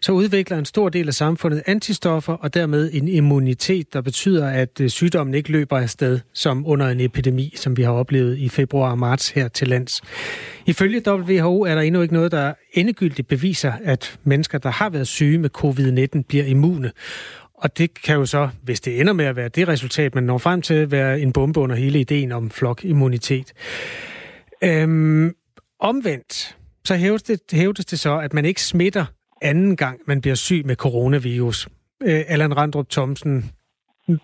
så 0.00 0.12
udvikler 0.12 0.58
en 0.58 0.64
stor 0.64 0.88
del 0.88 1.08
af 1.08 1.14
samfundet 1.14 1.62
antistoffer 1.66 2.32
og 2.32 2.54
dermed 2.54 2.90
en 2.92 3.08
immunitet, 3.08 3.92
der 3.92 4.00
betyder, 4.00 4.48
at 4.48 4.80
øh, 4.80 4.88
sygdommen 4.88 5.34
ikke 5.34 5.52
løber 5.52 5.78
afsted 5.78 6.20
som 6.32 6.66
under 6.66 6.88
en 6.88 7.00
epidemi, 7.00 7.52
som 7.56 7.76
vi 7.76 7.82
har 7.82 7.92
oplevet 7.92 8.38
i 8.38 8.48
februar 8.48 8.90
og 8.90 8.98
marts 8.98 9.28
her 9.28 9.48
til 9.48 9.68
lands. 9.68 10.02
Ifølge 10.66 11.02
WHO 11.06 11.62
er 11.62 11.74
der 11.74 11.82
endnu 11.82 12.02
ikke 12.02 12.14
noget, 12.14 12.32
der 12.32 12.52
endegyldigt 12.72 13.28
beviser, 13.28 13.72
at 13.84 14.18
mennesker, 14.24 14.58
der 14.58 14.70
har 14.70 14.90
været 14.90 15.08
syge 15.08 15.38
med 15.38 15.50
covid-19, 15.58 16.22
bliver 16.28 16.44
immune. 16.44 16.90
Og 17.60 17.78
det 17.78 18.02
kan 18.04 18.16
jo 18.16 18.26
så, 18.26 18.48
hvis 18.62 18.80
det 18.80 19.00
ender 19.00 19.12
med 19.12 19.24
at 19.24 19.36
være 19.36 19.48
det 19.48 19.68
resultat, 19.68 20.14
man 20.14 20.24
når 20.24 20.38
frem 20.38 20.62
til, 20.62 20.90
være 20.90 21.20
en 21.20 21.32
bombe 21.32 21.60
under 21.60 21.76
hele 21.76 22.00
ideen 22.00 22.32
om 22.32 22.50
flokimmunitet. 22.50 23.52
Øhm, 24.64 25.34
omvendt, 25.80 26.56
så 26.84 26.96
hævdes 26.96 27.22
det, 27.22 27.40
hævdes 27.52 27.84
det 27.84 27.98
så, 27.98 28.18
at 28.18 28.32
man 28.32 28.44
ikke 28.44 28.62
smitter 28.62 29.04
anden 29.42 29.76
gang, 29.76 30.00
man 30.06 30.20
bliver 30.20 30.34
syg 30.34 30.62
med 30.66 30.76
coronavirus. 30.76 31.68
Øh, 32.02 32.20
Allan 32.28 32.56
Randrup 32.56 32.88
Thomsen, 32.90 33.50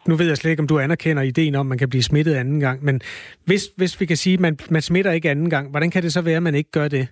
nu 0.06 0.16
ved 0.16 0.26
jeg 0.26 0.36
slet 0.36 0.50
ikke, 0.50 0.60
om 0.60 0.66
du 0.66 0.78
anerkender 0.78 1.22
ideen 1.22 1.54
om, 1.54 1.66
at 1.66 1.68
man 1.68 1.78
kan 1.78 1.88
blive 1.88 2.02
smittet 2.02 2.34
anden 2.34 2.60
gang, 2.60 2.84
men 2.84 3.00
hvis, 3.44 3.62
hvis 3.76 4.00
vi 4.00 4.06
kan 4.06 4.16
sige, 4.16 4.34
at 4.34 4.40
man, 4.40 4.58
man 4.70 4.82
smitter 4.82 5.12
ikke 5.12 5.30
anden 5.30 5.50
gang, 5.50 5.70
hvordan 5.70 5.90
kan 5.90 6.02
det 6.02 6.12
så 6.12 6.20
være, 6.20 6.36
at 6.36 6.42
man 6.42 6.54
ikke 6.54 6.70
gør 6.70 6.88
det? 6.88 7.08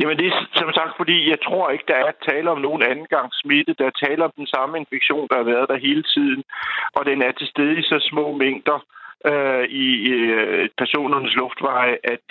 Jamen 0.00 0.16
det 0.16 0.26
er 0.26 0.59
sagt, 0.80 0.96
fordi 1.00 1.30
jeg 1.30 1.38
tror 1.46 1.70
ikke, 1.70 1.84
der 1.88 1.98
er 2.06 2.12
tale 2.30 2.50
om 2.50 2.60
nogen 2.66 2.82
anden 2.90 3.08
gang 3.16 3.28
smitte. 3.42 3.74
Der 3.78 3.86
er 3.86 4.00
tale 4.06 4.24
om 4.24 4.32
den 4.36 4.46
samme 4.46 4.78
infektion, 4.78 5.28
der 5.30 5.36
har 5.36 5.48
været 5.52 5.68
der 5.68 5.84
hele 5.88 6.04
tiden, 6.14 6.42
og 6.96 7.02
den 7.10 7.18
er 7.22 7.32
til 7.32 7.48
stede 7.52 7.78
i 7.78 7.82
så 7.82 7.98
små 8.10 8.26
mængder 8.44 8.78
øh, 9.30 9.64
i 9.84 9.86
øh, 10.18 10.68
personernes 10.82 11.34
luftveje, 11.34 11.96
at, 12.14 12.24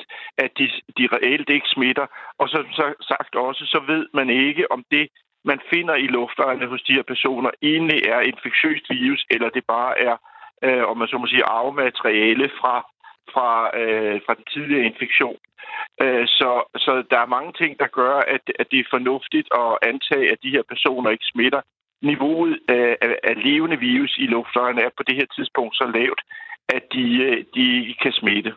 at 0.44 0.52
de, 0.58 0.66
de 0.98 1.06
reelt 1.16 1.50
ikke 1.50 1.70
smitter. 1.76 2.06
Og 2.40 2.50
som 2.50 2.66
så 2.80 2.86
sagt 3.12 3.36
også, 3.36 3.64
så 3.74 3.80
ved 3.88 4.06
man 4.14 4.30
ikke, 4.30 4.72
om 4.72 4.84
det, 4.92 5.06
man 5.46 5.60
finder 5.70 5.96
i 5.96 6.08
luftvejene 6.08 6.68
hos 6.68 6.82
de 6.82 6.94
her 6.94 7.08
personer, 7.14 7.52
egentlig 7.62 8.00
er 8.14 8.20
infektiøst 8.32 8.86
virus, 8.90 9.26
eller 9.30 9.50
det 9.50 9.64
bare 9.68 9.94
er, 10.00 10.16
øh, 10.66 10.84
om 10.90 10.98
man 10.98 11.08
så 11.08 11.18
må 11.18 11.28
sige, 11.28 11.50
arvemateriale 11.58 12.50
fra, 12.60 12.76
fra, 13.34 13.78
øh, 13.82 14.22
fra 14.26 14.34
den 14.34 14.46
tidligere 14.54 14.86
infektion. 14.86 15.38
Øh, 16.04 16.28
så, 16.28 16.50
så 16.84 17.04
der 17.12 17.20
er 17.22 17.36
mange 17.36 17.54
ting, 17.54 17.80
der 17.80 17.88
gør, 17.88 18.16
at, 18.36 18.44
at 18.60 18.68
det 18.72 18.80
er 18.80 18.94
fornuftigt 18.96 19.48
at 19.64 19.78
antage, 19.92 20.32
at 20.32 20.44
de 20.44 20.54
her 20.56 20.64
personer 20.74 21.10
ikke 21.10 21.32
smitter. 21.34 21.62
Niveauet 22.02 22.60
af, 22.70 22.98
af, 23.02 23.16
af 23.24 23.36
levende 23.44 23.78
virus 23.80 24.18
i 24.18 24.28
luftrørene 24.28 24.82
er 24.82 24.90
på 24.98 25.04
det 25.04 25.16
her 25.16 25.28
tidspunkt 25.36 25.76
så 25.76 25.86
lavt, 25.96 26.22
at 26.70 26.84
de, 26.94 27.06
øh, 27.28 27.46
de 27.56 27.96
kan 28.02 28.12
smitte. 28.12 28.54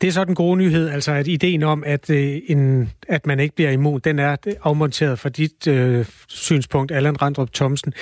Det 0.00 0.08
er 0.08 0.12
så 0.12 0.24
den 0.24 0.34
gode 0.34 0.56
nyhed, 0.56 0.88
altså 0.88 1.12
at 1.12 1.28
ideen 1.28 1.62
om, 1.62 1.82
at, 1.86 2.10
øh, 2.10 2.40
en, 2.46 2.90
at 3.08 3.26
man 3.26 3.40
ikke 3.40 3.54
bliver 3.54 3.70
immun, 3.70 4.00
den 4.04 4.18
er 4.18 4.36
afmonteret 4.62 5.18
fra 5.18 5.28
dit 5.28 5.66
øh, 5.66 6.06
synspunkt, 6.28 6.92
Allan 6.92 7.22
Randrup 7.22 7.52
Thomsen. 7.54 7.92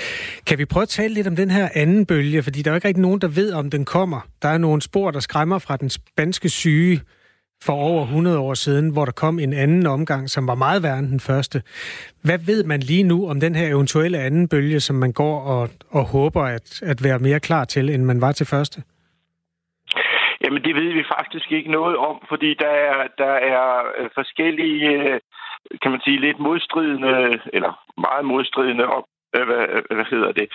Kan 0.47 0.59
vi 0.59 0.65
prøve 0.65 0.83
at 0.83 0.89
tale 0.89 1.15
lidt 1.15 1.27
om 1.27 1.37
den 1.37 1.51
her 1.51 1.69
anden 1.75 2.07
bølge? 2.07 2.43
Fordi 2.43 2.63
der 2.63 2.71
er 2.71 2.73
jo 2.73 2.77
ikke 2.77 2.89
rigtig 2.89 3.03
nogen, 3.03 3.21
der 3.21 3.29
ved, 3.29 3.53
om 3.53 3.71
den 3.71 3.85
kommer. 3.85 4.21
Der 4.43 4.49
er 4.49 4.59
nogle 4.59 4.83
spor, 4.83 5.11
der 5.11 5.21
skræmmer 5.21 5.59
fra 5.59 5.77
den 5.77 5.91
spanske 5.91 6.49
syge 6.49 7.01
for 7.63 7.73
over 7.73 8.03
100 8.03 8.39
år 8.39 8.55
siden, 8.55 8.89
hvor 8.89 9.05
der 9.05 9.13
kom 9.13 9.39
en 9.39 9.53
anden 9.53 9.87
omgang, 9.87 10.31
som 10.31 10.47
var 10.47 10.55
meget 10.55 10.83
værre 10.83 10.99
end 10.99 11.09
den 11.09 11.21
første. 11.21 11.63
Hvad 12.23 12.39
ved 12.39 12.65
man 12.65 12.81
lige 12.81 13.03
nu 13.03 13.29
om 13.29 13.41
den 13.41 13.55
her 13.55 13.69
eventuelle 13.69 14.19
anden 14.19 14.49
bølge, 14.49 14.81
som 14.81 14.97
man 14.97 15.13
går 15.13 15.41
og, 15.41 15.71
og 15.91 16.05
håber 16.05 16.43
at, 16.43 16.83
at 16.83 17.05
være 17.05 17.19
mere 17.19 17.41
klar 17.41 17.65
til, 17.65 17.91
end 17.91 18.05
man 18.05 18.21
var 18.21 18.33
til 18.33 18.47
første? 18.47 18.83
Jamen, 20.45 20.65
det 20.65 20.75
ved 20.75 20.93
vi 20.93 21.13
faktisk 21.17 21.53
ikke 21.53 21.71
noget 21.71 21.97
om, 21.97 22.17
fordi 22.29 22.55
der 22.55 22.69
er, 22.69 23.07
der 23.19 23.35
er 23.55 23.67
øh, 23.99 24.11
forskellige, 24.15 24.89
øh, 24.89 25.21
kan 25.83 25.91
man 25.91 26.01
sige, 26.01 26.21
lidt 26.21 26.39
modstridende, 26.39 27.41
eller 27.53 27.73
meget 27.99 28.25
modstridende 28.25 28.87
op, 28.87 29.05
øh, 29.37 29.47
hvad, 29.47 29.95
hvad 29.97 30.05
hedder 30.11 30.33
det, 30.33 30.49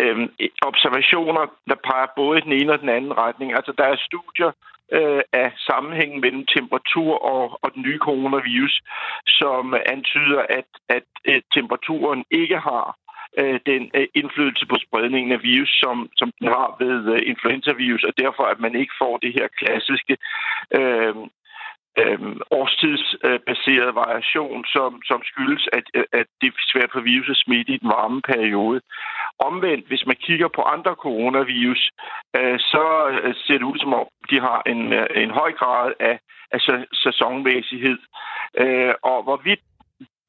øhm, 0.00 0.28
observationer, 0.62 1.44
der 1.68 1.74
peger 1.88 2.06
både 2.16 2.38
i 2.38 2.44
den 2.46 2.52
ene 2.52 2.72
og 2.72 2.80
den 2.80 2.88
anden 2.88 3.18
retning. 3.18 3.54
Altså, 3.54 3.72
der 3.78 3.84
er 3.84 3.96
studier 4.08 4.50
øh, 4.92 5.22
af 5.32 5.52
sammenhængen 5.68 6.20
mellem 6.20 6.46
temperatur 6.46 7.12
og, 7.32 7.58
og 7.62 7.74
den 7.74 7.82
nye 7.82 7.98
coronavirus, 7.98 8.80
som 9.26 9.74
antyder, 9.94 10.40
at, 10.58 10.70
at 10.88 11.04
at 11.34 11.42
temperaturen 11.56 12.24
ikke 12.30 12.58
har 12.58 12.96
øh, 13.40 13.60
den 13.66 13.90
øh, 13.94 14.06
indflydelse 14.14 14.66
på 14.66 14.76
spredningen 14.86 15.32
af 15.32 15.42
virus, 15.42 15.72
som, 15.82 16.08
som 16.16 16.32
den 16.38 16.48
har 16.48 16.76
ved 16.84 17.14
øh, 17.14 17.20
influenzavirus, 17.32 18.04
og 18.04 18.12
derfor 18.18 18.42
at 18.42 18.60
man 18.60 18.74
ikke 18.74 18.94
får 18.98 19.16
det 19.16 19.32
her 19.38 19.48
klassiske 19.58 20.16
øh, 20.78 21.14
øh, 22.00 22.20
årstidsbaserede 22.50 23.94
variation, 23.94 24.64
som, 24.64 25.02
som 25.04 25.20
skyldes, 25.24 25.68
at, 25.72 25.84
at 26.12 26.26
det 26.40 26.46
er 26.46 26.70
svært 26.72 26.90
for 26.92 27.00
virus 27.00 27.30
at 27.30 27.42
smitte 27.44 27.72
i 27.72 27.78
den 27.82 27.88
varme 27.88 28.20
periode. 28.22 28.80
Omvendt, 29.38 29.86
hvis 29.88 30.06
man 30.06 30.16
kigger 30.16 30.48
på 30.48 30.62
andre 30.62 30.94
coronavirus, 30.94 31.90
øh, 32.36 32.58
så 32.58 32.84
øh, 33.22 33.34
ser 33.44 33.58
det 33.58 33.70
ud 33.72 33.78
som 33.78 33.94
om, 33.94 34.06
de 34.30 34.40
har 34.40 34.62
en, 34.66 34.92
øh, 34.92 35.06
en 35.14 35.30
høj 35.30 35.52
grad 35.52 35.92
af, 36.00 36.18
af 36.50 36.60
sæsonmæssighed. 36.92 37.98
Øh, 38.62 38.94
og 39.02 39.22
hvorvidt 39.22 39.60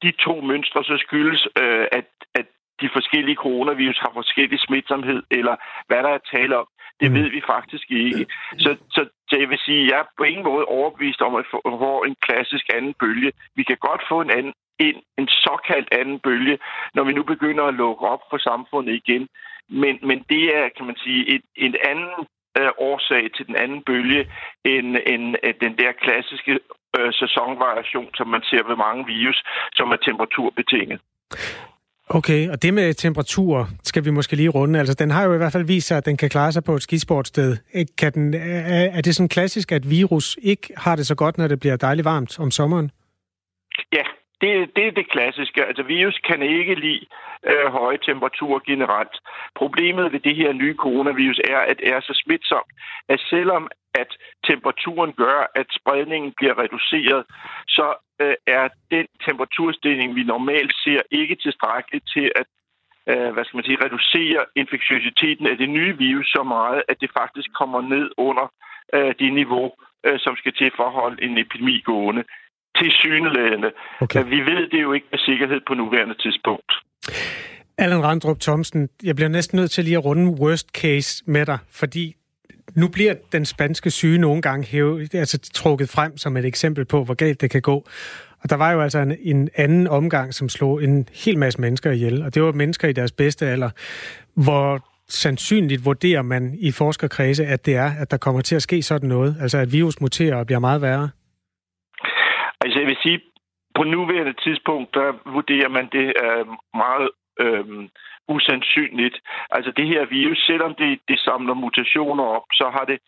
de 0.02 0.10
to 0.10 0.40
mønstre 0.40 0.84
så 0.84 0.96
skyldes, 1.06 1.48
øh, 1.62 1.86
at, 1.92 2.08
at 2.34 2.46
de 2.80 2.88
forskellige 2.92 3.42
coronavirus 3.44 3.98
har 3.98 4.12
forskellig 4.14 4.60
smitsomhed, 4.60 5.22
eller 5.30 5.56
hvad 5.86 6.02
der 6.02 6.12
er 6.14 6.28
tale 6.34 6.58
om. 6.58 6.66
Det 7.00 7.10
mm. 7.10 7.16
ved 7.18 7.28
vi 7.30 7.42
faktisk 7.54 7.90
ikke. 7.90 8.26
Så, 8.58 8.76
så, 8.94 9.00
så 9.28 9.36
jeg 9.42 9.48
vil 9.48 9.58
sige, 9.58 9.82
at 9.82 9.88
jeg 9.90 9.98
er 9.98 10.08
på 10.18 10.24
ingen 10.24 10.44
måde 10.44 10.64
overbevist 10.64 11.20
om, 11.20 11.34
at 11.34 11.44
vi 11.44 11.50
får 11.84 12.04
en 12.04 12.16
klassisk 12.26 12.66
anden 12.76 12.94
bølge. 13.00 13.32
Vi 13.56 13.62
kan 13.62 13.76
godt 13.88 14.02
få 14.08 14.20
en 14.20 14.30
anden 14.30 14.54
en, 14.86 14.96
en 15.18 15.28
såkaldt 15.28 15.88
anden 16.00 16.18
bølge, 16.18 16.58
når 16.94 17.04
vi 17.04 17.12
nu 17.12 17.22
begynder 17.22 17.64
at 17.64 17.74
lukke 17.74 18.04
op 18.06 18.22
for 18.30 18.38
samfundet 18.38 18.94
igen. 18.94 19.28
Men, 19.68 19.98
men 20.02 20.18
det 20.30 20.44
er, 20.56 20.68
kan 20.76 20.86
man 20.86 20.96
sige, 20.96 21.34
et, 21.34 21.42
en 21.56 21.74
anden 21.90 22.26
øh, 22.58 22.72
årsag 22.78 23.32
til 23.36 23.46
den 23.46 23.56
anden 23.56 23.82
bølge 23.82 24.30
end, 24.64 24.96
end 25.06 25.36
den 25.60 25.78
der 25.78 25.92
klassiske 25.92 26.58
øh, 26.98 27.12
sæsonvariation, 27.12 28.10
som 28.14 28.28
man 28.28 28.42
ser 28.42 28.62
ved 28.68 28.76
mange 28.76 29.06
virus, 29.06 29.42
som 29.72 29.90
er 29.90 29.96
temperaturbetinget. 29.96 31.00
Okay, 32.18 32.48
og 32.52 32.62
det 32.62 32.74
med 32.74 32.94
temperatur 32.94 33.68
skal 33.84 34.04
vi 34.04 34.10
måske 34.10 34.36
lige 34.36 34.48
runde. 34.48 34.78
Altså, 34.78 34.94
den 34.94 35.10
har 35.10 35.24
jo 35.24 35.34
i 35.34 35.36
hvert 35.36 35.52
fald 35.52 35.66
vist 35.66 35.86
sig, 35.88 35.96
at 35.96 36.06
den 36.06 36.16
kan 36.16 36.28
klare 36.28 36.52
sig 36.52 36.64
på 36.64 36.74
et 36.74 36.82
skisportsted. 36.82 37.56
Kan 37.98 38.12
den, 38.12 38.34
er 38.98 39.00
det 39.00 39.14
sådan 39.14 39.28
klassisk, 39.28 39.72
at 39.72 39.90
virus 39.90 40.38
ikke 40.42 40.68
har 40.76 40.96
det 40.96 41.06
så 41.06 41.14
godt, 41.14 41.38
når 41.38 41.48
det 41.48 41.60
bliver 41.60 41.76
dejligt 41.76 42.04
varmt 42.04 42.40
om 42.40 42.50
sommeren? 42.50 42.90
Ja, 43.92 44.04
det, 44.40 44.50
det 44.76 44.86
er 44.86 44.90
det 44.90 45.10
klassiske. 45.10 45.64
Altså 45.64 45.82
virus 45.82 46.20
kan 46.28 46.42
ikke 46.42 46.74
lide 46.74 47.06
øh, 47.50 47.66
høje 47.78 47.98
temperaturer 48.08 48.60
generelt. 48.66 49.14
Problemet 49.56 50.12
ved 50.12 50.20
det 50.20 50.36
her 50.36 50.52
nye 50.52 50.76
coronavirus 50.76 51.40
er, 51.44 51.58
at 51.58 51.76
det 51.80 51.88
er 51.88 52.00
så 52.00 52.22
smitsomt, 52.24 52.70
at 53.08 53.20
selvom 53.30 53.70
at 53.94 54.10
temperaturen 54.50 55.12
gør, 55.12 55.38
at 55.60 55.66
spredningen 55.80 56.32
bliver 56.38 56.58
reduceret, 56.62 57.24
så 57.68 57.86
er 58.46 58.68
den 58.90 59.06
temperaturstigning, 59.26 60.14
vi 60.14 60.22
normalt 60.34 60.72
ser, 60.84 61.00
ikke 61.10 61.36
tilstrækkeligt 61.44 62.06
til 62.14 62.32
at 62.40 62.46
øh, 63.10 63.30
hvad 63.34 63.44
skal 63.44 63.56
man 63.56 63.64
sige, 63.68 63.82
reducere 63.84 64.40
infektiositeten 64.62 65.46
af 65.52 65.56
det 65.62 65.68
nye 65.78 65.94
virus 66.06 66.26
så 66.36 66.42
meget, 66.42 66.82
at 66.90 66.96
det 67.02 67.10
faktisk 67.20 67.48
kommer 67.60 67.80
ned 67.94 68.06
under 68.28 68.46
øh, 68.96 69.14
det 69.20 69.32
niveau, 69.40 69.66
øh, 70.06 70.18
som 70.24 70.34
skal 70.40 70.52
til 70.52 70.70
for 70.76 70.86
at 70.90 70.96
holde 71.00 71.18
en 71.26 71.38
epidemi 71.38 71.76
gående 71.90 72.22
til 72.78 72.90
syneladende. 73.02 73.70
Okay. 74.00 74.24
Vi 74.34 74.40
ved 74.50 74.62
det 74.72 74.80
jo 74.82 74.92
ikke 74.92 75.08
med 75.10 75.18
sikkerhed 75.18 75.60
på 75.68 75.74
nuværende 75.74 76.16
tidspunkt. 76.24 76.72
Allan 77.78 78.04
Randrup 78.04 78.40
Thomsen, 78.40 78.88
jeg 79.02 79.14
bliver 79.16 79.28
næsten 79.28 79.56
nødt 79.58 79.70
til 79.70 79.84
lige 79.84 79.96
at 79.96 80.04
runde 80.04 80.26
worst 80.42 80.68
case 80.80 81.24
med 81.26 81.46
dig, 81.46 81.58
fordi 81.70 82.14
nu 82.76 82.88
bliver 82.88 83.14
den 83.32 83.44
spanske 83.44 83.90
syge 83.90 84.18
nogle 84.18 84.42
gange 84.42 84.66
hævet, 84.66 85.14
altså 85.14 85.38
trukket 85.54 85.88
frem 85.88 86.16
som 86.16 86.36
et 86.36 86.44
eksempel 86.44 86.84
på, 86.84 87.04
hvor 87.04 87.14
galt 87.14 87.40
det 87.40 87.50
kan 87.50 87.62
gå. 87.62 87.84
Og 88.42 88.50
der 88.50 88.56
var 88.56 88.72
jo 88.72 88.80
altså 88.80 88.98
en, 88.98 89.16
en 89.20 89.48
anden 89.56 89.86
omgang, 89.86 90.34
som 90.34 90.48
slog 90.48 90.84
en 90.84 91.08
hel 91.24 91.38
masse 91.38 91.60
mennesker 91.60 91.90
ihjel, 91.90 92.22
og 92.22 92.34
det 92.34 92.42
var 92.42 92.52
mennesker 92.52 92.88
i 92.88 92.92
deres 92.92 93.12
bedste 93.12 93.46
alder, 93.46 93.70
hvor 94.34 94.84
sandsynligt 95.08 95.84
vurderer 95.84 96.22
man 96.22 96.54
i 96.60 96.72
forskerkredse, 96.72 97.46
at 97.46 97.66
det 97.66 97.76
er, 97.76 97.90
at 98.00 98.10
der 98.10 98.16
kommer 98.16 98.40
til 98.40 98.56
at 98.56 98.62
ske 98.62 98.82
sådan 98.82 99.08
noget, 99.08 99.36
altså 99.40 99.58
at 99.58 99.72
virus 99.72 100.00
muterer 100.00 100.36
og 100.36 100.46
bliver 100.46 100.58
meget 100.58 100.82
værre? 100.82 101.10
Altså 102.60 102.78
jeg 102.78 102.86
vil 102.86 102.96
sige, 103.02 103.20
på 103.76 103.82
nuværende 103.84 104.34
tidspunkt, 104.44 104.94
der 104.94 105.30
vurderer 105.32 105.68
man 105.68 105.88
det 105.92 106.06
øh, 106.24 106.46
meget 106.74 107.08
øh, 107.40 107.64
usandsynligt. 108.36 109.16
Altså 109.50 109.70
det 109.78 109.86
her 109.86 110.04
virus, 110.06 110.46
selvom 110.46 110.74
det, 110.74 111.00
det 111.08 111.18
samler 111.18 111.54
mutationer 111.54 112.24
op, 112.24 112.46
så 112.52 112.66
har 112.76 112.84
det 112.84 112.98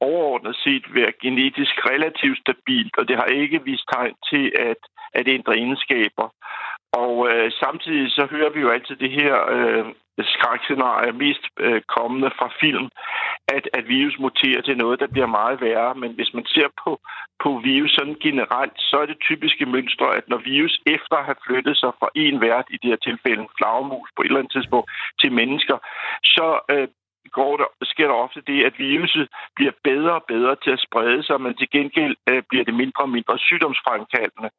overordnet 0.00 0.56
set 0.64 0.84
været 0.94 1.18
genetisk 1.22 1.74
relativt 1.90 2.38
stabilt, 2.38 2.94
og 2.98 3.08
det 3.08 3.16
har 3.16 3.24
ikke 3.24 3.64
vist 3.64 3.86
tegn 3.92 4.14
til 4.30 4.52
at, 4.70 4.82
at 5.18 5.28
ændre 5.28 5.56
egenskaber. 5.58 6.26
Og 6.92 7.14
øh, 7.30 7.52
samtidig 7.62 8.10
så 8.10 8.26
hører 8.30 8.50
vi 8.50 8.60
jo 8.60 8.70
altid 8.70 8.96
det 8.96 9.10
her 9.10 9.34
øh, 9.56 9.84
skrækscenarier, 10.24 11.12
mest 11.12 11.44
øh, 11.60 11.82
kommende 11.96 12.30
fra 12.38 12.48
film, 12.60 12.88
at, 13.56 13.64
at 13.78 13.88
virus 13.88 14.18
muterer 14.18 14.62
til 14.62 14.76
noget, 14.76 15.00
der 15.00 15.06
bliver 15.14 15.26
meget 15.26 15.60
værre. 15.60 15.94
Men 15.94 16.10
hvis 16.14 16.34
man 16.34 16.46
ser 16.46 16.68
på, 16.84 17.00
på 17.42 17.60
virus 17.64 17.90
sådan 17.90 18.18
generelt, 18.26 18.76
så 18.88 18.96
er 19.02 19.06
det 19.06 19.26
typiske 19.28 19.66
mønster, 19.66 20.06
at 20.06 20.24
når 20.28 20.40
virus 20.52 20.80
efter 20.86 21.16
at 21.16 21.24
have 21.24 21.42
flyttet 21.46 21.76
sig 21.76 21.92
fra 21.98 22.08
en 22.14 22.40
vært, 22.40 22.66
i 22.70 22.78
det 22.82 22.90
her 22.90 23.00
tilfælde 23.06 23.42
en 23.42 23.56
flagermus 23.58 24.08
på 24.16 24.22
et 24.22 24.26
eller 24.26 24.40
andet 24.40 24.52
tidspunkt, 24.52 24.90
til 25.20 25.32
mennesker, 25.32 25.76
så 26.24 26.46
øh, 26.70 26.88
går 27.38 27.56
der, 27.56 27.68
sker 27.82 28.06
der 28.06 28.14
ofte 28.14 28.40
det, 28.46 28.64
at 28.64 28.78
viruset 28.78 29.28
bliver 29.56 29.72
bedre 29.84 30.14
og 30.14 30.24
bedre 30.28 30.56
til 30.64 30.70
at 30.70 30.84
sprede 30.86 31.22
sig, 31.22 31.40
men 31.40 31.54
til 31.54 31.68
gengæld 31.70 32.16
øh, 32.30 32.42
bliver 32.48 32.64
det 32.64 32.74
mindre 32.74 33.02
og 33.02 33.08
mindre 33.16 33.38
sygdomsfremkaldende. 33.38 34.50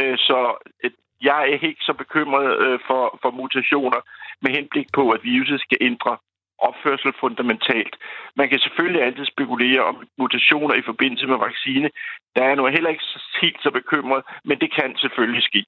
Øh, 0.00 0.18
så 0.18 0.38
øh, 0.84 0.90
jeg 1.22 1.40
er 1.40 1.66
ikke 1.68 1.84
så 1.88 1.92
bekymret 1.92 2.48
øh, 2.64 2.78
for, 2.86 3.18
for 3.22 3.30
mutationer 3.30 4.00
med 4.42 4.50
henblik 4.56 4.88
på, 4.92 5.10
at 5.10 5.24
viruset 5.24 5.60
skal 5.60 5.78
ændre 5.80 6.16
opførsel 6.58 7.12
fundamentalt. 7.20 7.96
Man 8.36 8.48
kan 8.48 8.58
selvfølgelig 8.58 9.02
altid 9.02 9.26
spekulere 9.26 9.82
om 9.84 9.96
mutationer 10.18 10.74
i 10.74 10.86
forbindelse 10.90 11.26
med 11.26 11.38
vaccine. 11.38 11.90
Der 12.36 12.44
er 12.44 12.54
nu 12.54 12.66
heller 12.66 12.90
ikke 12.90 13.04
helt 13.40 13.60
så 13.62 13.70
bekymret, 13.70 14.22
men 14.44 14.58
det 14.58 14.74
kan 14.74 14.96
selvfølgelig 14.96 15.42
ske. 15.42 15.64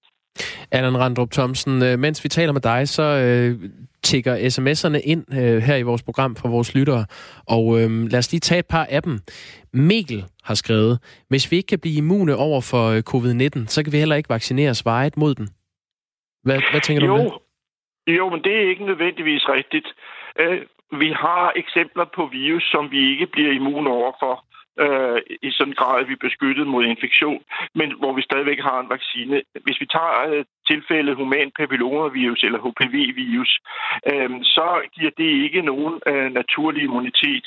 Allan 0.72 0.98
Randrup 0.98 1.30
Thomsen, 1.30 1.82
øh, 1.82 1.98
mens 1.98 2.24
vi 2.24 2.28
taler 2.28 2.52
med 2.52 2.60
dig, 2.60 2.88
så 2.88 3.02
øh, 3.02 3.70
tigger 4.02 4.34
sms'erne 4.36 5.00
ind 5.12 5.24
øh, 5.40 5.62
her 5.62 5.76
i 5.76 5.82
vores 5.82 6.02
program 6.02 6.36
fra 6.36 6.48
vores 6.48 6.74
lyttere. 6.74 7.04
Og 7.48 7.80
øh, 7.80 7.90
lad 8.12 8.18
os 8.18 8.32
lige 8.32 8.40
tage 8.40 8.58
et 8.58 8.66
par 8.66 8.86
af 8.90 9.02
dem. 9.02 9.18
Mikkel 9.72 10.24
har 10.44 10.54
skrevet, 10.54 11.24
hvis 11.28 11.50
vi 11.50 11.56
ikke 11.56 11.66
kan 11.66 11.80
blive 11.80 11.96
immune 11.96 12.36
over 12.36 12.60
for 12.70 12.84
øh, 12.94 13.02
covid-19, 13.10 13.66
så 13.66 13.82
kan 13.84 13.92
vi 13.92 13.98
heller 13.98 14.16
ikke 14.16 14.28
vaccineres 14.28 14.84
vejet 14.84 15.16
mod 15.16 15.34
den. 15.34 15.48
Hvad, 16.44 16.60
hvad 16.70 16.80
tænker 16.80 17.06
jo, 17.06 17.16
du 17.16 17.22
om 17.22 17.30
det? 18.06 18.16
Jo, 18.18 18.28
men 18.28 18.40
det 18.44 18.52
er 18.56 18.68
ikke 18.68 18.84
nødvendigvis 18.86 19.48
rigtigt. 19.48 19.88
Øh, 20.40 20.60
vi 21.02 21.08
har 21.24 21.52
eksempler 21.56 22.04
på 22.14 22.22
virus, 22.32 22.64
som 22.72 22.90
vi 22.90 23.10
ikke 23.12 23.26
bliver 23.26 23.52
immune 23.52 23.90
over 23.90 24.12
for 24.20 24.44
øh, 24.85 25.18
i 25.43 25.51
sådan 25.51 25.70
en 25.70 25.81
grad, 25.81 26.01
at 26.01 26.09
vi 26.09 26.12
er 26.12 26.26
beskyttet 26.29 26.66
mod 26.66 26.85
infektion, 26.85 27.43
men 27.74 27.89
hvor 28.01 28.12
vi 28.12 28.22
stadigvæk 28.22 28.61
har 28.61 28.81
en 28.81 28.91
vaccine. 28.97 29.43
Hvis 29.64 29.81
vi 29.81 29.87
tager 29.87 30.14
øh, 30.29 30.45
tilfældet 30.70 31.16
human 31.16 31.51
papillomavirus 31.59 32.43
eller 32.43 32.61
HPV-virus, 32.66 33.53
øh, 34.11 34.31
så 34.43 34.68
giver 34.95 35.11
det 35.18 35.31
ikke 35.45 35.62
nogen 35.62 35.95
øh, 36.07 36.33
naturlig 36.41 36.83
immunitet 36.83 37.45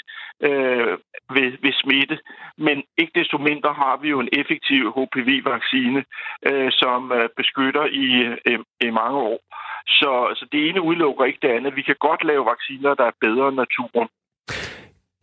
øh, 0.47 0.93
ved, 1.35 1.49
ved 1.63 1.73
smitte. 1.81 2.17
Men 2.57 2.83
ikke 2.97 3.19
desto 3.19 3.37
mindre 3.37 3.73
har 3.73 3.97
vi 4.01 4.09
jo 4.09 4.19
en 4.19 4.29
effektiv 4.33 4.81
HPV-vaccine, 4.97 6.03
øh, 6.49 6.71
som 6.71 7.11
øh, 7.11 7.29
beskytter 7.37 7.85
i, 7.85 8.07
øh, 8.45 8.59
i 8.81 8.89
mange 8.89 9.19
år. 9.31 9.39
Så, 9.87 10.11
så 10.37 10.45
det 10.51 10.69
ene 10.69 10.81
udelukker 10.81 11.25
ikke 11.25 11.39
det 11.41 11.55
andet. 11.55 11.75
Vi 11.75 11.81
kan 11.81 11.95
godt 11.99 12.23
lave 12.23 12.45
vacciner, 12.45 12.93
der 12.93 13.05
er 13.05 13.21
bedre 13.21 13.47
end 13.47 13.55
naturen. 13.55 14.09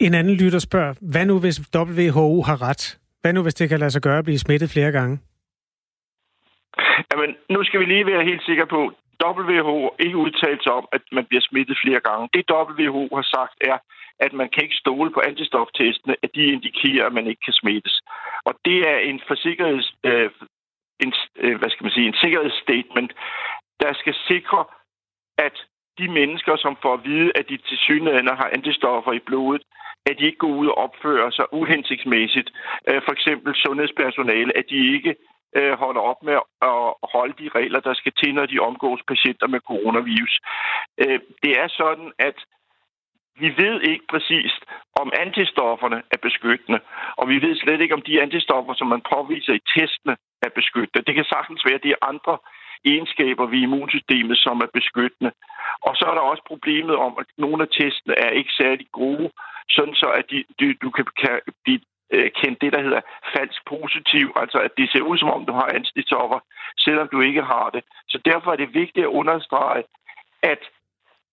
En 0.01 0.15
anden 0.15 0.37
lytter 0.37 0.59
spørger, 0.59 0.95
hvad 1.13 1.27
nu 1.27 1.41
hvis 1.41 1.61
WHO 1.77 2.43
har 2.43 2.63
ret? 2.69 2.99
Hvad 3.21 3.33
nu 3.33 3.43
hvis 3.43 3.55
det 3.55 3.69
kan 3.69 3.81
lade 3.81 3.91
sig 3.91 4.03
gøre 4.03 4.19
at 4.19 4.25
blive 4.25 4.39
smittet 4.39 4.71
flere 4.71 4.93
gange? 4.93 5.19
Jamen, 7.11 7.31
nu 7.51 7.65
skal 7.65 7.81
vi 7.81 7.85
lige 7.85 8.07
være 8.07 8.25
helt 8.25 8.43
sikre 8.43 8.67
på, 8.67 8.93
WHO 9.25 9.95
ikke 9.99 10.17
udtalt 10.17 10.63
sig 10.63 10.73
om, 10.73 10.89
at 10.93 11.03
man 11.13 11.25
bliver 11.29 11.45
smittet 11.51 11.77
flere 11.85 12.01
gange. 12.01 12.29
Det 12.35 12.51
WHO 12.51 13.09
har 13.15 13.27
sagt 13.37 13.55
er, 13.61 13.79
at 14.27 14.33
man 14.33 14.49
kan 14.53 14.63
ikke 14.63 14.83
stole 14.85 15.11
på 15.13 15.21
antistoftestene, 15.29 16.17
at 16.23 16.31
de 16.35 16.53
indikerer, 16.55 17.07
at 17.07 17.13
man 17.13 17.27
ikke 17.27 17.45
kan 17.45 17.59
smittes. 17.61 18.01
Og 18.45 18.55
det 18.65 18.79
er 18.93 18.99
en 18.99 19.21
forsikkerheds, 19.29 19.93
øh, 20.05 20.31
en, 21.05 21.13
øh, 21.37 21.59
hvad 21.59 21.71
skal 21.71 21.85
man 21.85 21.93
sige, 21.93 22.07
en 22.07 22.21
sikkerhedsstatement, 22.23 23.13
der 23.81 23.93
skal 23.93 24.15
sikre, 24.29 24.65
at 25.39 25.57
de 25.99 26.09
mennesker, 26.19 26.57
som 26.57 26.77
får 26.83 26.95
at 26.95 27.05
vide, 27.05 27.33
at 27.39 27.49
de 27.49 27.57
til 27.57 27.79
synligheden 27.87 28.29
har 28.29 28.51
antistoffer 28.53 29.13
i 29.13 29.27
blodet, 29.29 29.63
at 30.07 30.19
de 30.19 30.25
ikke 30.25 30.39
går 30.39 30.55
ud 30.63 30.67
og 30.67 30.79
opfører 30.79 31.31
sig 31.31 31.47
uhensigtsmæssigt. 31.53 32.51
Øh, 32.89 33.01
for 33.05 33.13
eksempel 33.13 33.55
sundhedspersonale, 33.55 34.59
at 34.59 34.65
de 34.71 34.95
ikke 34.97 35.15
øh, 35.57 35.73
holder 35.83 36.01
op 36.01 36.23
med 36.23 36.37
at 36.63 36.85
holde 37.15 37.35
de 37.43 37.49
regler, 37.59 37.81
der 37.81 37.95
skal 37.95 38.13
til, 38.13 38.35
når 38.35 38.47
de 38.47 38.59
omgås 38.59 39.01
patienter 39.09 39.47
med 39.47 39.61
coronavirus. 39.61 40.35
Øh, 41.03 41.21
det 41.43 41.53
er 41.63 41.69
sådan, 41.69 42.13
at 42.19 42.39
vi 43.43 43.49
ved 43.63 43.81
ikke 43.81 44.05
præcist, 44.11 44.63
om 45.03 45.13
antistofferne 45.25 46.03
er 46.15 46.21
beskyttende, 46.23 46.81
og 47.17 47.29
vi 47.29 47.37
ved 47.43 47.57
slet 47.57 47.81
ikke, 47.81 47.95
om 47.95 48.03
de 48.03 48.23
antistoffer, 48.23 48.75
som 48.75 48.87
man 48.87 49.03
påviser 49.15 49.53
i 49.53 49.67
testene, 49.75 50.17
er 50.43 50.51
beskyttende. 50.55 51.05
Det 51.07 51.15
kan 51.15 51.25
sagtens 51.25 51.65
være, 51.65 51.75
at 51.75 51.83
det 51.83 51.91
er 51.91 52.09
andre 52.13 52.39
egenskaber 52.85 53.47
ved 53.47 53.59
immunsystemet, 53.59 54.39
som 54.39 54.57
er 54.67 54.71
beskyttende. 54.79 55.33
Og 55.87 55.93
så 55.97 56.05
er 56.11 56.15
der 56.15 56.31
også 56.31 56.43
problemet 56.47 56.97
om, 56.97 57.13
at 57.21 57.27
nogle 57.39 57.63
af 57.63 57.69
testene 57.79 58.15
er 58.27 58.31
ikke 58.31 58.53
særlig 58.61 58.87
gode, 58.93 59.31
sådan 59.71 59.95
så 59.95 60.09
at 60.19 60.25
de, 60.31 60.45
de, 60.61 60.75
du 60.83 60.91
kan, 60.91 61.07
kan 61.23 61.41
blive 61.65 61.81
øh, 62.13 62.31
kendt 62.41 62.61
det, 62.61 62.73
der 62.73 62.83
hedder 62.83 63.01
falsk 63.37 63.61
positiv, 63.67 64.27
altså 64.37 64.59
at 64.59 64.73
det 64.77 64.91
ser 64.91 65.01
ud 65.01 65.19
som 65.19 65.31
om, 65.31 65.47
du 65.47 65.53
har 65.53 65.69
antistoffer, 65.75 66.41
selvom 66.79 67.09
du 67.13 67.21
ikke 67.21 67.43
har 67.43 67.71
det. 67.71 67.83
Så 68.09 68.19
derfor 68.25 68.53
er 68.53 68.57
det 68.57 68.75
vigtigt 68.75 69.07
at 69.07 69.17
understrege, 69.21 69.85
at 70.43 70.61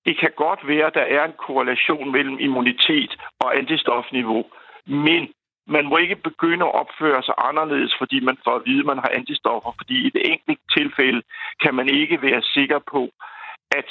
det 0.05 0.19
kan 0.19 0.31
godt 0.35 0.67
være, 0.67 0.87
at 0.87 0.93
der 0.93 1.07
er 1.17 1.23
en 1.25 1.39
korrelation 1.47 2.11
mellem 2.11 2.37
immunitet 2.39 3.11
og 3.39 3.57
antistofniveau, 3.57 4.45
men 4.85 5.33
man 5.67 5.85
må 5.85 5.97
ikke 5.97 6.15
begynde 6.15 6.65
at 6.65 6.75
opføre 6.75 7.23
sig 7.23 7.33
anderledes, 7.37 7.95
fordi 7.97 8.19
man 8.19 8.37
får 8.43 8.55
at 8.55 8.65
vide, 8.65 8.79
at 8.79 8.85
man 8.85 8.97
har 8.97 9.11
antistoffer, 9.19 9.71
fordi 9.77 10.07
i 10.07 10.09
det 10.09 10.31
enkelte 10.31 10.61
tilfælde 10.77 11.21
kan 11.63 11.75
man 11.75 11.89
ikke 11.89 12.21
være 12.21 12.41
sikker 12.41 12.79
på, 12.93 13.09
at 13.71 13.87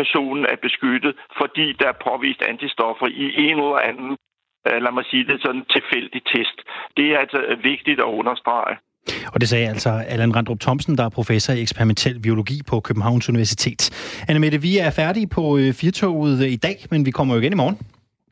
personen 0.00 0.44
er 0.52 0.58
beskyttet, 0.66 1.12
fordi 1.40 1.66
der 1.80 1.88
er 1.92 1.96
påvist 2.08 2.42
antistoffer 2.52 3.06
i 3.22 3.26
en 3.46 3.56
eller 3.64 3.80
anden, 3.90 4.10
øh, 4.66 4.78
lad 4.84 4.92
mig 4.98 5.04
sige 5.10 5.24
det 5.30 5.38
sådan, 5.44 5.64
tilfældig 5.76 6.20
test. 6.32 6.58
Det 6.96 7.06
er 7.12 7.18
altså 7.24 7.40
vigtigt 7.70 7.98
at 8.04 8.08
understrege. 8.20 8.76
Og 9.32 9.40
det 9.40 9.48
sagde 9.48 9.68
altså 9.68 9.90
Allan 10.08 10.36
Randrup 10.36 10.60
Thomsen, 10.60 10.98
der 10.98 11.04
er 11.04 11.08
professor 11.08 11.52
i 11.52 11.62
eksperimentel 11.62 12.20
biologi 12.20 12.60
på 12.70 12.80
Københavns 12.80 13.28
Universitet. 13.28 13.80
Anne 14.28 14.40
Mette, 14.40 14.62
vi 14.62 14.78
er 14.78 14.90
færdige 14.90 15.26
på 15.26 15.58
øh, 15.58 15.72
Firtoget 15.72 16.46
i 16.46 16.56
dag, 16.56 16.76
men 16.90 17.06
vi 17.06 17.10
kommer 17.10 17.34
jo 17.34 17.40
igen 17.40 17.52
i 17.52 17.56
morgen. 17.56 17.78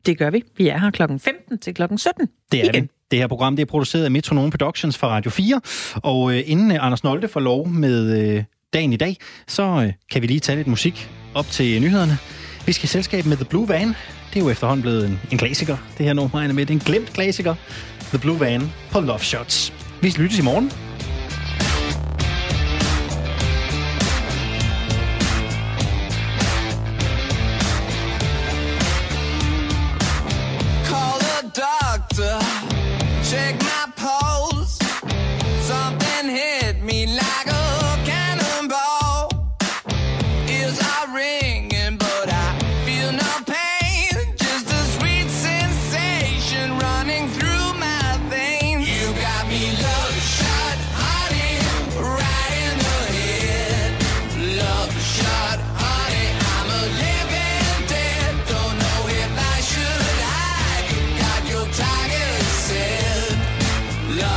Det 0.05 0.17
gør 0.17 0.29
vi. 0.29 0.43
Vi 0.57 0.67
er 0.67 0.77
her 0.77 0.91
klokken 0.91 1.19
15 1.19 1.59
til 1.59 1.73
klokken 1.73 1.97
17. 1.97 2.29
Det 2.51 2.59
er 2.59 2.63
igen. 2.63 2.83
vi. 2.83 2.89
Det 3.11 3.19
her 3.19 3.27
program 3.27 3.55
det 3.55 3.63
er 3.63 3.65
produceret 3.65 4.05
af 4.05 4.11
Metronome 4.11 4.51
Productions 4.51 4.97
fra 4.97 5.07
Radio 5.07 5.31
4, 5.31 5.61
og 6.03 6.33
øh, 6.33 6.41
inden 6.45 6.71
øh, 6.71 6.85
Anders 6.85 7.03
Nolte 7.03 7.27
får 7.27 7.39
lov 7.39 7.67
med 7.67 8.35
øh, 8.37 8.43
dagen 8.73 8.93
i 8.93 8.97
dag, 8.97 9.17
så 9.47 9.63
øh, 9.63 9.93
kan 10.11 10.21
vi 10.21 10.27
lige 10.27 10.39
tage 10.39 10.55
lidt 10.55 10.67
musik 10.67 11.09
op 11.33 11.45
til 11.51 11.81
nyhederne. 11.81 12.17
Vi 12.65 12.71
skal 12.71 12.83
i 12.83 12.87
selskab 12.87 13.25
med 13.25 13.37
The 13.37 13.45
Blue 13.45 13.69
Van. 13.69 13.87
Det 13.87 14.39
er 14.39 14.39
jo 14.39 14.49
efterhånden 14.49 14.81
blevet 14.81 15.05
en, 15.05 15.19
en 15.31 15.37
klassiker, 15.37 15.77
det 15.97 16.05
her 16.05 16.13
nummer, 16.13 16.53
med. 16.53 16.65
Det 16.65 16.69
er 16.69 16.73
en 16.73 16.85
glemt 16.85 17.13
klassiker. 17.13 17.55
The 18.09 18.19
Blue 18.19 18.39
Van 18.39 18.71
på 18.91 18.99
Love 18.99 19.19
Shots. 19.19 19.73
Vi 20.01 20.09
lyttes 20.09 20.39
i 20.39 20.41
morgen. 20.41 20.71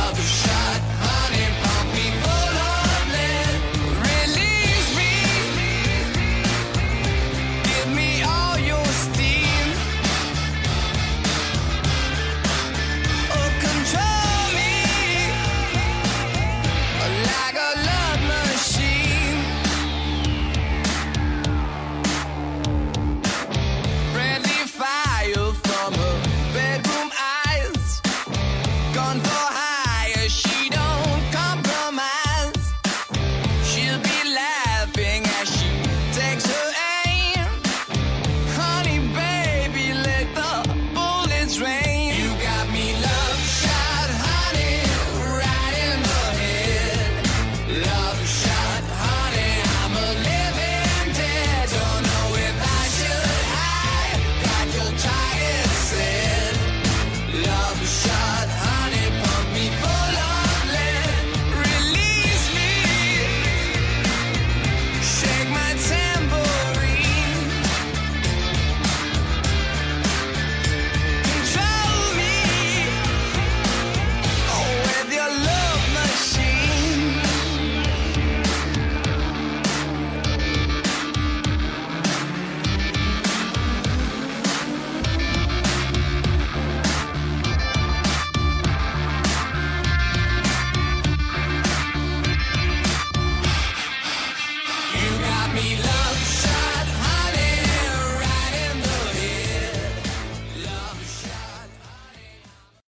another 0.07 0.21
shot. 0.21 0.56